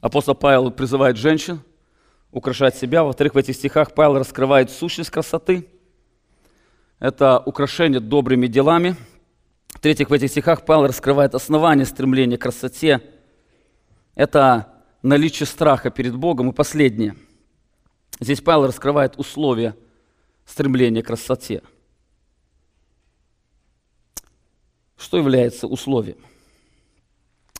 Апостол 0.00 0.36
Павел 0.36 0.70
призывает 0.70 1.16
женщин– 1.16 1.60
украшать 2.32 2.74
себя. 2.74 3.04
Во-вторых, 3.04 3.34
в 3.34 3.38
этих 3.38 3.54
стихах 3.54 3.94
Павел 3.94 4.18
раскрывает 4.18 4.70
сущность 4.70 5.10
красоты. 5.10 5.68
это 6.98 7.38
украшение 7.38 8.00
добрыми 8.00 8.46
делами. 8.46 8.96
В-третьих, 9.68 10.10
в 10.10 10.12
этих 10.12 10.30
стихах 10.30 10.64
Павел 10.64 10.86
раскрывает 10.86 11.34
основание 11.34 11.84
стремления 11.84 12.38
к 12.38 12.42
красоте. 12.42 13.00
Это 14.14 14.72
наличие 15.02 15.46
страха 15.46 15.90
перед 15.90 16.14
Богом. 16.16 16.50
И 16.50 16.52
последнее. 16.52 17.16
Здесь 18.20 18.40
Павел 18.40 18.66
раскрывает 18.66 19.18
условия 19.18 19.76
стремления 20.46 21.02
к 21.02 21.06
красоте. 21.06 21.62
Что 24.96 25.18
является 25.18 25.66
условием? 25.66 26.18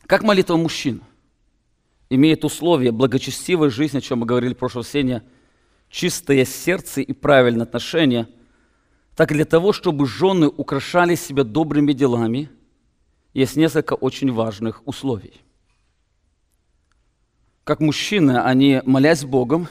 Как 0.07 0.23
молитва 0.23 0.57
мужчин 0.57 1.03
имеет 2.15 2.45
условия 2.45 2.93
благочестивой 2.93 3.71
жизни, 3.71 3.99
о 3.99 4.01
чем 4.03 4.21
мы 4.21 4.27
говорили 4.27 4.53
в 4.55 4.59
прошлом 4.59 4.81
воскресенье, 4.81 5.23
чистое 5.89 6.45
сердце 6.45 7.01
и 7.01 7.13
правильное 7.13 7.65
отношение, 7.65 8.29
так 9.17 9.31
и 9.31 9.35
для 9.35 9.45
того, 9.45 9.73
чтобы 9.73 10.07
жены 10.07 10.49
украшали 10.49 11.15
себя 11.15 11.45
добрыми 11.45 11.93
делами, 11.93 12.51
есть 13.33 13.57
несколько 13.57 13.95
очень 13.95 14.31
важных 14.31 14.87
условий. 14.87 15.41
Как 17.65 17.81
мужчины, 17.81 18.39
они, 18.39 18.83
молясь 18.85 19.25
Богом, 19.25 19.69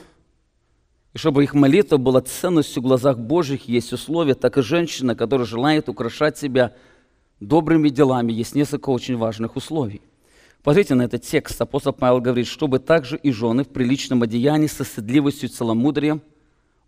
и 1.14 1.18
чтобы 1.18 1.44
их 1.44 1.54
молитва 1.54 1.98
была 1.98 2.22
ценностью 2.22 2.82
в 2.82 2.86
глазах 2.86 3.20
Божьих, 3.20 3.68
есть 3.68 3.94
условия, 3.94 4.34
так 4.34 4.58
и 4.58 4.62
женщина, 4.62 5.16
которая 5.16 5.46
желает 5.46 5.90
украшать 5.90 6.38
себя 6.38 6.74
добрыми 7.40 7.90
делами, 7.90 8.32
есть 8.32 8.56
несколько 8.56 8.90
очень 8.90 9.18
важных 9.18 9.56
условий. 9.56 10.02
Посмотрите 10.64 10.94
на 10.94 11.04
этот 11.04 11.24
текст. 11.24 11.60
Апостол 11.60 11.92
Павел 11.92 12.22
говорит, 12.22 12.48
чтобы 12.48 12.78
также 12.78 13.18
и 13.18 13.32
жены 13.32 13.64
в 13.64 13.70
приличном 13.70 14.22
одеянии 14.22 14.68
со 14.68 14.84
стыдливостью 14.84 15.50
и 15.50 15.52
целомудрием 15.52 16.22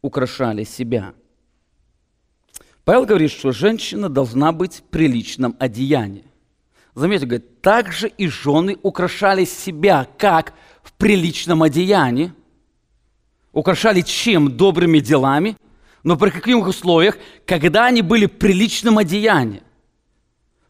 украшали 0.03 0.63
себя. 0.63 1.13
Павел 2.85 3.05
говорит, 3.05 3.31
что 3.31 3.51
женщина 3.51 4.09
должна 4.09 4.51
быть 4.51 4.75
в 4.75 4.83
приличном 4.83 5.55
одеянии. 5.57 6.25
Заметьте, 6.93 7.25
говорит, 7.25 7.61
также 7.61 8.09
и 8.09 8.27
жены 8.27 8.77
украшали 8.83 9.45
себя, 9.45 10.07
как 10.19 10.53
в 10.83 10.93
приличном 10.93 11.63
одеянии. 11.63 12.31
Украшали 13.53 14.01
чем? 14.01 14.55
Добрыми 14.55 14.99
делами. 14.99 15.57
Но 16.03 16.15
при 16.15 16.29
каких 16.29 16.67
условиях? 16.67 17.17
Когда 17.47 17.85
они 17.85 18.03
были 18.03 18.27
в 18.27 18.33
приличном 18.33 18.99
одеянии. 18.99 19.63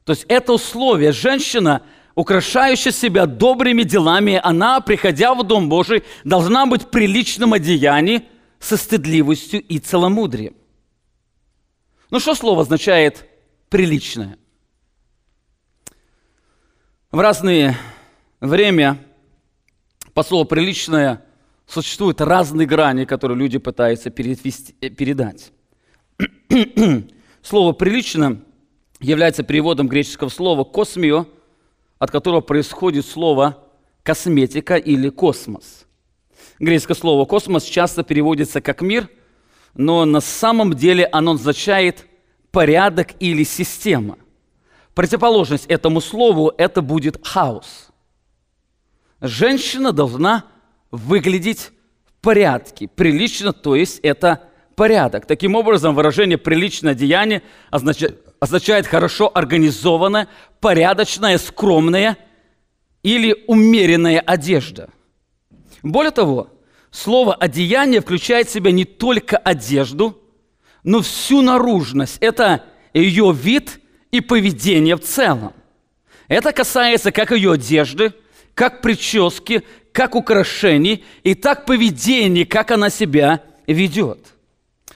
То 0.06 0.14
есть 0.14 0.26
это 0.30 0.54
условие. 0.54 1.12
Женщина– 1.12 1.82
украшающая 2.16 2.92
себя 2.92 3.26
добрыми 3.26 3.84
делами, 3.84 4.40
она, 4.44 4.80
приходя 4.82 5.34
в 5.34 5.44
Дом 5.44 5.70
Божий, 5.70 6.04
должна 6.24 6.66
быть 6.66 6.84
в 6.84 6.90
приличном 6.90 7.54
одеянии 7.54 8.24
со 8.60 8.78
стыдливостью 8.78 9.62
и 9.62 9.80
целомудрием. 9.80 10.56
Ну 12.10 12.20
что 12.20 12.36
слово 12.36 12.62
означает 12.62 13.28
«приличное»? 13.70 14.38
В 17.12 17.20
разное 17.20 17.78
время 18.40 18.98
по 20.14 20.24
слову 20.24 20.46
«приличное» 20.46 21.24
существуют 21.68 22.22
разные 22.22 22.68
грани, 22.68 23.06
которые 23.06 23.38
люди 23.38 23.58
пытаются 23.58 24.10
э, 24.10 24.12
передать. 24.12 25.52
Слово 27.42 27.74
«прилично» 27.74 28.42
является 29.00 29.44
переводом 29.44 29.88
греческого 29.88 30.30
слова 30.30 30.64
«космио», 30.64 31.28
от 32.04 32.12
которого 32.12 32.42
происходит 32.42 33.06
слово 33.06 33.64
косметика 34.04 34.76
или 34.76 35.08
космос. 35.08 35.86
Греческое 36.60 36.98
слово 36.98 37.24
космос 37.24 37.64
часто 37.64 38.04
переводится 38.04 38.60
как 38.60 38.82
мир, 38.82 39.08
но 39.74 40.04
на 40.04 40.20
самом 40.20 40.74
деле 40.74 41.06
оно 41.06 41.32
означает 41.32 42.06
порядок 42.52 43.12
или 43.22 43.46
система. 43.46 44.18
Противоположность 44.94 45.66
этому 45.68 46.02
слову– 46.02 46.52
это 46.58 46.82
будет 46.82 47.26
хаос. 47.26 47.88
Женщина 49.22 49.94
должна 49.94 50.44
выглядеть 50.92 51.72
в 52.06 52.22
порядке, 52.22 52.90
прилично, 52.90 53.54
то 53.54 53.78
есть 53.78 54.00
это 54.04 54.50
порядок. 54.76 55.26
Таким 55.26 55.56
образом, 55.56 55.96
выражение 55.96 56.38
«приличное 56.38 56.96
деяние» 56.96 57.44
означает, 57.72 58.33
означает 58.44 58.88
хорошо 58.88 59.32
организованная, 59.34 60.28
порядочная, 60.60 61.38
скромная 61.38 62.18
или 63.02 63.42
умеренная 63.48 64.20
одежда. 64.20 64.90
Более 65.82 66.12
того, 66.12 66.50
слово 66.92 67.36
«одеяние» 67.36 68.02
включает 68.02 68.50
в 68.50 68.52
себя 68.52 68.72
не 68.74 68.84
только 68.84 69.38
одежду, 69.38 70.22
но 70.84 71.02
всю 71.02 71.42
наружность. 71.42 72.18
Это 72.20 72.66
ее 72.94 73.34
вид 73.34 73.80
и 74.12 74.20
поведение 74.20 74.98
в 74.98 75.04
целом. 75.04 75.54
Это 76.28 76.52
касается 76.52 77.14
как 77.14 77.32
ее 77.32 77.54
одежды, 77.54 78.12
как 78.56 78.82
прически, 78.82 79.64
как 79.94 80.16
украшений 80.16 81.06
и 81.24 81.34
так 81.34 81.66
поведения, 81.66 82.46
как 82.46 82.72
она 82.72 82.90
себя 82.90 83.42
ведет. 83.68 84.20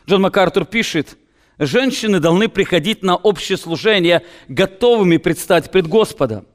Джон 0.05 0.23
МакАртур 0.23 0.65
пишет, 0.65 1.17
женщины 1.59 2.19
должны 2.19 2.47
приходить 2.49 3.03
на 3.03 3.15
общее 3.15 3.57
служение 3.57 4.23
готовыми 4.47 5.17
предстать 5.17 5.71
пред 5.71 5.87
Господом. 5.87 6.45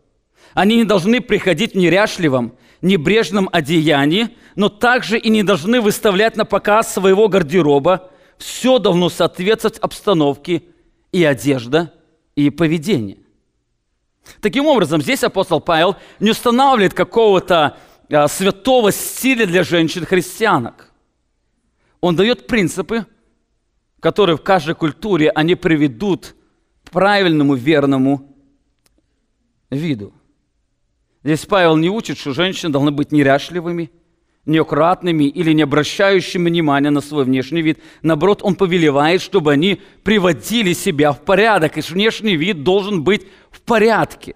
Они 0.54 0.76
не 0.76 0.84
должны 0.84 1.20
приходить 1.20 1.72
в 1.72 1.78
неряшливом, 1.78 2.54
небрежном 2.82 3.48
одеянии, 3.52 4.30
но 4.54 4.68
также 4.68 5.18
и 5.18 5.30
не 5.30 5.42
должны 5.42 5.80
выставлять 5.80 6.36
на 6.36 6.44
показ 6.44 6.92
своего 6.92 7.28
гардероба. 7.28 8.10
Все 8.38 8.78
должно 8.78 9.08
соответствовать 9.08 9.78
обстановке 9.78 10.62
и 11.10 11.24
одежда, 11.24 11.92
и 12.34 12.50
поведение. 12.50 13.18
Таким 14.40 14.66
образом, 14.66 15.02
здесь 15.02 15.24
апостол 15.24 15.60
Павел 15.60 15.96
не 16.20 16.30
устанавливает 16.30 16.94
какого-то 16.94 17.76
а, 18.10 18.28
святого 18.28 18.92
стиля 18.92 19.46
для 19.46 19.64
женщин-христианок. 19.64 20.90
Он 22.00 22.16
дает 22.16 22.46
принципы, 22.46 23.06
которые 24.02 24.36
в 24.36 24.42
каждой 24.42 24.74
культуре 24.74 25.30
они 25.30 25.54
приведут 25.54 26.34
к 26.82 26.90
правильному, 26.90 27.54
верному 27.54 28.36
виду. 29.70 30.12
Здесь 31.22 31.46
Павел 31.46 31.76
не 31.76 31.88
учит, 31.88 32.18
что 32.18 32.32
женщины 32.32 32.72
должны 32.72 32.90
быть 32.90 33.12
неряшливыми, 33.12 33.92
неаккуратными 34.44 35.28
или 35.28 35.52
не 35.52 35.62
обращающими 35.62 36.48
внимания 36.48 36.90
на 36.90 37.00
свой 37.00 37.24
внешний 37.24 37.62
вид. 37.62 37.78
Наоборот, 38.02 38.40
он 38.42 38.56
повелевает, 38.56 39.22
чтобы 39.22 39.52
они 39.52 39.80
приводили 40.02 40.72
себя 40.72 41.12
в 41.12 41.20
порядок, 41.20 41.78
и 41.78 41.80
внешний 41.80 42.34
вид 42.34 42.64
должен 42.64 43.04
быть 43.04 43.24
в 43.52 43.60
порядке. 43.60 44.34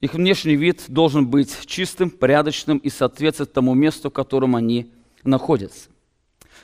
Их 0.00 0.14
внешний 0.14 0.56
вид 0.56 0.82
должен 0.88 1.28
быть 1.28 1.56
чистым, 1.64 2.10
порядочным 2.10 2.78
и 2.78 2.90
соответствовать 2.90 3.52
тому 3.52 3.74
месту, 3.74 4.10
в 4.10 4.12
котором 4.12 4.56
они 4.56 4.92
находятся. 5.22 5.90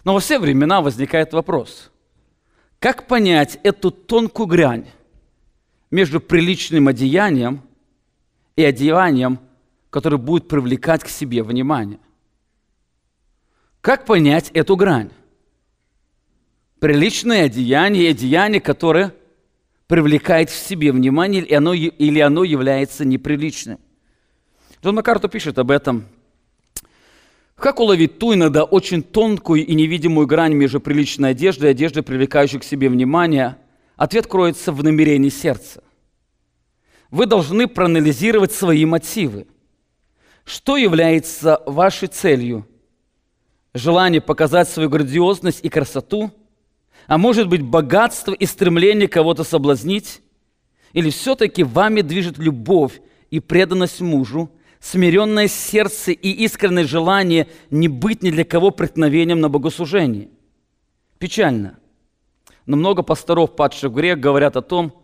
Но 0.05 0.13
во 0.13 0.21
все 0.21 0.39
времена 0.39 0.83
возникает 0.83 1.33
вопрос, 1.33 1.91
как 2.79 3.07
понять 3.07 3.59
эту 3.63 3.91
тонкую 3.91 4.47
грань 4.47 4.87
между 5.91 6.21
приличным 6.21 6.89
одеянием 6.89 7.63
и 8.57 8.63
одеянием, 8.63 9.41
которое 9.89 10.19
будет 10.19 10.47
привлекать 10.47 11.03
к 11.03 11.09
себе 11.09 11.43
внимание? 11.43 11.99
Как 13.81 14.05
понять 14.05 14.51
эту 14.53 14.77
грань? 14.77 15.11
Приличное 16.81 17.47
одеяние 17.47 18.11
одеяние, 18.11 18.61
которое 18.61 19.15
привлекает 19.87 20.51
к 20.51 20.53
себе 20.53 20.93
внимание, 20.93 21.43
или 21.43 21.55
оно, 21.55 21.73
или 21.73 22.19
оно 22.19 22.45
является 22.45 23.07
неприличным. 23.07 23.79
Джон 24.83 24.97
Маккарту 24.97 25.31
пишет 25.31 25.59
об 25.59 25.71
этом 25.71 26.07
как 27.57 27.81
уловить 27.81 28.19
ту 28.19 28.35
иногда 28.35 28.65
очень 28.65 29.03
тонкую 29.03 29.65
и 29.65 29.75
невидимую 29.75 30.27
грань 30.27 30.55
между 30.55 30.81
приличной 30.81 31.31
одеждой 31.31 31.67
и 31.67 31.71
одеждой, 31.71 32.03
привлекающей 32.03 32.59
к 32.59 32.65
себе 32.65 32.89
внимание? 32.89 33.57
Ответ 33.97 34.27
кроется 34.27 34.73
в 34.73 34.83
намерении 34.83 35.29
сердца. 35.29 35.83
Вы 37.11 37.27
должны 37.27 37.69
проанализировать 37.69 38.53
свои 38.53 38.85
мотивы. 38.85 39.47
Что 40.45 40.77
является 40.77 41.63
вашей 41.65 42.09
целью? 42.09 42.67
Желание 43.73 44.21
показать 44.21 44.69
свою 44.69 44.91
грандиозность 44.91 45.61
и 45.63 45.69
красоту? 45.69 46.33
А 47.07 47.19
может 47.19 47.49
быть, 47.49 47.63
богатство 47.63 48.33
и 48.33 48.47
стремление 48.47 49.07
кого-то 49.07 49.45
соблазнить? 49.45 50.23
Или 50.93 51.11
все-таки 51.11 51.63
вами 51.63 52.01
движет 52.01 52.37
любовь 52.39 53.01
и 53.31 53.39
преданность 53.39 54.01
мужу– 54.01 54.51
смиренное 54.85 55.49
сердце 55.49 56.13
и 56.13 56.31
искреннее 56.31 56.85
желание 56.85 57.49
не 57.71 57.89
быть 57.89 58.23
ни 58.23 58.31
для 58.31 58.45
кого 58.45 58.71
преткновением 58.71 59.41
на 59.41 59.49
богослужении. 59.49 60.29
Печально. 61.19 61.79
Но 62.67 62.77
много 62.77 63.03
пасторов, 63.03 63.57
падших 63.57 63.91
в 63.91 63.95
грех, 63.95 64.21
говорят 64.21 64.57
о 64.57 64.63
том, 64.63 65.03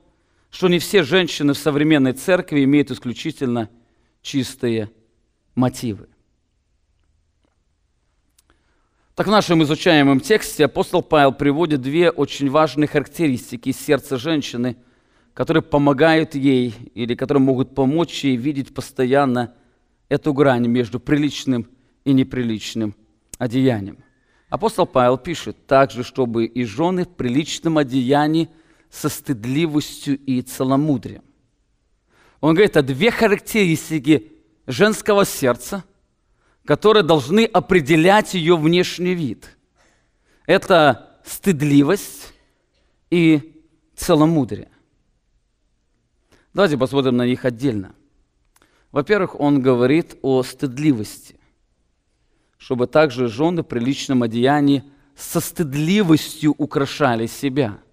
что 0.51 0.69
не 0.69 0.79
все 0.79 1.03
женщины 1.03 1.55
в 1.55 1.59
современной 1.59 2.13
церкви 2.13 2.63
имеют 2.65 2.91
исключительно 2.91 3.71
чистые 4.21 4.91
мотивы. 5.55 6.09
Так 9.15 9.29
в 9.29 9.31
нашем 9.31 9.63
изучаемом 9.63 10.21
тексте 10.21 10.67
апостол 10.67 11.03
Павел 11.03 11.33
приводит 11.33 11.81
две 11.81 12.11
очень 12.11 12.51
важные 12.51 12.87
характеристики 12.87 13.73
сердца 13.73 14.19
женщины, 14.19 14.77
которые 15.33 15.63
помогают 15.63 16.35
ей 16.35 16.75
или 16.93 17.15
которые 17.15 17.43
могут 17.43 17.75
помочь 17.75 18.25
ей 18.25 18.37
видеть 18.37 18.75
постоянно 18.75 19.55
эту 20.11 20.35
грань 20.35 20.67
между 20.67 21.01
приличным 21.01 21.67
и 22.05 22.13
неприличным 22.13 22.95
одеянием. 23.39 24.05
Апостол 24.51 24.85
Павел 24.85 25.17
пишет 25.17 25.67
также, 25.67 26.05
чтобы 26.05 26.45
и 26.45 26.65
жены 26.65 27.05
в 27.05 27.09
приличном 27.09 27.79
одеянии 27.79 28.51
со 28.91 29.09
стыдливостью 29.09 30.19
и 30.19 30.43
целомудрием. 30.43 31.23
Он 32.41 32.55
говорит 32.55 32.77
о 32.77 32.83
две 32.83 33.11
характеристики 33.11 34.33
женского 34.67 35.25
сердца, 35.25 35.85
которые 36.65 37.05
должны 37.05 37.45
определять 37.45 38.35
ее 38.35 38.57
внешний 38.57 39.15
вид. 39.15 39.57
Это 40.47 41.21
стыдливость 41.25 42.35
и 43.11 43.63
целомудрие. 43.95 44.71
Давайте 46.53 46.77
посмотрим 46.77 47.17
на 47.17 47.27
них 47.27 47.45
отдельно. 47.45 47.95
Во-первых, 48.93 49.39
он 49.39 49.61
говорит 49.61 50.17
о 50.23 50.43
стыдливости, 50.43 51.37
чтобы 52.59 52.87
также 52.87 53.29
жены 53.29 53.63
в 53.63 53.67
приличном 53.67 54.23
одеянии 54.23 54.85
со 55.17 55.41
стыдливостью 55.41 56.55
украшали 56.57 57.27
себя– 57.27 57.79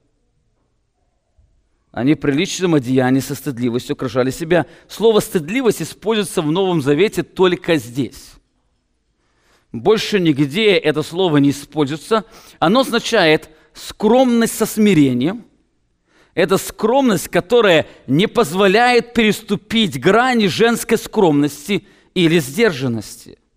они 1.97 2.13
при 2.13 2.31
личном 2.31 2.75
одеянии 2.75 3.21
со 3.21 3.33
стыдливостью 3.33 3.95
украшали 3.95 4.29
себя. 4.29 4.67
Слово 4.87 5.19
«стыдливость» 5.19 5.81
используется 5.81 6.43
в 6.43 6.51
Новом 6.51 6.79
Завете 6.79 7.23
только 7.23 7.77
здесь. 7.77 8.33
Больше 9.71 10.19
нигде 10.19 10.73
это 10.73 11.01
слово 11.01 11.37
не 11.37 11.49
используется. 11.49 12.23
Оно 12.59 12.81
означает 12.81 13.49
скромность 13.73 14.55
со 14.55 14.67
смирением. 14.67 15.46
Это 16.37 16.57
скромность, 16.57 17.27
которая 17.27 17.85
не 18.05 18.27
позволяет 18.27 19.13
переступить 19.13 19.99
грани 19.99 20.47
женской 20.47 20.97
скромности 20.97 21.85
или 22.13 22.39
сдержанности– 22.39 23.39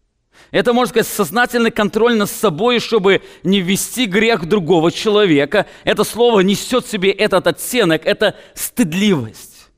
это, 0.51 0.73
можно 0.73 0.91
сказать, 0.91 1.07
сознательный 1.07 1.71
контроль 1.71 2.17
над 2.17 2.29
собой, 2.31 2.81
чтобы 2.81 3.23
не 3.45 3.61
ввести 3.61 4.07
грех 4.07 4.47
другого 4.47 4.91
человека. 4.91 5.67
Это 5.85 6.03
слово 6.03 6.41
несет 6.41 6.85
в 6.85 6.91
себе 6.91 7.11
этот 7.11 7.47
оттенок, 7.47 8.05
это 8.05 8.35
стыдливость. 8.55 9.69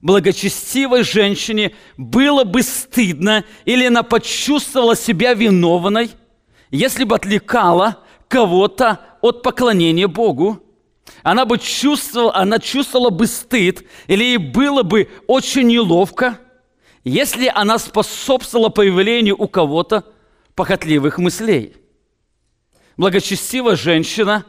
Благочестивой 0.00 1.02
женщине 1.02 1.72
было 1.98 2.44
бы 2.44 2.62
стыдно, 2.62 3.44
или 3.66 3.86
она 3.86 4.02
почувствовала 4.02 4.96
себя 4.96 5.34
виновной, 5.34 6.10
если 6.70 7.04
бы 7.04 7.16
отвлекала 7.16 7.98
кого-то 8.28 9.00
от 9.20 9.42
поклонения 9.42 10.08
Богу. 10.08 10.62
Она 11.22 11.44
бы 11.44 11.58
чувствовала, 11.58 12.34
она 12.34 12.58
чувствовала 12.58 13.10
бы 13.10 13.26
стыд, 13.26 13.84
или 14.06 14.24
ей 14.24 14.36
было 14.38 14.82
бы 14.82 15.08
очень 15.26 15.66
неловко– 15.66 16.38
если 17.04 17.50
она 17.54 17.78
способствовала 17.78 18.68
появлению 18.68 19.36
у 19.38 19.48
кого-то 19.48 20.04
похотливых 20.54 21.18
мыслей. 21.18 21.76
Благочестивая 22.96 23.76
женщина, 23.76 24.44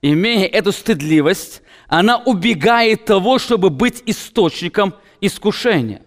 имея 0.00 0.46
эту 0.46 0.72
стыдливость, 0.72 1.62
она 1.88 2.18
убегает 2.18 3.04
того, 3.04 3.38
чтобы 3.38 3.68
быть 3.68 4.02
источником 4.06 4.94
искушения. 5.20 6.02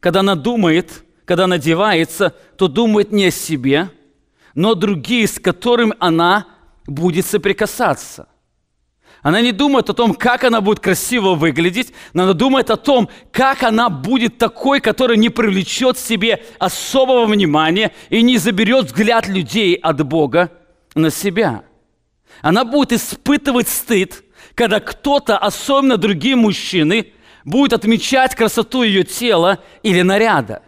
Когда 0.00 0.20
она 0.20 0.34
думает, 0.34 1.04
когда 1.26 1.44
она 1.44 1.56
одевается, 1.56 2.34
то 2.56 2.68
думает 2.68 3.12
не 3.12 3.26
о 3.26 3.30
себе, 3.30 3.90
но 4.54 4.70
о 4.70 4.74
других, 4.74 5.30
с 5.30 5.38
которыми 5.38 5.94
она 5.98 6.46
будет 6.86 7.26
соприкасаться. 7.26 8.28
Она 9.24 9.40
не 9.40 9.52
думает 9.52 9.88
о 9.88 9.94
том, 9.94 10.12
как 10.12 10.44
она 10.44 10.60
будет 10.60 10.80
красиво 10.80 11.34
выглядеть, 11.34 11.94
но 12.12 12.24
она 12.24 12.34
думает 12.34 12.68
о 12.68 12.76
том, 12.76 13.08
как 13.32 13.62
она 13.62 13.88
будет 13.88 14.36
такой, 14.36 14.80
который 14.80 15.16
не 15.16 15.30
привлечет 15.30 15.98
себе 15.98 16.44
особого 16.58 17.24
внимания 17.24 17.92
и 18.10 18.20
не 18.20 18.36
заберет 18.36 18.84
взгляд 18.84 19.26
людей 19.26 19.76
от 19.76 20.06
Бога 20.06 20.52
на 20.94 21.08
себя. 21.08 21.64
Она 22.42 22.66
будет 22.66 22.92
испытывать 22.92 23.68
стыд, 23.68 24.22
когда 24.54 24.78
кто-то, 24.78 25.38
особенно 25.38 25.96
другие 25.96 26.36
мужчины, 26.36 27.14
будет 27.46 27.72
отмечать 27.72 28.34
красоту 28.34 28.82
ее 28.82 29.04
тела 29.04 29.58
или 29.82 30.02
наряда. 30.02 30.60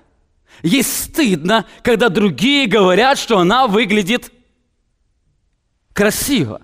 Ей 0.63 0.83
стыдно, 0.83 1.67
когда 1.83 2.09
другие 2.09 2.67
говорят, 2.67 3.19
что 3.19 3.39
она 3.39 3.67
выглядит 3.67 4.33
красиво. 5.93 6.63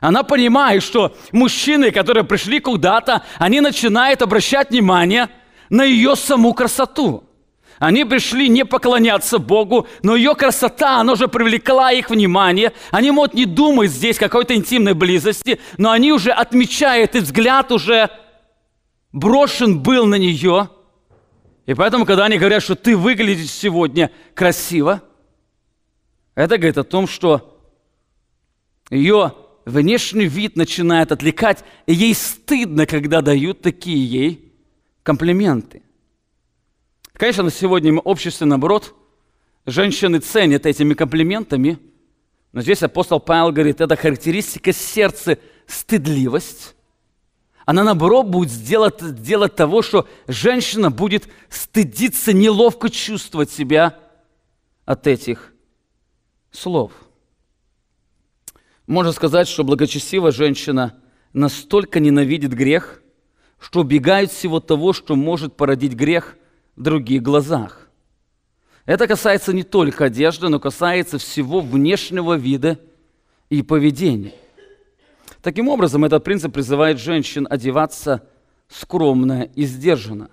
Она 0.00 0.22
понимает, 0.22 0.82
что 0.82 1.16
мужчины, 1.32 1.90
которые 1.90 2.24
пришли 2.24 2.60
куда-то, 2.60 3.22
они 3.38 3.60
начинают 3.60 4.22
обращать 4.22 4.70
внимание 4.70 5.28
на 5.70 5.84
ее 5.84 6.16
саму 6.16 6.52
красоту. 6.54 7.24
Они 7.78 8.04
пришли 8.04 8.48
не 8.48 8.64
поклоняться 8.64 9.38
Богу, 9.38 9.86
но 10.02 10.16
ее 10.16 10.34
красота, 10.34 11.00
она 11.00 11.12
уже 11.12 11.28
привлекла 11.28 11.92
их 11.92 12.08
внимание. 12.08 12.72
Они 12.90 13.10
могут 13.10 13.34
не 13.34 13.44
думать 13.44 13.90
здесь 13.90 14.18
какой-то 14.18 14.54
интимной 14.54 14.94
близости, 14.94 15.60
но 15.76 15.90
они 15.90 16.12
уже 16.12 16.30
отмечают, 16.30 17.14
и 17.14 17.20
взгляд 17.20 17.70
уже 17.72 18.08
брошен 19.12 19.80
был 19.80 20.06
на 20.06 20.14
нее. 20.14 20.70
И 21.66 21.74
поэтому, 21.74 22.06
когда 22.06 22.26
они 22.26 22.38
говорят, 22.38 22.62
что 22.62 22.76
ты 22.76 22.96
выглядишь 22.96 23.50
сегодня 23.50 24.10
красиво, 24.34 25.02
это 26.34 26.56
говорит 26.56 26.78
о 26.78 26.84
том, 26.84 27.06
что 27.06 27.60
ее 28.88 29.34
внешний 29.66 30.26
вид 30.26 30.56
начинает 30.56 31.12
отвлекать, 31.12 31.64
и 31.84 31.92
ей 31.92 32.14
стыдно, 32.14 32.86
когда 32.86 33.20
дают 33.20 33.60
такие 33.60 34.06
ей 34.06 34.54
комплименты. 35.02 35.82
Конечно, 37.12 37.42
на 37.42 37.50
сегодня 37.50 37.92
в 37.92 38.00
обществе, 38.04 38.46
наоборот, 38.46 38.94
женщины 39.66 40.20
ценят 40.20 40.64
этими 40.64 40.94
комплиментами, 40.94 41.78
но 42.52 42.62
здесь 42.62 42.82
апостол 42.82 43.20
Павел 43.20 43.52
говорит, 43.52 43.80
это 43.80 43.96
характеристика 43.96 44.72
сердца 44.72 45.38
стыдливость. 45.66 46.74
Она, 47.64 47.82
наоборот, 47.82 48.26
будет 48.26 48.50
сделать, 48.50 49.20
делать 49.20 49.56
того, 49.56 49.82
что 49.82 50.08
женщина 50.28 50.90
будет 50.90 51.28
стыдиться, 51.48 52.32
неловко 52.32 52.88
чувствовать 52.88 53.50
себя 53.50 53.98
от 54.84 55.08
этих 55.08 55.52
слов– 56.52 56.92
можно 58.86 59.12
сказать, 59.12 59.48
что 59.48 59.64
благочестивая 59.64 60.32
женщина 60.32 60.94
настолько 61.32 62.00
ненавидит 62.00 62.52
грех, 62.52 63.02
что 63.58 63.80
убегает 63.80 64.30
всего 64.30 64.60
того, 64.60 64.92
что 64.92 65.16
может 65.16 65.56
породить 65.56 65.94
грех 65.94 66.36
в 66.76 66.82
других 66.82 67.22
глазах. 67.22 67.88
Это 68.84 69.08
касается 69.08 69.52
не 69.52 69.64
только 69.64 70.04
одежды, 70.04 70.48
но 70.48 70.60
касается 70.60 71.18
всего 71.18 71.60
внешнего 71.60 72.34
вида 72.34 72.78
и 73.50 73.62
поведения. 73.62 74.34
Таким 75.42 75.68
образом, 75.68 76.04
этот 76.04 76.22
принцип 76.22 76.52
призывает 76.52 76.98
женщин 76.98 77.46
одеваться 77.50 78.22
скромно 78.68 79.42
и 79.54 79.64
сдержанно. 79.64 80.30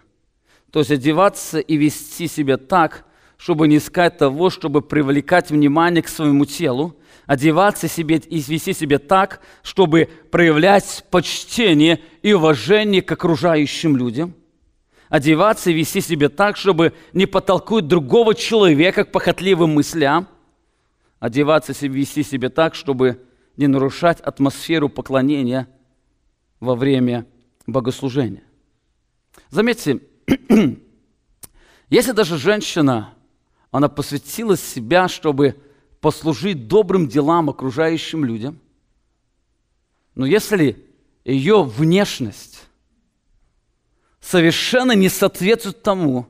То 0.71 0.79
есть 0.79 0.91
одеваться 0.91 1.59
и 1.59 1.77
вести 1.77 2.27
себя 2.27 2.57
так, 2.57 3.05
чтобы 3.37 3.67
не 3.67 3.77
искать 3.77 4.17
того, 4.17 4.49
чтобы 4.49 4.81
привлекать 4.81 5.49
внимание 5.49 6.01
к 6.03 6.07
своему 6.07 6.45
телу, 6.45 6.95
одеваться 7.25 7.87
себе 7.87 8.17
и 8.17 8.39
вести 8.39 8.73
себя 8.73 8.99
так, 8.99 9.41
чтобы 9.61 10.09
проявлять 10.31 11.05
почтение 11.09 11.99
и 12.21 12.33
уважение 12.33 13.01
к 13.01 13.11
окружающим 13.11 13.97
людям, 13.97 14.33
одеваться 15.09 15.69
и 15.69 15.73
вести 15.73 16.01
себя 16.01 16.29
так, 16.29 16.57
чтобы 16.57 16.93
не 17.13 17.25
подтолкнуть 17.25 17.87
другого 17.87 18.35
человека 18.35 19.05
к 19.05 19.11
похотливым 19.11 19.75
мыслям, 19.75 20.27
одеваться 21.19 21.73
и 21.79 21.87
вести 21.87 22.23
себя 22.23 22.49
так, 22.49 22.75
чтобы 22.75 23.21
не 23.55 23.67
нарушать 23.67 24.19
атмосферу 24.19 24.89
поклонения 24.89 25.67
во 26.59 26.75
время 26.75 27.25
богослужения. 27.67 28.43
Заметьте, 29.49 29.99
если 31.89 32.11
даже 32.11 32.37
женщина, 32.37 33.13
она 33.71 33.89
посвятила 33.89 34.57
себя, 34.57 35.07
чтобы 35.07 35.55
послужить 36.03 36.67
добрым 36.67 37.07
делам 37.07 37.49
окружающим 37.49 38.25
людям. 38.25 38.59
Но 40.15 40.25
если 40.25 40.85
ее 41.23 41.63
внешность 41.63 42.67
совершенно 44.19 44.91
не 44.91 45.07
соответствует 45.07 45.81
тому, 45.81 46.27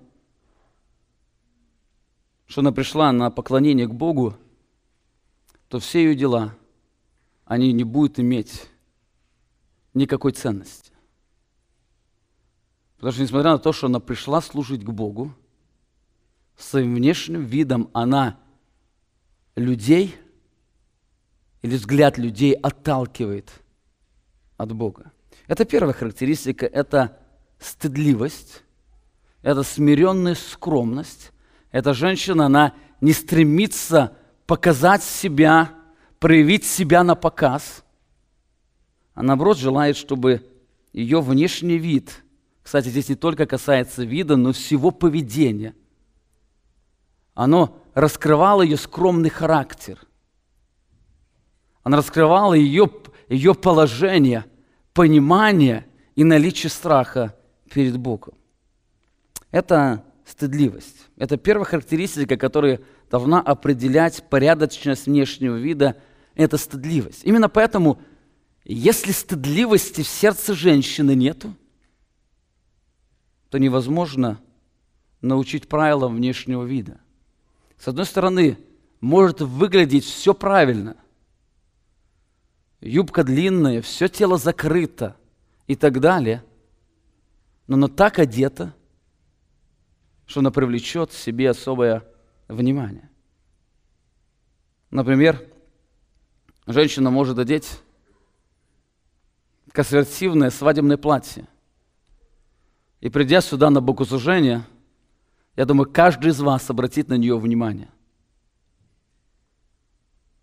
что 2.46 2.62
она 2.62 2.72
пришла 2.72 3.12
на 3.12 3.32
поклонение 3.32 3.88
к 3.88 3.96
Богу, 3.96 4.38
то 5.70 5.80
все 5.80 6.04
ее 6.04 6.14
дела, 6.14 6.56
они 7.46 7.74
не 7.74 7.84
будут 7.84 8.20
иметь 8.20 8.68
никакой 9.96 10.34
ценности. 10.34 10.92
Потому 12.98 13.12
что, 13.12 13.24
несмотря 13.24 13.54
на 13.54 13.58
то, 13.58 13.74
что 13.74 13.88
она 13.88 14.00
пришла 14.00 14.40
служить 14.40 14.86
к 14.86 14.90
Богу, 14.92 15.34
своим 16.58 16.94
внешним 16.94 17.44
видом 17.44 17.90
она 17.92 18.40
людей 19.56 20.16
или 21.62 21.76
взгляд 21.76 22.18
людей 22.18 22.54
отталкивает 22.54 23.52
от 24.58 24.74
Бога. 24.74 25.12
Это 25.48 25.66
первая 25.66 25.94
характеристика, 25.94 26.66
это 26.66 27.20
стыдливость, 27.60 28.64
это 29.42 29.64
смиренная 29.64 30.36
скромность. 30.36 31.32
Эта 31.72 31.94
женщина, 31.94 32.46
она 32.46 32.74
не 33.02 33.14
стремится 33.14 34.16
показать 34.46 35.04
себя, 35.04 35.72
проявить 36.20 36.66
себя 36.66 37.04
на 37.04 37.16
показ, 37.16 37.84
а 39.14 39.24
наоборот 39.24 39.58
желает, 39.58 39.98
чтобы 39.98 40.46
ее 40.92 41.22
внешний 41.22 41.78
вид, 41.78 42.24
кстати, 42.62 42.88
здесь 42.88 43.10
не 43.10 43.16
только 43.16 43.46
касается 43.46 44.04
вида, 44.04 44.38
но 44.38 44.54
всего 44.54 44.92
поведения, 44.92 45.76
оно 47.34 47.83
раскрывало 47.94 48.62
ее 48.62 48.78
скромный 48.78 49.30
характер. 49.30 50.00
Оно 51.84 51.98
раскрывало 51.98 52.54
ее, 52.54 52.90
ее 53.28 53.54
положение, 53.54 54.46
понимание 54.94 55.86
и 56.16 56.24
наличие 56.24 56.70
страха 56.70 57.36
перед 57.72 57.98
Богом. 57.98 58.36
Это 59.52 60.04
стыдливость. 60.26 61.08
Это 61.18 61.38
первая 61.38 61.66
характеристика, 61.66 62.38
которая 62.38 62.82
должна 63.12 63.42
определять 63.42 64.28
порядочность 64.30 65.06
внешнего 65.06 65.56
вида, 65.56 65.98
это 66.36 66.58
стыдливость. 66.58 67.24
Именно 67.24 67.50
поэтому, 67.50 68.02
если 68.64 69.12
стыдливости 69.12 70.02
в 70.02 70.08
сердце 70.08 70.54
женщины 70.54 71.14
нету, 71.14 71.54
то 73.50 73.60
невозможно 73.60 74.40
научить 75.22 75.68
правилам 75.68 76.16
внешнего 76.16 76.64
вида. 76.64 77.00
С 77.84 77.90
одной 77.90 78.06
стороны, 78.06 78.58
может 79.02 79.42
выглядеть 79.42 80.06
все 80.06 80.34
правильно. 80.34 80.96
Юбка 82.80 83.26
длинная, 83.26 83.82
все 83.82 84.08
тело 84.08 84.38
закрыто 84.38 85.18
и 85.68 85.76
так 85.76 86.00
далее. 86.00 86.46
Но 87.68 87.76
она 87.76 87.90
так 87.90 88.20
одета, 88.20 88.74
что 90.26 90.40
она 90.40 90.50
привлечет 90.50 91.10
к 91.10 91.14
себе 91.14 91.50
особое 91.50 92.06
внимание. 92.48 93.10
Например, 94.90 95.46
женщина 96.66 97.10
может 97.10 97.38
одеть 97.38 97.82
консервативное 99.74 100.52
свадебное 100.52 100.96
платье. 100.96 101.50
И 103.02 103.10
придя 103.10 103.42
сюда 103.42 103.70
на 103.70 103.82
богослужение, 103.82 104.66
я 105.56 105.66
думаю, 105.66 105.90
каждый 105.90 106.32
из 106.32 106.40
вас 106.40 106.70
обратит 106.70 107.10
на 107.10 107.16
нее 107.16 107.38
внимание. 107.38 107.90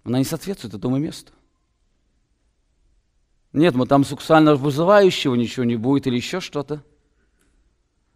Она 0.05 0.19
не 0.19 0.25
соответствует 0.25 0.75
этому 0.75 0.99
месту. 0.99 1.33
Нет, 3.53 3.75
мы 3.75 3.87
там 3.87 4.05
сексуально 4.05 4.55
вызывающего 4.55 5.35
ничего 5.35 5.65
не 5.65 5.77
будет 5.77 6.07
или 6.07 6.17
еще 6.17 6.41
что-то. 6.41 6.85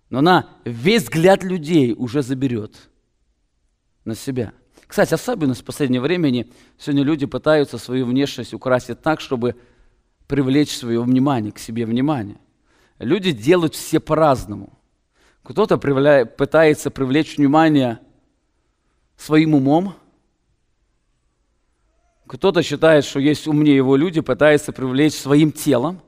Но 0.08 0.20
она 0.20 0.48
весь 0.64 1.02
взгляд 1.02 1.42
людей 1.42 1.92
уже 1.92 2.22
заберет 2.22 2.88
на 4.04 4.14
себя. 4.14 4.52
Кстати, 4.86 5.14
особенность 5.14 5.62
в 5.62 5.64
последнее 5.64 6.00
время 6.00 6.46
сегодня 6.78 7.02
люди 7.02 7.26
пытаются 7.26 7.78
свою 7.78 8.06
внешность 8.06 8.54
украсить 8.54 9.02
так, 9.02 9.20
чтобы 9.20 9.56
привлечь 10.28 10.76
свое 10.76 11.02
внимание, 11.02 11.50
к 11.50 11.58
себе 11.58 11.84
внимание. 11.84 12.38
Люди 12.98 13.32
делают 13.32 13.74
все 13.74 13.98
по-разному. 13.98 14.78
Кто-то 15.44 15.76
пытается 15.76 16.90
привлечь 16.90 17.36
внимание 17.36 18.00
своим 19.16 19.54
умом, 19.54 19.94
кто-то 22.26 22.62
считает, 22.62 23.04
что 23.04 23.20
есть 23.20 23.46
умнее 23.46 23.76
его 23.76 23.94
люди, 23.94 24.22
пытается 24.22 24.72
привлечь 24.72 25.12
своим 25.12 25.52
телом. 25.52 26.00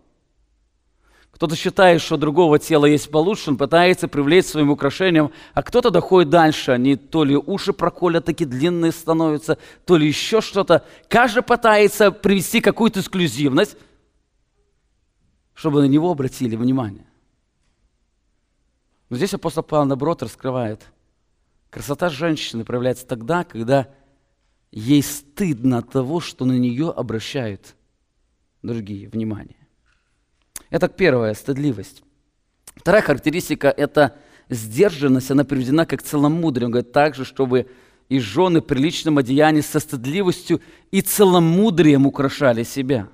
Кто-то 1.30 1.55
считает, 1.55 2.01
что 2.01 2.16
другого 2.16 2.59
тела 2.59 2.87
есть 2.87 3.11
получше, 3.11 3.51
он 3.51 3.59
пытается 3.59 4.09
привлечь 4.09 4.47
своим 4.47 4.70
украшением, 4.70 5.30
а 5.53 5.62
кто-то 5.62 5.91
доходит 5.91 6.30
дальше, 6.30 6.70
они 6.70 6.97
то 6.97 7.22
ли 7.22 7.37
уши 7.37 7.74
проколят, 7.74 8.24
такие 8.24 8.49
длинные 8.49 8.91
становятся, 8.91 9.59
то 9.84 9.99
ли 9.99 10.09
еще 10.09 10.41
что-то. 10.41 10.82
Каждый 11.09 11.43
пытается 11.43 12.11
привести 12.11 12.62
какую-то 12.62 13.01
эксклюзивность, 13.01 13.76
чтобы 15.53 15.82
на 15.82 15.87
него 15.87 16.11
обратили 16.11 16.57
внимание. 16.57 17.05
Но 19.09 19.16
здесь 19.16 19.34
апостол 19.34 19.62
Павел, 19.62 19.86
наоборот, 19.86 20.22
раскрывает. 20.22 20.86
Красота 21.70 22.09
женщины 22.09 22.64
проявляется 22.64 23.07
тогда, 23.07 23.44
когда 23.44 23.88
ей 24.70 25.02
стыдно 25.02 25.78
от 25.78 25.90
того, 25.90 26.20
что 26.20 26.44
на 26.44 26.52
нее 26.52 26.90
обращают 26.90 27.76
другие 28.62 29.09
внимание. 29.09 29.66
Это 30.70 30.88
первая 30.88 31.34
стыдливость. 31.34 32.02
Вторая 32.74 33.02
характеристика– 33.02 33.68
это 33.76 34.16
сдержанность, 34.48 35.30
она 35.30 35.44
приведена 35.44 35.86
как 35.86 36.02
целомудрие. 36.02 36.66
Он 36.66 36.72
говорит 36.72 36.92
также, 36.92 37.24
чтобы 37.24 37.68
и 38.09 38.18
жены 38.18 38.61
при 38.61 38.78
личном 38.78 39.18
одеянии 39.18 39.61
со 39.61 39.80
стыдливостью 39.80 40.61
и 40.90 41.00
целомудрием 41.00 42.07
украшали 42.07 42.62
себя. 42.62 43.09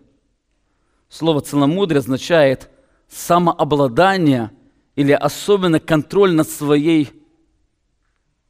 Слово 1.08 1.40
целомудрие 1.40 1.98
означает 1.98 2.70
самообладание 3.08 4.50
или 4.96 5.12
особенно 5.12 5.80
контроль 5.80 6.32
над 6.32 6.48
своей 6.48 7.10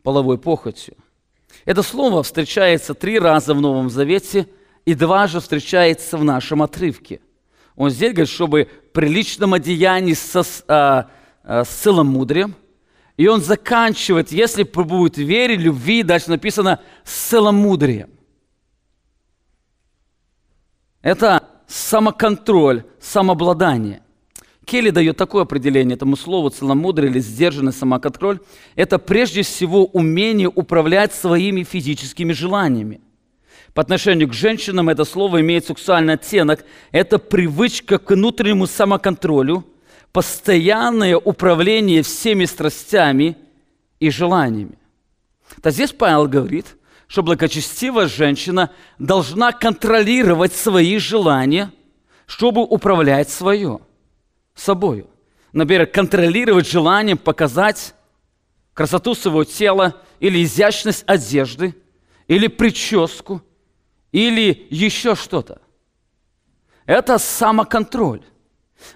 половой 0.03 0.39
похотью. 0.39 0.97
Это 1.65 1.83
слово 1.83 2.23
встречается 2.23 2.95
три 2.95 3.19
раза 3.19 3.55
в 3.55 3.61
Новом 3.61 3.91
Завете 3.91 4.49
и 4.85 4.95
дважды 4.95 5.41
встречается 5.41 6.17
в 6.17 6.25
нашем 6.25 6.63
отрывке. 6.63 7.21
Он 7.77 7.91
здесь 7.91 8.13
говорит, 8.13 8.29
чтобы 8.29 8.69
при 8.93 9.07
личном 9.07 9.55
одеянии 9.55 10.15
со, 10.15 10.43
а, 10.67 11.11
а, 11.45 11.65
с 11.65 11.69
целомудрием, 11.69 12.55
и 13.17 13.29
он 13.29 13.41
заканчивает, 13.41 14.33
если 14.33 14.65
будет 14.65 15.19
вере, 15.19 15.57
любви, 15.57 16.03
дальше 16.03 16.31
написано, 16.31 16.81
с 17.05 17.29
целомудрием. 17.29 18.11
Это 21.03 21.49
самоконтроль, 21.67 22.85
самообладание– 23.01 24.02
Келли 24.65 24.91
дает 24.91 25.17
такое 25.17 25.43
определение 25.43 25.97
этому 25.97 26.17
слову 26.17 26.51
целомудрие 26.51 27.11
или 27.11 27.19
сдержанный 27.19 27.73
самоконтроль. 27.73 28.39
Это 28.77 28.99
прежде 28.99 29.43
всего 29.43 29.87
умение 29.87 30.49
управлять 30.49 31.13
своими 31.13 31.65
физическими 31.65 32.33
желаниями. 32.33 33.01
По 33.75 33.83
отношению 33.83 34.29
к 34.29 34.35
женщинам 34.35 34.89
это 34.89 35.05
слово 35.05 35.41
имеет 35.41 35.67
сексуальный 35.67 36.15
оттенок. 36.15 36.65
Это 36.93 37.19
привычка 37.19 37.99
к 37.99 38.11
внутреннему 38.11 38.67
самоконтролю, 38.67 39.65
постоянное 40.13 41.17
управление 41.17 42.03
всеми 42.03 42.45
страстями 42.45 43.37
и 43.99 44.11
желаниями. 44.11 44.79
То 45.61 45.71
здесь 45.71 45.93
Павел 45.93 46.29
говорит, 46.29 46.77
что 47.09 47.23
благочестивая 47.23 48.07
женщина 48.07 48.71
должна 48.99 49.53
контролировать 49.53 50.53
свои 50.55 50.99
желания, 50.99 51.73
чтобы 52.27 52.63
управлять 52.63 53.29
свое– 53.29 53.81
собою. 54.55 55.09
Например, 55.53 55.87
контролировать 55.87 56.69
желание 56.69 57.17
показать 57.17 57.95
красоту 58.75 59.15
своего 59.15 59.45
тела 59.45 60.01
или 60.21 60.43
изящность 60.43 61.05
одежды, 61.07 61.75
или 62.27 62.47
прическу, 62.47 63.43
или 64.13 64.67
еще 64.71 65.15
что-то. 65.15 65.61
Это 66.87 67.19
самоконтроль. 67.19 68.23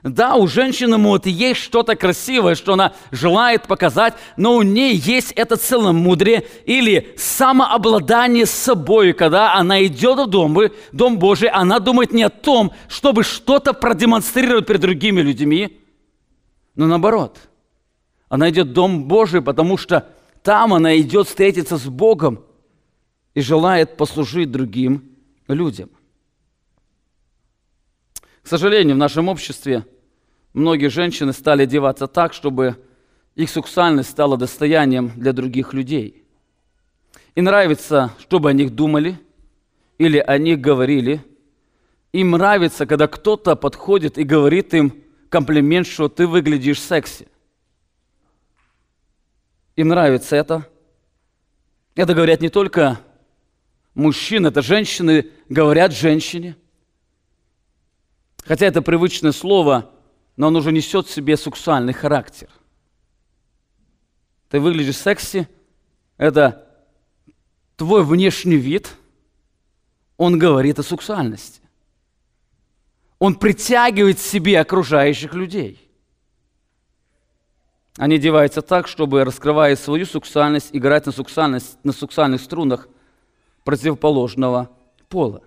Да, 0.03 0.37
у 0.37 0.47
женщины 0.47 0.99
может 0.99 1.26
есть 1.26 1.61
что-то 1.61 1.97
красивое, 1.97 2.55
что 2.55 2.74
она 2.74 2.93
желает 3.11 3.66
показать, 3.66 4.14
но 4.37 4.57
у 4.57 4.62
ней 4.62 4.95
есть 4.95 5.32
это 5.32 5.57
целомудрие 5.57 6.47
или 6.64 7.14
самообладание 7.16 8.47
собой, 8.47 9.12
когда 9.12 9.55
она 9.55 9.84
идет 9.84 10.18
в 10.18 10.26
дом, 10.26 10.57
дом 10.93 11.18
Божий, 11.18 11.49
она 11.49 11.78
думает 11.78 12.12
не 12.12 12.22
о 12.22 12.30
том, 12.30 12.72
чтобы 12.89 13.22
что-то 13.22 13.72
продемонстрировать 13.72 14.66
перед 14.66 14.80
другими 14.80 15.20
людьми, 15.20 15.80
но 16.74 16.87
наоборот. 16.87 17.39
Она 18.28 18.51
идет 18.51 18.68
в 18.68 18.72
Дом 18.72 19.05
Божий, 19.05 19.41
потому 19.41 19.76
что 19.76 20.09
там 20.43 20.74
она 20.74 20.97
идет 20.99 21.26
встретиться 21.26 21.76
с 21.76 21.87
Богом 21.87 22.45
и 23.34 23.41
желает 23.41 23.97
послужить 23.97 24.51
другим 24.51 25.16
людям. 25.49 25.91
К 28.47 28.49
сожалению, 28.49 28.94
в 28.94 28.99
нашем 28.99 29.26
обществе 29.26 29.84
многие 30.53 30.86
женщины 30.86 31.32
стали 31.32 31.64
одеваться 31.64 32.07
так, 32.07 32.32
чтобы 32.32 32.76
их 33.34 33.51
сексуальность 33.51 34.11
стала 34.11 34.36
достоянием 34.36 35.11
для 35.16 35.32
других 35.32 35.74
людей. 35.74 36.24
И 37.34 37.42
нравится, 37.42 38.12
чтобы 38.20 38.49
о 38.49 38.53
них 38.53 38.72
думали 38.72 39.18
или 39.99 40.18
о 40.18 40.38
них 40.38 40.61
говорили. 40.61 41.24
Им 42.12 42.30
нравится, 42.30 42.86
когда 42.86 43.09
кто-то 43.09 43.57
подходит 43.57 44.16
и 44.16 44.22
говорит 44.22 44.72
им 44.74 45.03
комплимент, 45.28 45.88
что 45.88 46.09
ты 46.09 46.28
выглядишь 46.28 46.80
секси. 46.80 47.26
Им 49.74 49.88
нравится 49.88 50.36
это. 50.36 50.68
Это 51.97 52.14
говорят 52.14 52.40
не 52.42 52.49
только 52.49 53.01
мужчин, 53.94 54.47
это 54.47 54.62
женщины 54.62 55.32
говорят 55.49 55.92
женщине. 55.92 56.55
Хотя 58.47 58.66
это 58.66 58.80
привычное 58.80 59.32
слово, 59.32 59.90
но 60.36 60.49
оно 60.49 60.61
уже 60.61 60.70
несет 60.70 61.07
в 61.07 61.11
себе 61.11 61.36
сексуальный 61.36 61.92
характер. 61.92 62.49
Ты 64.49 64.61
выглядишь 64.61 64.99
секси, 64.99 65.49
это 66.16 66.64
твой 67.76 68.05
внешний 68.05 68.57
вид, 68.57 68.92
он 70.16 70.38
говорит 70.38 70.78
о 70.78 70.84
сексуальности. 70.84 71.61
Он 73.18 73.34
притягивает 73.34 74.18
к 74.18 74.20
себе 74.20 74.61
окружающих 74.61 75.34
людей. 75.34 75.82
Они 77.97 78.16
одеваются 78.16 78.62
так, 78.62 78.86
чтобы, 78.86 79.24
раскрывая 79.24 79.74
свою 79.74 80.07
сексуальность, 80.07 80.68
играть 80.72 81.07
на, 81.07 81.12
сексуальность, 81.12 81.78
на 81.82 81.92
сексуальных 81.92 82.40
струнах 82.40 82.88
противоположного 83.64 84.70
пола. 85.09 85.42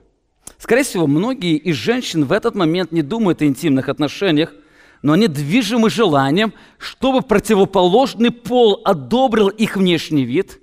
Скорее 0.59 0.83
всего, 0.83 1.07
многие 1.07 1.55
из 1.55 1.75
женщин 1.75 2.25
в 2.25 2.33
этот 2.33 2.53
момент 2.53 2.91
не 2.91 3.01
думают 3.01 3.41
о 3.41 3.45
интимных 3.45 3.87
отношениях, 3.87 4.53
но 5.01 5.13
они 5.13 5.27
движимы 5.27 5.89
желанием, 5.89 6.53
чтобы 6.77 7.21
противоположный 7.21 8.29
пол 8.29 8.81
одобрил 8.83 9.47
их 9.47 9.77
внешний 9.77 10.25
вид, 10.25 10.59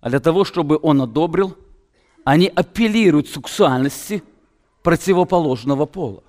а 0.00 0.08
для 0.08 0.18
того, 0.18 0.44
чтобы 0.44 0.78
он 0.82 1.02
одобрил, 1.02 1.56
они 2.24 2.46
апеллируют 2.48 3.28
сексуальности 3.28 4.22
противоположного 4.82 5.84
пола. 5.84 6.24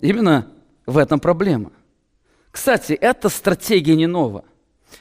Именно 0.00 0.50
в 0.86 0.96
этом 0.96 1.20
проблема. 1.20 1.72
Кстати, 2.50 2.94
эта 2.94 3.28
стратегия 3.28 3.96
не 3.96 4.06
нова. 4.06 4.44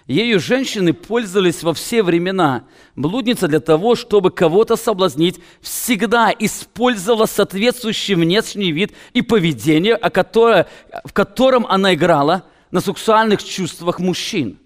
Ею 0.07 0.39
женщины 0.39 0.93
пользовались 0.93 1.61
во 1.63 1.73
все 1.73 2.01
времена. 2.01 2.63
Блудница 2.95 3.47
для 3.47 3.59
того, 3.59 3.95
чтобы 3.95 4.31
кого-то 4.31 4.75
соблазнить, 4.75 5.39
всегда 5.61 6.33
использовала 6.37 7.25
соответствующий 7.25 8.15
внешний 8.15 8.71
вид 8.71 8.93
и 9.13 9.21
поведение, 9.21 9.95
о 9.95 10.09
которое, 10.09 10.67
в 11.05 11.13
котором 11.13 11.65
она 11.67 11.93
играла 11.93 12.45
на 12.71 12.81
сексуальных 12.81 13.43
чувствах 13.43 13.99
мужчин. 13.99 14.57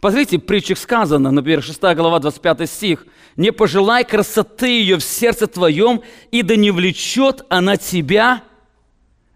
Посмотрите, 0.00 0.38
в 0.38 0.40
притчах 0.40 0.78
сказано, 0.78 1.30
например, 1.30 1.62
6 1.62 1.80
глава, 1.80 2.18
25 2.18 2.68
стих. 2.68 3.06
«Не 3.36 3.50
пожелай 3.50 4.04
красоты 4.04 4.68
ее 4.68 4.98
в 4.98 5.04
сердце 5.04 5.46
твоем, 5.46 6.02
и 6.30 6.42
да 6.42 6.56
не 6.56 6.70
влечет 6.70 7.44
она 7.48 7.76
тебя 7.76 8.42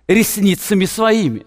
ресницами 0.06 0.84
своими». 0.84 1.46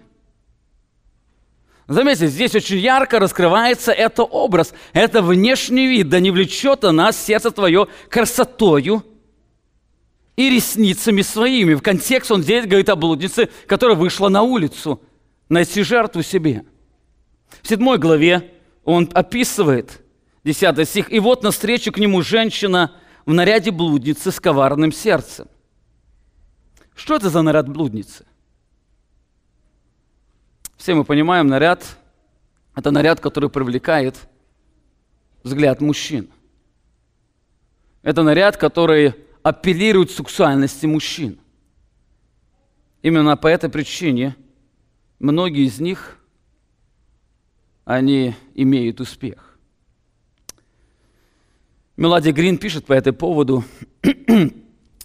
Заметьте, 1.90 2.28
здесь 2.28 2.54
очень 2.54 2.78
ярко 2.78 3.18
раскрывается 3.18 3.92
это 3.92 4.22
образ, 4.22 4.76
это 4.94 5.24
внешний 5.24 5.88
вид, 5.88 6.08
да 6.08 6.20
не 6.20 6.30
влечет 6.30 6.84
она 6.84 7.12
сердце 7.12 7.50
твое 7.50 7.88
красотою 8.10 9.04
и 10.36 10.52
ресницами 10.52 11.24
своими. 11.24 11.74
В 11.74 11.82
контексте 11.82 12.36
он 12.36 12.44
здесь 12.44 12.68
говорит 12.68 12.90
о 12.90 12.96
блуднице, 12.96 13.50
которая 13.66 13.98
вышла 13.98 14.30
на 14.30 14.44
улицу 14.44 15.02
найти 15.50 15.82
жертву 15.82 16.22
себе. 16.22 16.64
В 17.64 17.68
седьмой 17.68 17.98
главе 17.98 18.54
он 18.84 19.10
описывает 19.16 20.04
10 20.44 20.88
стих. 20.88 21.12
«И 21.12 21.20
вот 21.20 21.42
навстречу 21.42 21.92
к 21.92 21.98
нему 21.98 22.22
женщина 22.22 22.94
в 23.26 23.34
наряде 23.34 23.72
блудницы 23.72 24.32
с 24.32 24.40
коварным 24.40 24.92
сердцем». 24.92 25.48
Что 26.96 27.16
это 27.16 27.32
за 27.32 27.42
наряд 27.42 27.68
блудницы? 27.68 28.28
Все 30.80 30.96
мы 30.96 31.04
понимаем, 31.04 31.48
наряд– 31.48 31.98
это 32.76 32.90
наряд, 32.90 33.20
который 33.20 33.50
привлекает 33.50 34.16
взгляд 35.44 35.82
мужчин. 35.82 36.30
Это 38.02 38.24
наряд, 38.24 38.56
который 38.56 39.14
апеллирует 39.44 40.10
сексуальности 40.10 40.86
мужчин. 40.86 41.38
Именно 43.02 43.36
по 43.36 43.48
этой 43.48 43.70
причине 43.70 44.38
многие 45.20 45.66
из 45.66 45.82
них, 45.82 46.18
они 47.84 48.34
имеют 48.56 49.02
успех. 49.02 49.60
Меладия 51.98 52.32
Грин 52.32 52.58
пишет 52.58 52.86
по 52.86 52.94
этому 52.94 53.18
поводу, 53.18 53.66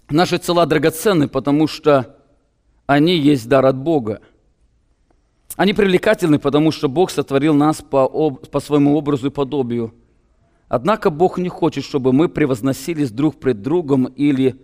«Наши 0.09 0.39
тела 0.39 0.65
драгоценны, 0.65 1.27
потому 1.27 1.67
что 1.67 2.17
они 2.85 3.17
есть 3.17 3.49
дар 3.49 3.65
от 3.65 3.75
Бога– 3.75 4.21
они 5.55 5.73
привлекательны, 5.73 6.37
потому 6.37 6.71
что 6.71 6.89
Бог 6.89 7.09
сотворил 7.11 7.53
нас 7.53 7.81
по, 7.81 8.03
об, 8.03 8.47
по 8.47 8.59
своему 8.59 8.95
образу 8.97 9.27
и 9.27 9.31
подобию. 9.31 9.93
Однако 10.67 11.09
Бог 11.09 11.37
не 11.37 11.49
хочет, 11.49 11.83
чтобы 11.83 12.11
мы 12.11 12.27
превозносились 12.27 13.11
друг 13.11 13.39
пред 13.39 13.61
другом 13.61 14.05
или 14.05 14.59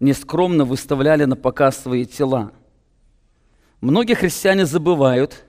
нескромно 0.00 0.64
выставляли 0.64 1.24
на 1.24 1.36
показ 1.36 1.82
свои 1.82 2.06
тела. 2.06 2.52
Многие 3.80 4.14
христиане 4.14 4.64
забывают 4.64 5.44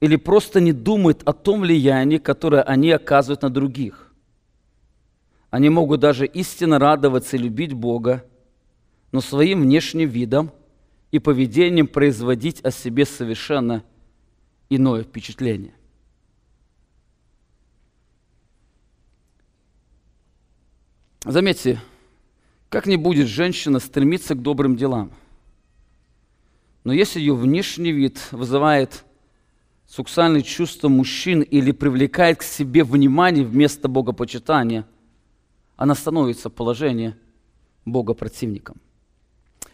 или 0.00 0.16
просто 0.16 0.60
не 0.60 0.72
думают 0.72 1.22
о 1.24 1.32
том 1.32 1.60
влиянии, 1.60 2.18
которое 2.18 2.62
они 2.62 2.90
оказывают 2.90 3.42
на 3.42 3.50
других. 3.50 4.12
Они 5.50 5.68
могут 5.68 6.00
даже 6.00 6.26
истинно 6.26 6.78
радоваться 6.78 7.36
и 7.36 7.40
любить 7.40 7.72
Бога, 7.72 8.24
но 9.12 9.20
своим 9.20 9.62
внешним 9.62 10.08
видом 10.08 10.50
и 11.10 11.18
поведением 11.18 11.86
производить 11.86 12.64
о 12.64 12.70
себе 12.70 13.04
совершенно 13.04 13.82
иное 14.70 15.02
впечатление. 15.02 15.74
Заметьте, 21.24 21.82
как 22.70 22.86
не 22.86 22.96
будет 22.96 23.26
женщина 23.28 23.78
стремиться 23.78 24.34
к 24.34 24.40
добрым 24.40 24.76
делам, 24.76 25.12
но 26.84 26.94
если 26.94 27.20
ее 27.20 27.34
внешний 27.34 27.92
вид 27.92 28.18
вызывает 28.30 29.04
сексуальные 29.86 30.42
чувства 30.42 30.88
мужчин 30.88 31.42
или 31.42 31.72
привлекает 31.72 32.38
к 32.38 32.42
себе 32.42 32.84
внимание 32.84 33.44
вместо 33.44 33.86
богопочитания, 33.88 34.86
она 35.76 35.94
становится 35.94 36.48
в 36.48 36.54
положении 36.54 37.16
богопротивником. 37.84 38.80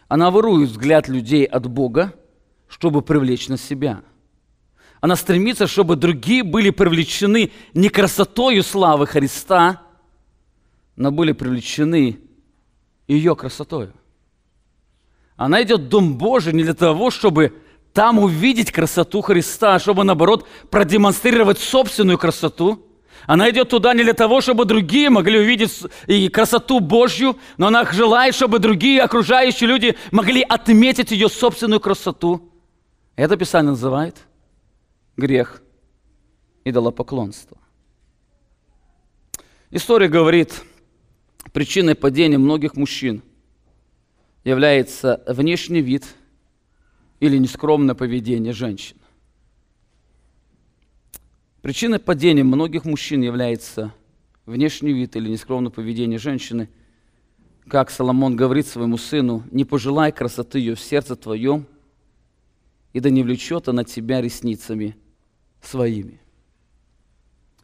Она 0.09 0.31
ворует 0.31 0.69
взгляд 0.69 1.07
людей 1.07 1.45
от 1.45 1.67
Бога, 1.67 2.13
чтобы 2.67 3.01
привлечь 3.01 3.47
на 3.47 3.57
себя– 3.57 4.03
она 5.01 5.15
стремится, 5.15 5.67
чтобы 5.67 5.95
другие 5.95 6.43
были 6.43 6.69
привлечены 6.69 7.51
не 7.73 7.89
красотою 7.89 8.63
славы 8.63 9.05
Христа, 9.05 9.81
но 10.95 11.11
были 11.11 11.33
привлечены 11.33 12.19
ее 13.07 13.35
красотою. 13.35 13.93
Она 15.35 15.61
идет 15.61 15.81
в 15.81 15.87
Дом 15.89 16.17
Божий 16.17 16.51
не 16.53 16.63
для 16.63 16.73
того, 16.73 17.11
чтобы 17.11 17.53
там 17.93 18.17
увидеть 18.19 18.71
красоту 18.71 19.21
Христа, 19.21 19.75
а 19.75 19.79
чтобы, 19.79 20.03
наоборот, 20.03 20.47
продемонстрировать 20.71 21.59
собственную 21.59 22.17
красоту. 22.17 22.83
Она 23.27 23.49
идет 23.51 23.69
туда 23.69 23.93
не 23.93 24.03
для 24.03 24.13
того, 24.13 24.41
чтобы 24.41 24.65
другие 24.65 25.09
могли 25.09 25.37
увидеть 25.37 25.83
и 26.07 26.27
красоту 26.29 26.79
Божью, 26.79 27.37
но 27.57 27.67
она 27.67 27.85
желает, 27.85 28.33
чтобы 28.33 28.57
другие 28.59 29.01
окружающие 29.01 29.67
люди 29.67 29.95
могли 30.11 30.41
отметить 30.41 31.11
ее 31.11 31.29
собственную 31.29 31.79
красоту. 31.79 32.51
Это 33.15 33.35
Писание 33.37 33.71
называет 33.71 34.15
грех 35.17 35.63
идолопоклонства. 36.63 37.57
История 39.71 40.07
говорит, 40.07 40.63
причиной 41.51 41.95
падения 41.95 42.37
многих 42.37 42.75
мужчин 42.75 43.23
является 44.43 45.23
внешний 45.27 45.81
вид 45.81 46.05
или 47.19 47.37
нескромное 47.37 47.95
поведение 47.95 48.53
женщин. 48.53 48.97
Причиной 51.61 51.99
падения 51.99 52.43
многих 52.43 52.85
мужчин 52.85 53.21
является 53.21 53.93
внешний 54.45 54.93
вид 54.93 55.15
или 55.15 55.29
нескромное 55.29 55.71
поведение 55.71 56.19
женщины. 56.19 56.69
Как 57.67 57.89
Соломон 57.89 58.37
говорит 58.37 58.67
своему 58.67 58.97
сыну, 58.97 59.43
«Не 59.51 59.65
пожелай 59.65 60.13
красоты 60.13 60.59
ее 60.59 60.75
в 60.75 60.79
сердце 60.79 61.17
твоем, 61.17 61.65
и 62.93 63.01
да 63.01 63.09
не 63.09 63.23
влечет 63.23 63.67
она 63.67 63.83
тебя 63.83 64.21
ресницами 64.21 64.95
своими. 65.61 66.19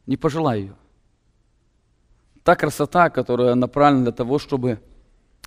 Не 0.05 0.17
пожелай 0.17 0.61
ее. 0.61 0.75
Та 2.43 2.55
красота, 2.55 3.09
которая 3.09 3.55
направлена 3.55 4.03
для 4.03 4.11
того, 4.11 4.37
чтобы 4.37 4.79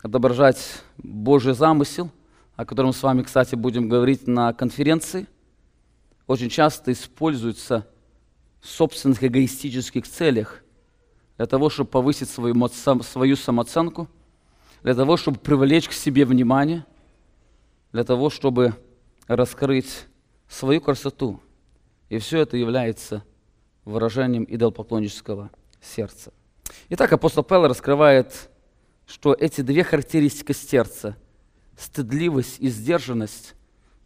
отображать 0.02 0.82
Божий 0.96 1.52
замысел, 1.54 2.10
о 2.54 2.64
котором 2.64 2.92
с 2.92 3.02
вами, 3.02 3.22
кстати, 3.22 3.54
будем 3.54 3.88
говорить 3.88 4.26
на 4.26 4.54
конференции, 4.54 5.26
очень 6.26 6.48
часто 6.48 6.92
используется 6.92 7.86
в 8.60 8.66
собственных 8.66 9.22
эгоистических 9.22 10.08
целях 10.08 10.62
для 11.36 11.46
того, 11.46 11.68
чтобы 11.68 11.90
повысить 11.90 12.30
свою, 12.30 12.54
свою 13.02 13.36
самооценку, 13.36 14.08
для 14.82 14.94
того, 14.94 15.18
чтобы 15.18 15.38
привлечь 15.38 15.88
к 15.88 15.92
себе 15.92 16.24
внимание, 16.24 16.86
для 17.92 18.04
того, 18.04 18.30
чтобы 18.30 18.74
раскрыть 19.26 20.06
свою 20.48 20.80
красоту– 20.80 21.40
и 22.08 22.18
все 22.18 22.40
это 22.40 22.56
является 22.56 23.24
выражением 23.84 24.46
идолопоклоннического 24.48 25.50
сердца. 25.80 26.32
Итак, 26.88 27.12
апостол 27.12 27.44
Павел 27.44 27.68
раскрывает, 27.68 28.48
что 29.06 29.34
эти 29.34 29.60
две 29.60 29.84
характеристики 29.84 30.52
сердца, 30.52 31.16
стыдливость 31.76 32.58
и 32.60 32.68
сдержанность, 32.68 33.54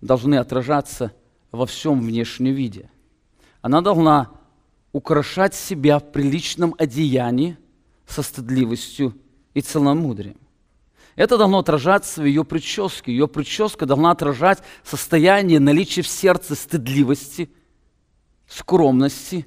должны 0.00 0.36
отражаться 0.36 1.12
во 1.50 1.66
всем 1.66 2.00
внешнем 2.00 2.54
виде. 2.54 2.90
Она 3.62 3.80
должна 3.80 4.30
украшать 4.92 5.54
себя 5.54 5.98
в 5.98 6.12
приличном 6.12 6.74
одеянии 6.78 7.56
со 8.06 8.22
стыдливостью 8.22 9.16
и 9.54 9.60
целомудрием. 9.60 10.36
Это 11.16 11.36
должно 11.36 11.58
отражаться 11.58 12.22
в 12.22 12.24
ее 12.24 12.44
прическе. 12.44 13.12
Ее 13.12 13.28
прическа 13.28 13.84
должна 13.84 14.12
отражать 14.12 14.60
состояние 14.84 15.60
наличия 15.60 16.02
в 16.02 16.08
сердце 16.08 16.54
стыдливости, 16.54 17.50
скромности 18.50 19.46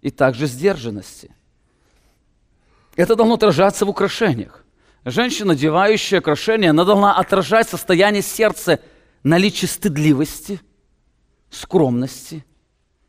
и 0.00 0.10
также 0.10 0.46
сдержанности. 0.46 1.30
Это 2.96 3.14
должно 3.14 3.34
отражаться 3.34 3.84
в 3.84 3.90
украшениях. 3.90 4.64
Женщина, 5.04 5.48
надевающая 5.48 6.20
украшения, 6.20 6.70
она 6.70 6.84
должна 6.84 7.16
отражать 7.16 7.68
состояние 7.68 8.22
сердца, 8.22 8.80
наличие 9.22 9.68
стыдливости, 9.68 10.60
скромности 11.50 12.44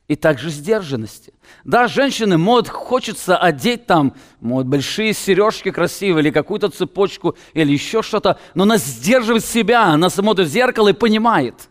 и 0.08 0.16
также 0.16 0.50
сдержанности. 0.50 1.34
Да, 1.64 1.88
женщины 1.88 2.38
могут, 2.38 2.68
хочется 2.68 3.38
одеть 3.38 3.86
там, 3.86 4.16
может, 4.40 4.68
большие 4.68 5.14
сережки 5.14 5.72
красивые, 5.72 6.24
или 6.24 6.32
какую-то 6.32 6.70
цепочку, 6.70 7.36
или 7.54 7.72
еще 7.72 8.02
что-то, 8.02 8.38
но 8.54 8.64
она 8.64 8.78
сдерживает 8.78 9.46
себя, 9.46 9.86
она 9.86 10.10
смотрит 10.10 10.48
в 10.48 10.52
зеркало 10.52 10.90
и 10.90 10.94
понимает. 10.94 11.69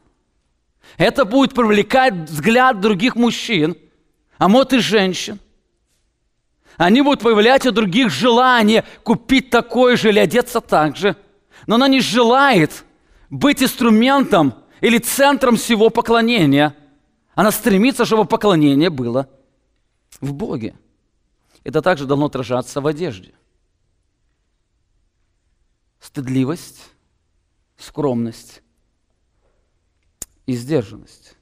Это 0.98 1.24
будет 1.24 1.54
привлекать 1.54 2.12
взгляд 2.12 2.80
других 2.80 3.16
мужчин, 3.16 3.74
а 4.36 4.48
может 4.48 4.74
и 4.74 4.78
женщин. 4.78 5.38
Они 6.76 7.00
будут 7.00 7.20
появлять 7.20 7.64
у 7.66 7.72
других 7.72 8.10
желание 8.10 8.84
купить 9.02 9.48
такое 9.48 9.96
же 9.96 10.10
или 10.10 10.18
одеться 10.18 10.60
так 10.60 10.96
же. 10.96 11.16
Но 11.66 11.76
она 11.76 11.88
не 11.88 12.00
желает 12.00 12.84
быть 13.30 13.62
инструментом 13.62 14.52
или 14.82 14.98
центром 14.98 15.56
всего 15.56 15.88
поклонения– 15.88 16.76
она 17.38 17.52
стремится, 17.52 18.04
чтобы 18.04 18.24
поклонение 18.24 18.90
было 18.90 19.28
в 20.20 20.32
Боге. 20.32 20.74
Это 21.62 21.82
также 21.82 22.04
должно 22.04 22.26
отражаться 22.26 22.80
в 22.80 22.86
одежде. 22.88 23.32
Стыдливость, 26.00 26.90
скромность 27.76 28.60
и 30.48 30.54
сдержанность. 30.54 31.36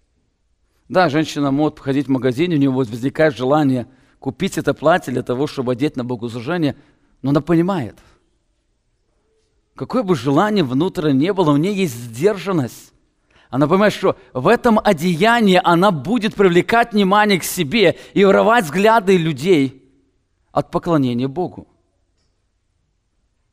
Да, 0.89 1.09
женщина 1.09 1.53
может 1.53 1.79
ходить 1.79 2.09
в 2.09 2.11
магазин, 2.11 2.51
у 2.51 2.57
нее 2.57 2.71
возникает 2.71 3.37
желание 3.37 3.87
купить 4.19 4.59
это 4.59 4.75
платье 4.75 5.13
для 5.13 5.23
того, 5.23 5.47
чтобы 5.47 5.73
одеть 5.73 5.97
на 5.97 6.05
богослужение, 6.05 6.75
но 7.23 7.31
она 7.31 7.41
понимает, 7.41 7.97
какое 9.77 10.03
бы 10.03 10.17
желание 10.17 10.65
внутренне 10.65 11.27
не 11.27 11.33
было, 11.33 11.53
у 11.53 11.57
нее 11.57 11.73
есть 11.73 11.95
сдержанность. 11.95 12.93
Она 13.49 13.69
понимает, 13.69 13.93
что 13.93 14.17
в 14.33 14.49
этом 14.49 14.81
одеянии 14.83 15.61
она 15.63 15.93
будет 15.93 16.35
привлекать 16.35 16.93
внимание 16.93 17.39
к 17.39 17.45
себе 17.45 17.97
и 18.13 18.25
урывать 18.25 18.65
взгляды 18.65 19.17
людей 19.17 19.89
от 20.51 20.73
поклонения 20.73 21.29
Богу. 21.29 21.69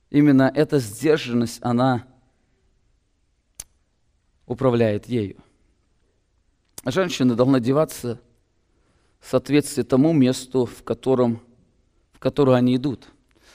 Именно 0.09 0.51
эта 0.55 0.79
сдержанность, 0.79 1.59
она 1.61 2.07
управляет 4.45 5.07
ею. 5.07 5.37
Женщины 6.85 7.35
должны 7.35 7.57
одеваться 7.57 8.19
в 9.19 9.29
соответствии 9.29 9.83
тому 9.83 10.11
месту, 10.11 10.65
в 10.65 10.83
котором, 10.83 11.39
в 12.11 12.19
которое 12.19 12.57
они 12.57 12.75
идут. 12.75 13.07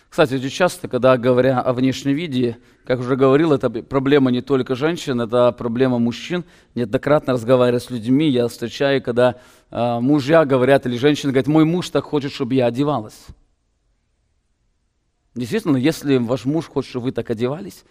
Кстати, 0.09 0.35
очень 0.35 0.49
часто, 0.49 0.89
когда 0.89 1.19
говоря 1.19 1.61
о 1.61 1.75
внешнем 1.75 2.15
виде, 2.15 2.57
как 2.85 3.01
уже 3.01 3.17
говорил, 3.17 3.53
это 3.53 3.69
проблема 3.69 4.31
не 4.31 4.41
только 4.41 4.75
женщин, 4.75 5.21
это 5.21 5.53
проблема 5.53 5.99
мужчин. 5.99 6.45
Неоднократно 6.75 7.35
разговаривая 7.35 7.81
с 7.81 7.91
людьми, 7.91 8.31
я 8.31 8.49
встречаю, 8.49 9.03
когда 9.03 9.39
э, 9.71 10.01
мужья 10.01 10.47
говорят 10.47 10.87
или 10.87 10.97
женщины 10.97 11.33
говорят, 11.33 11.49
мой 11.49 11.67
муж 11.67 11.91
так 11.91 12.05
хочет, 12.05 12.33
чтобы 12.33 12.55
я 12.55 12.67
одевалась. 12.67 13.27
Действительно, 15.35 15.77
если 15.77 16.17
ваш 16.17 16.47
муж 16.47 16.67
хочет, 16.67 16.89
чтобы 16.89 17.05
вы 17.05 17.13
так 17.13 17.29
одевались, 17.29 17.85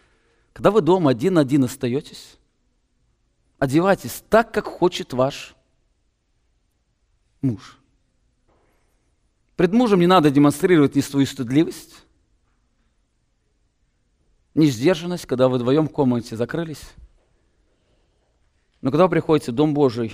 когда 0.53 0.71
вы 0.71 0.81
дома 0.81 1.11
один 1.11 1.35
на 1.35 1.41
один 1.41 1.65
остаетесь, 1.65 2.36
одевайтесь 3.59 4.23
так, 4.29 4.51
как 4.51 4.65
хочет 4.65 5.13
ваш 5.13 5.55
муж. 7.41 7.79
Пред 9.55 9.73
мужем 9.73 9.99
не 9.99 10.07
надо 10.07 10.29
демонстрировать 10.29 10.95
ни 10.95 11.01
свою 11.01 11.25
стыдливость, 11.25 12.05
не 14.53 14.67
сдержанность, 14.67 15.25
когда 15.25 15.47
вы 15.47 15.57
вдвоем 15.57 15.87
в 15.87 15.91
комнате 15.91 16.35
закрылись. 16.35 16.81
Но 18.81 18.91
когда 18.91 19.05
вы 19.05 19.11
приходите 19.11 19.51
в 19.51 19.55
Дом 19.55 19.73
Божий, 19.73 20.13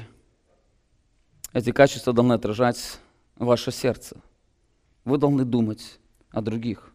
эти 1.52 1.72
качества 1.72 2.14
должны 2.14 2.34
отражать 2.34 3.00
ваше 3.36 3.72
сердце. 3.72 4.22
Вы 5.06 5.18
должны 5.18 5.46
думать 5.46 6.00
о 6.30 6.42
других. 6.42 6.94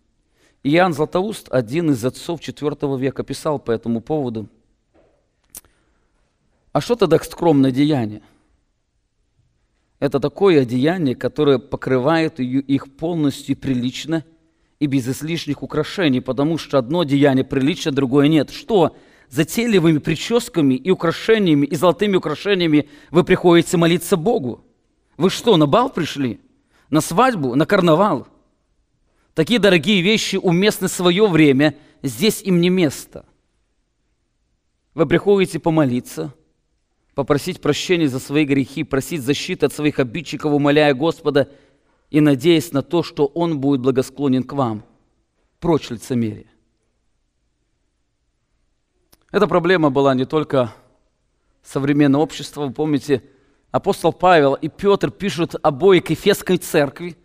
Иоанн 0.62 0.92
Златоуст, 0.92 1.48
один 1.50 1.90
из 1.90 2.04
отцов 2.04 2.40
IV 2.40 2.98
века, 2.98 3.22
писал 3.22 3.58
по 3.58 3.70
этому 3.70 4.00
поводу. 4.00 4.48
А 6.72 6.80
что 6.80 6.96
тогда 6.96 7.18
скромное 7.18 7.70
деяние? 7.70 8.22
Это 9.98 10.20
такое 10.20 10.62
одеяние, 10.62 11.16
которое 11.16 11.58
покрывает 11.58 12.40
их 12.40 12.96
полностью 12.96 13.56
прилично– 13.56 14.24
и 14.78 14.86
без 14.86 15.08
излишних 15.08 15.62
украшений, 15.62 16.20
потому 16.20 16.56
что 16.58 16.78
одно 16.78 17.04
деяние 17.04 17.44
прилично, 17.44 17.90
другое 17.90 18.28
нет. 18.28 18.50
Что? 18.50 18.96
Затейливыми 19.28 19.98
прическами 19.98 20.74
и 20.74 20.90
украшениями, 20.90 21.66
и 21.66 21.74
золотыми 21.74 22.16
украшениями 22.16 22.88
вы 23.10 23.24
приходите 23.24 23.76
молиться 23.76 24.16
Богу? 24.16 24.64
Вы 25.16 25.30
что, 25.30 25.56
на 25.56 25.66
бал 25.66 25.90
пришли? 25.90 26.40
На 26.90 27.00
свадьбу? 27.00 27.54
На 27.54 27.66
карнавал? 27.66 28.28
Такие 29.34 29.58
дорогие 29.58 30.00
вещи 30.00 30.36
уместны 30.36 30.88
в 30.88 30.92
свое 30.92 31.26
время, 31.26 31.76
здесь 32.02 32.40
им 32.42 32.60
не 32.60 32.70
место. 32.70 33.26
Вы 34.94 35.06
приходите 35.06 35.58
помолиться, 35.58 36.34
попросить 37.18 37.60
прощения 37.60 38.08
за 38.08 38.20
свои 38.20 38.44
грехи, 38.44 38.84
просить 38.84 39.22
защиты 39.22 39.66
от 39.66 39.72
своих 39.72 39.98
обидчиков, 39.98 40.52
умоляя 40.52 40.94
Господа– 40.94 41.48
и 42.10 42.20
надеясь 42.20 42.72
на 42.72 42.82
то, 42.82 43.02
что 43.02 43.26
Он 43.26 43.60
будет 43.60 43.80
благосклонен 43.80 44.42
к 44.42 44.52
вам. 44.52 44.84
Прочь 45.60 45.90
лицемерие. 45.90 46.46
Эта 49.30 49.46
проблема 49.46 49.90
была 49.90 50.14
не 50.14 50.24
только 50.24 50.72
современного 51.62 52.22
общества. 52.22 52.66
Вы 52.66 52.72
помните, 52.72 53.22
апостол 53.70 54.12
Павел 54.12 54.54
и 54.54 54.68
Петр 54.68 55.10
пишут 55.10 55.54
обои 55.62 56.00
к 56.00 56.10
Ефесской 56.10 56.56
церкви. 56.56 57.16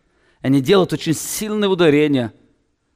Они 0.42 0.60
делают 0.60 0.92
очень 0.92 1.14
сильное 1.14 1.70
ударение 1.70 2.34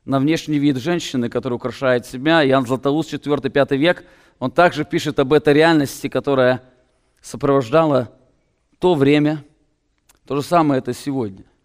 на 0.03 0.19
внешний 0.19 0.59
вид 0.59 0.77
женщины, 0.77 1.29
которая 1.29 1.55
украшает 1.55 2.05
себя. 2.05 2.45
Иоанн 2.45 2.65
Златоуст, 2.65 3.13
4-5 3.13 3.77
век, 3.77 4.03
он 4.39 4.51
также 4.51 4.83
пишет 4.83 5.19
об 5.19 5.31
этой 5.31 5.53
реальности, 5.53 6.09
которая 6.09 6.63
сопровождала 7.21 8.13
то 8.79 8.95
время. 8.95 9.43
То 10.25 10.35
же 10.35 10.41
самое 10.41 10.79
это 10.79 10.93
сегодня– 10.93 11.45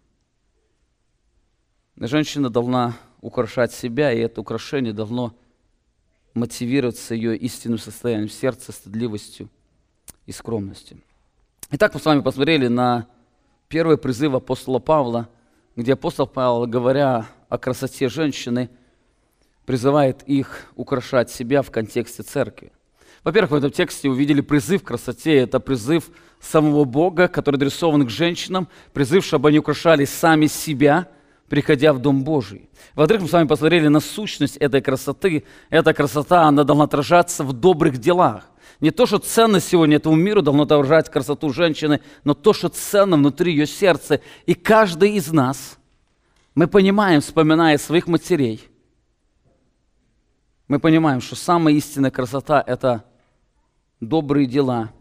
Женщина 1.95 2.49
должна 2.49 2.97
украшать 3.21 3.71
себя, 3.71 4.11
и 4.11 4.19
это 4.19 4.41
украшение 4.41 4.93
должно 4.93 5.35
мотивироваться 6.33 7.13
ее 7.13 7.37
истинным 7.37 7.77
состоянием 7.77 8.29
сердца, 8.29 8.71
стыдливостью 8.71 9.49
и 10.25 10.31
скромностью. 10.31 10.99
Итак, 11.69 11.93
мы 11.93 11.99
с 11.99 12.05
вами 12.05 12.21
посмотрели 12.21 12.67
на 12.67 13.07
первый 13.67 13.97
призыв 13.97 14.33
апостола 14.33 14.79
Павла, 14.79 15.29
где 15.75 15.93
апостол 15.93 16.25
Павел, 16.25 16.65
говоря 16.65 17.27
о 17.47 17.59
красоте 17.59 18.09
женщины, 18.09 18.69
призывает 19.65 20.23
их 20.23 20.65
украшать 20.75 21.29
себя 21.29 21.61
в 21.61 21.69
контексте 21.69 22.23
церкви. 22.23 22.71
Во-первых, 23.23 23.51
в 23.51 23.55
этом 23.55 23.71
тексте 23.71 24.09
увидели 24.09 24.41
призыв 24.41 24.83
к 24.83 24.87
красоте. 24.87 25.37
Это 25.37 25.59
призыв 25.59 26.09
самого 26.39 26.83
Бога, 26.83 27.27
который 27.27 27.55
адресован 27.55 28.05
к 28.05 28.09
женщинам, 28.09 28.67
призыв, 28.91 29.25
чтобы 29.25 29.49
они 29.49 29.59
украшали 29.59 30.05
сами 30.05 30.47
себя– 30.47 31.07
приходя 31.53 31.93
в 31.93 31.99
Дом 31.99 32.23
Божий. 32.23 32.67
Во-вторых, 32.95 33.21
мы 33.21 33.29
с 33.29 33.31
вами 33.31 33.47
посмотрели 33.47 33.87
на 33.87 33.99
сущность 33.99 34.57
этой 34.57 34.81
красоты. 34.81 35.43
Эта 35.69 35.93
красота, 35.93 36.47
она 36.47 36.63
должна 36.63 36.85
отражаться 36.85 37.43
в 37.43 37.53
добрых 37.53 37.99
делах. 37.99 38.49
Не 38.79 38.89
то, 38.89 39.05
что 39.05 39.19
ценно 39.19 39.59
сегодня 39.59 39.97
этому 39.97 40.15
миру 40.15 40.41
должно 40.41 40.63
отражать 40.63 41.11
красоту 41.11 41.53
женщины, 41.53 42.01
но 42.23 42.33
то, 42.33 42.53
что 42.53 42.69
ценно 42.69 43.17
внутри 43.17 43.51
ее 43.51 43.67
сердца. 43.67 44.19
И 44.47 44.55
каждый 44.55 45.11
из 45.11 45.31
нас, 45.31 45.77
мы 46.55 46.65
понимаем, 46.65 47.21
вспоминая 47.21 47.77
своих 47.77 48.07
матерей, 48.07 48.67
мы 50.67 50.79
понимаем, 50.79 51.21
что 51.21 51.35
самая 51.35 51.75
истинная 51.75 52.09
красота– 52.09 52.63
это 52.67 53.03
добрые 54.07 54.45
дела 54.45 54.91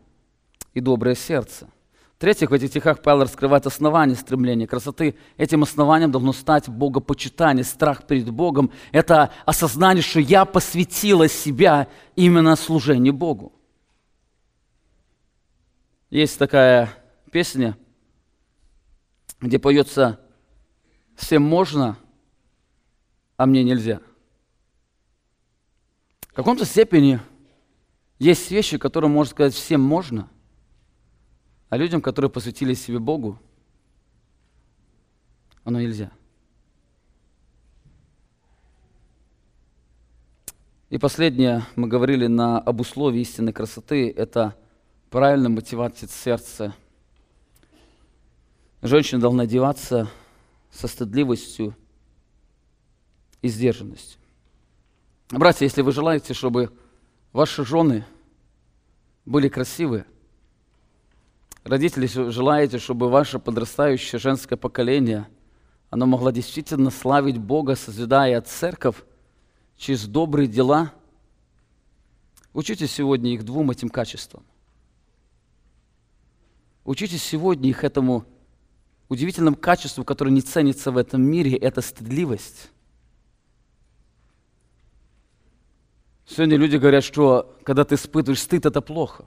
и 0.74 0.80
доброе 0.80 1.14
сердце– 1.14 1.68
В-третьих, 2.22 2.50
в 2.50 2.55
этих 2.55 2.68
стихах 2.68 3.03
Павел 3.03 3.22
раскрывает 3.22 3.66
основание 3.66 4.14
стремления 4.14 4.68
красоты. 4.68 5.16
Этим 5.36 5.64
основанием 5.64 6.12
должно 6.12 6.32
стать 6.32 6.68
богопочитание, 6.68 7.64
страх 7.64 8.07
перед 8.07 8.30
Богом. 8.30 8.70
Это 8.92 9.32
осознание, 9.44 10.05
что 10.05 10.20
я 10.20 10.44
посвятила 10.44 11.26
себя 11.26 11.88
именно 12.14 12.55
служению 12.55 13.12
Богу. 13.12 13.53
Есть 16.11 16.38
такая 16.38 16.90
песня, 17.32 17.76
где 19.40 19.59
поется 19.59 20.20
«Всем 21.16 21.42
можно, 21.42 21.96
а 23.36 23.46
мне 23.46 23.64
нельзя». 23.64 24.00
В 26.28 26.34
каком-то 26.34 26.64
степени 26.64 27.18
есть 28.22 28.52
вещи, 28.52 28.78
которые, 28.78 29.10
можно 29.10 29.32
сказать, 29.32 29.52
всем 29.52 29.80
можно, 29.80 30.30
а 31.68 31.76
людям, 31.76 32.00
которые 32.00 32.30
посвятили 32.30 32.72
себе 32.72 33.00
Богу, 33.00 33.36
оно 35.64 35.80
нельзя. 35.80 36.12
И 40.88 40.98
последнее, 40.98 41.64
мы 41.74 41.88
говорили 41.88 42.28
на 42.28 42.60
об 42.60 42.80
условии 42.80 43.22
истинной 43.22 43.52
красоты, 43.52 44.08
это 44.08 44.56
правильная 45.10 45.48
мотивация 45.48 46.08
сердца. 46.08 46.76
Женщина 48.82 49.20
должна 49.20 49.42
одеваться 49.42 50.08
со 50.70 50.86
стыдливостью 50.86 51.74
и 53.40 53.48
сдержанностью. 53.48 54.20
Братья, 55.30 55.64
если 55.64 55.82
вы 55.82 55.90
желаете, 55.90 56.34
чтобы 56.34 56.70
ваши 57.32 57.64
жены 57.64 58.04
были 59.24 59.48
красивые, 59.48 60.06
родители 61.64 62.06
желаете, 62.06 62.78
чтобы 62.78 63.08
ваше 63.08 63.38
подрастающее 63.38 64.18
женское 64.18 64.56
поколение, 64.56 65.28
оно 65.90 66.06
могло 66.06 66.30
действительно 66.30 66.90
славить 66.90 67.38
Бога, 67.38 67.76
созидая 67.76 68.40
церковь 68.40 68.96
через 69.76 70.06
добрые 70.06 70.48
дела, 70.48 70.92
учитесь 72.52 72.92
сегодня 72.92 73.34
их 73.34 73.44
двум 73.44 73.70
этим 73.70 73.88
качествам. 73.88 74.42
Учитесь 76.84 77.22
сегодня 77.22 77.70
их 77.70 77.84
этому 77.84 78.24
удивительному 79.08 79.56
качеству, 79.56 80.04
которое 80.04 80.30
не 80.30 80.40
ценится 80.40 80.90
в 80.90 80.96
этом 80.96 81.22
мире, 81.22 81.56
это 81.56 81.80
стыдливость. 81.80 82.70
Сегодня 86.26 86.56
люди 86.56 86.76
говорят, 86.76 87.04
что 87.04 87.56
когда 87.64 87.84
ты 87.84 87.96
испытываешь 87.96 88.40
стыд, 88.40 88.66
это 88.66 88.80
плохо. 88.80 89.24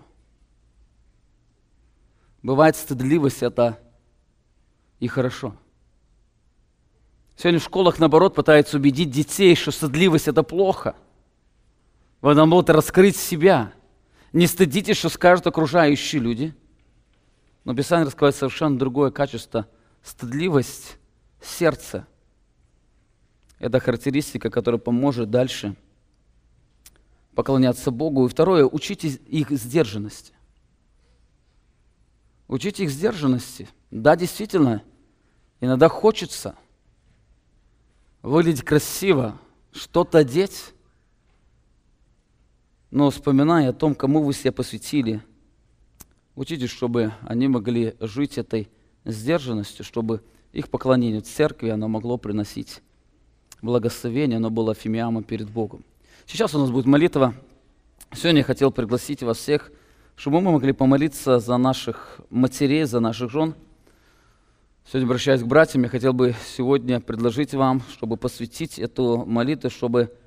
Бывает 2.42 2.76
стыдливость, 2.76 3.44
это 3.44 3.80
и 5.00 5.08
хорошо. 5.08 5.56
Сегодня 7.36 7.60
в 7.60 7.64
школах, 7.64 8.00
наоборот, 8.00 8.34
пытаются 8.34 8.78
убедить 8.78 9.10
детей, 9.10 9.56
что 9.56 9.72
стыдливость– 9.72 10.28
это 10.30 10.42
плохо. 10.42 10.96
Вы, 12.22 12.34
наоборот, 12.34 12.70
раскрыть 12.70 13.18
себя. 13.18 13.74
Не 14.32 14.48
стыдитесь, 14.48 14.98
что 14.98 15.10
скажут 15.10 15.48
окружающие 15.48 16.22
люди. 16.22 16.56
Но 17.66 17.76
Писание 17.76 18.06
раскрывает 18.06 18.36
совершенно 18.36 18.78
другое 18.78 19.12
качество– 19.12 19.68
стыдливость 20.04 20.98
сердца. 21.42 22.08
Это 23.60 23.80
характеристика, 23.80 24.50
которая 24.50 24.80
поможет 24.80 25.30
дальше– 25.30 25.76
поклоняться 27.36 27.92
Богу. 27.92 28.26
И 28.26 28.30
второе, 28.30 28.66
учите 28.66 29.10
их 29.10 29.52
сдержанности. 29.52 30.34
Учите 32.48 32.84
их 32.84 32.90
сдержанности. 32.90 33.68
Да, 33.92 34.16
действительно, 34.16 34.84
иногда 35.60 35.90
хочется 35.90 36.56
выглядеть 38.22 38.64
красиво, 38.64 39.38
что-то 39.72 40.20
одеть, 40.20 40.74
но 42.92 43.10
вспоминая 43.10 43.70
о 43.70 43.74
том, 43.74 43.94
кому 43.94 44.24
вы 44.24 44.34
себя 44.34 44.52
посвятили, 44.52 45.22
учите, 46.36 46.68
чтобы 46.68 47.14
они 47.22 47.48
могли 47.48 47.96
жить 48.00 48.38
этой 48.38 48.70
сдержанностью, 49.04 49.84
чтобы 49.84 50.24
их 50.54 50.70
поклонение 50.70 51.22
в 51.22 51.26
церкви, 51.26 51.70
оно 51.70 51.88
могло 51.88 52.18
приносить 52.18 52.82
благословение, 53.62 54.38
оно 54.38 54.50
было 54.50 54.74
фимиамом 54.74 55.24
перед 55.24 55.50
Богом. 55.50 55.84
Сейчас 56.28 56.56
у 56.56 56.60
нас 56.60 56.72
будет 56.72 56.88
молитва. 56.88 57.36
Сегодня 58.12 58.40
я 58.40 58.44
хотел 58.44 58.72
пригласить 58.72 59.22
вас 59.22 59.38
всех, 59.38 59.72
чтобы 60.16 60.42
мы 60.42 60.52
могли 60.52 60.74
помолиться 60.74 61.40
за 61.40 61.56
наших 61.58 62.20
матерей, 62.32 62.86
за 62.86 63.00
наших 63.00 63.30
жен. 63.30 63.54
Сегодня, 64.88 65.06
обращаясь 65.06 65.42
к 65.42 65.46
братьям, 65.46 65.84
я 65.84 65.90
хотел 65.90 66.14
бы 66.14 66.34
сегодня 66.56 67.00
предложить 67.00 67.54
вам, 67.54 67.84
чтобы 67.92 68.18
посвятить 68.18 68.80
эту 68.80 69.24
молитву, 69.26 69.70
чтобы 69.70 70.18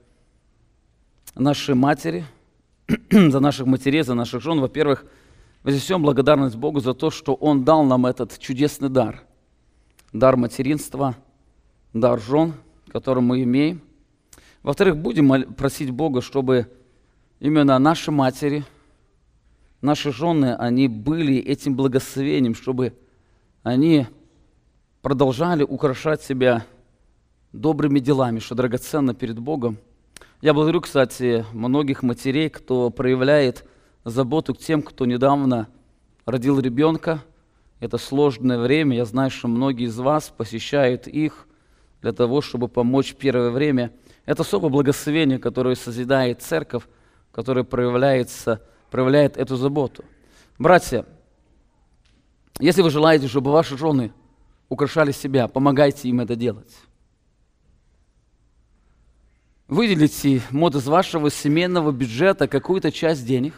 наши 1.34 1.74
матери, 1.74 2.24
за 3.11 3.40
наших 3.40 3.66
матерей, 3.66 4.03
за 4.03 4.14
наших 4.14 4.40
жен, 4.40 4.61
во-первых, 4.61 5.05
вознесем 5.64 6.03
благодарность 6.03 6.57
Богу 6.57 6.78
за 6.78 6.94
то, 6.94 7.11
что 7.11 7.34
Он 7.34 7.64
дал 7.64 7.82
нам 7.82 8.07
этот 8.07 8.38
чудесный 8.38 8.88
дар. 8.88 9.24
Дар 10.12 10.36
материнства, 10.36 11.16
дар 11.92 12.20
жен, 12.20 12.55
который 12.88 13.22
мы 13.22 13.42
имеем. 13.42 13.82
Во-вторых, 14.62 14.96
будем 14.96 15.54
просить 15.54 15.90
Бога, 15.90 16.20
чтобы 16.20 16.66
именно 17.38 17.78
наши 17.78 18.11
матери, 18.11 18.64
наши 19.80 20.12
жены, 20.12 20.56
они 20.56 20.88
были 20.88 21.36
этим 21.36 21.76
благословением, 21.76 22.54
чтобы 22.54 22.92
они 23.62 24.09
продолжали 25.00 25.62
украшать 25.62 26.22
себя 26.22 26.64
добрыми 27.52 28.00
делами, 28.00 28.40
что 28.40 28.56
драгоценно 28.56 29.14
перед 29.14 29.38
Богом. 29.38 29.78
Я 30.40 30.54
благодарю, 30.54 30.80
кстати, 30.80 31.44
многих 31.52 32.02
матерей, 32.02 32.50
кто 32.50 32.90
проявляет 32.90 33.64
заботу 34.04 34.54
к 34.54 34.59
тем, 34.59 34.82
кто 34.82 35.06
недавно 35.06 35.68
родил 36.26 36.59
ребенка. 36.59 37.22
Это 37.78 37.96
сложное 37.96 38.59
время. 38.59 38.96
Я 38.96 39.04
знаю, 39.04 39.30
что 39.30 39.46
многие 39.46 39.86
из 39.86 39.98
вас 39.98 40.32
посещают 40.36 41.06
их 41.06 41.46
для 42.02 42.12
того, 42.12 42.40
чтобы 42.40 42.66
помочь 42.66 43.14
первое 43.14 43.50
время– 43.50 43.92
это 44.28 44.42
особое 44.42 44.68
благословение, 44.68 45.38
которое 45.38 45.74
созидает 45.74 46.42
церковь, 46.42 46.82
которое 47.32 47.64
проявляется, 47.64 48.62
проявляет 48.90 49.38
эту 49.38 49.56
заботу. 49.56 50.04
Братья, 50.58 51.06
если 52.60 52.82
вы 52.82 52.90
желаете, 52.90 53.26
чтобы 53.26 53.50
ваши 53.50 53.78
жены 53.78 54.12
украшали 54.68 55.12
себя, 55.12 55.48
помогайте 55.48 56.10
им 56.10 56.20
это 56.20 56.36
делать. 56.36 56.70
Выделите 59.66 60.42
мод 60.50 60.74
из 60.74 60.86
вашего 60.86 61.30
семейного 61.30 61.90
бюджета 61.90 62.48
какую-то 62.48 62.92
часть 62.92 63.24
денег, 63.24 63.54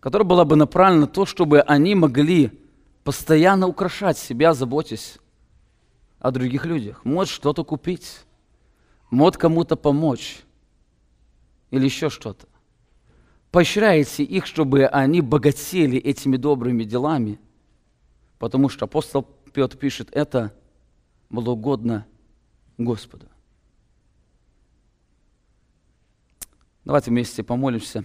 которая 0.00 0.26
была 0.26 0.44
бы 0.44 0.56
направлена 0.56 1.02
на 1.02 1.06
то, 1.06 1.24
чтобы 1.24 1.60
они 1.60 1.94
могли 1.94 2.50
постоянно 3.04 3.68
украшать 3.68 4.18
себя, 4.18 4.54
заботясь 4.54 5.18
о 6.18 6.32
других 6.32 6.66
людях. 6.66 7.04
Может 7.04 7.32
что-то 7.32 7.62
купить, 7.62 8.25
может 9.10 9.36
кому-то 9.36 9.76
помочь 9.76 10.38
или 11.70 11.84
еще 11.84 12.10
что-то. 12.10 12.46
Поощряйте 13.50 14.22
их, 14.22 14.46
чтобы 14.46 14.86
они 14.86 15.20
богатели 15.20 15.98
этими 15.98 16.36
добрыми 16.36 16.84
делами, 16.84 17.38
потому 18.38 18.68
что 18.68 18.84
апостол 18.84 19.22
Петр 19.52 19.76
пишет, 19.76 20.10
это 20.12 20.52
было 21.30 21.50
угодно 21.50 22.06
Господу. 22.76 23.26
Давайте 26.84 27.10
вместе 27.10 27.42
помолимся 27.42 28.04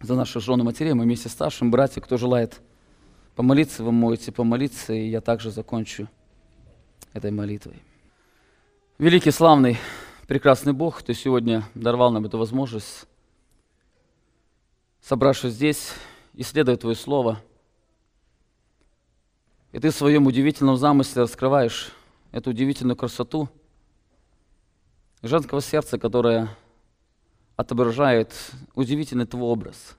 за 0.00 0.14
наших 0.14 0.42
жен 0.42 0.60
и 0.60 0.62
матерей. 0.62 0.94
Мы 0.94 1.04
вместе 1.04 1.28
с 1.28 1.32
старшим 1.32 1.70
братьям, 1.70 2.02
кто 2.04 2.16
желает 2.16 2.60
помолиться, 3.34 3.82
вы 3.82 3.92
можете 3.92 4.32
помолиться, 4.32 4.92
и 4.92 5.08
я 5.08 5.20
также 5.20 5.50
закончу 5.50 6.08
этой 7.12 7.30
молитвой. 7.30 7.82
Великий 8.98 9.30
славный 9.30 9.78
прекрасный 10.30 10.72
Бог, 10.72 11.02
Ты 11.02 11.12
сегодня 11.12 11.64
даровал 11.74 12.12
нам 12.12 12.24
эту 12.24 12.38
возможность, 12.38 13.08
собравшись 15.00 15.54
здесь, 15.54 15.92
исследовать 16.34 16.82
Твое 16.82 16.94
Слово. 16.94 17.42
И 19.72 19.80
Ты 19.80 19.90
в 19.90 19.94
своем 19.96 20.28
удивительном 20.28 20.76
замысле 20.76 21.22
раскрываешь 21.22 21.90
эту 22.30 22.50
удивительную 22.50 22.94
красоту 22.94 23.48
женского 25.20 25.60
сердца, 25.60 25.98
которое 25.98 26.56
отображает 27.56 28.32
удивительный 28.76 29.26
Твой 29.26 29.50
образ. 29.50 29.96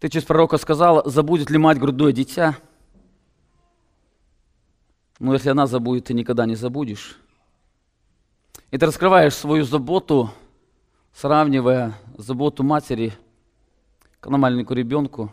Ты 0.00 0.08
через 0.08 0.24
пророка 0.24 0.56
сказал, 0.56 1.02
забудет 1.04 1.50
ли 1.50 1.58
мать 1.58 1.78
грудное 1.78 2.12
дитя, 2.12 2.56
но 5.18 5.34
если 5.34 5.50
она 5.50 5.66
забудет, 5.66 6.06
ты 6.06 6.14
никогда 6.14 6.46
не 6.46 6.54
забудешь. 6.54 7.18
И 8.72 8.78
ты 8.78 8.86
раскрываешь 8.86 9.34
свою 9.34 9.64
заботу, 9.64 10.30
сравнивая 11.12 11.94
заботу 12.16 12.62
матери 12.62 13.12
к 14.18 14.30
маленькому 14.30 14.78
ребенку. 14.78 15.30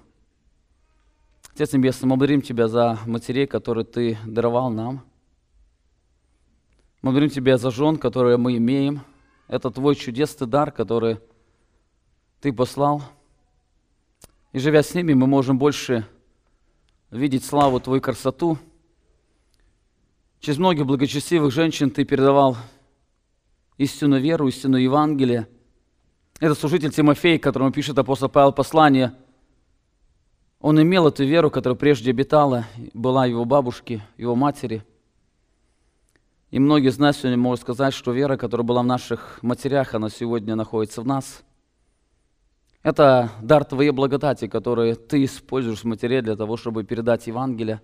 Отец 1.54 1.72
Небесный, 1.72 2.10
мы 2.10 2.18
благодарим 2.18 2.42
Тебя 2.42 2.68
за 2.68 3.00
матерей, 3.06 3.48
которые 3.48 3.86
Ты 3.86 4.18
даровал 4.26 4.70
нам. 4.70 5.06
Мы 7.02 7.12
благодарим 7.12 7.30
Тебя 7.30 7.58
за 7.58 7.72
жен, 7.72 7.96
которые 7.96 8.36
мы 8.36 8.58
имеем. 8.58 9.06
Это 9.48 9.72
Твой 9.72 9.96
чудесный 9.96 10.46
дар, 10.46 10.70
который 10.70 11.22
Ты 12.42 12.52
послал. 12.52 13.04
И 14.52 14.60
живя 14.60 14.84
с 14.84 14.94
ними, 14.94 15.14
мы 15.14 15.28
можем 15.28 15.58
больше 15.58 16.06
видеть 17.10 17.46
славу 17.46 17.80
Твою 17.80 18.02
красоту. 18.02 18.58
Через 20.42 20.58
многих 20.58 20.86
благочестивых 20.86 21.54
женщин 21.54 21.90
Ты 21.90 22.04
передавал 22.04 22.58
истинную 23.80 24.22
веру, 24.22 24.48
истинную 24.48 24.84
Евангелие. 24.84 25.48
Это 26.40 26.54
служитель 26.54 26.92
Тимофей, 26.92 27.40
которому 27.40 27.72
пишет 27.72 27.98
апостол 27.98 28.30
Павел 28.30 28.52
послание. 28.52 29.14
Он 30.60 30.80
имел 30.82 31.08
эту 31.08 31.24
веру, 31.24 31.50
которая 31.50 31.78
прежде 31.78 32.12
обитала, 32.12 32.66
была 32.94 33.26
его 33.26 33.46
бабушки, 33.46 34.04
его 34.18 34.36
матери. 34.36 34.84
И 36.52 36.60
многие 36.60 36.90
из 36.90 37.00
нас 37.00 37.18
сегодня 37.18 37.38
могут 37.38 37.62
сказать, 37.62 37.94
что 37.94 38.12
вера, 38.12 38.36
которая 38.36 38.68
была 38.68 38.82
в 38.82 38.86
наших 38.86 39.40
матерях, 39.42 39.96
она 39.96 40.10
сегодня 40.10 40.56
находится 40.56 41.02
в 41.02 41.08
нас. 41.08 41.44
Это 42.84 43.30
дар 43.42 43.64
Твоей 43.64 43.92
благодати, 43.92 44.48
который 44.48 44.96
Ты 44.96 45.24
используешь 45.24 45.82
в 45.82 45.86
матере 45.86 46.22
для 46.22 46.36
того, 46.36 46.58
чтобы 46.58 46.84
передать 46.84 47.28
Евангелие. 47.28 47.82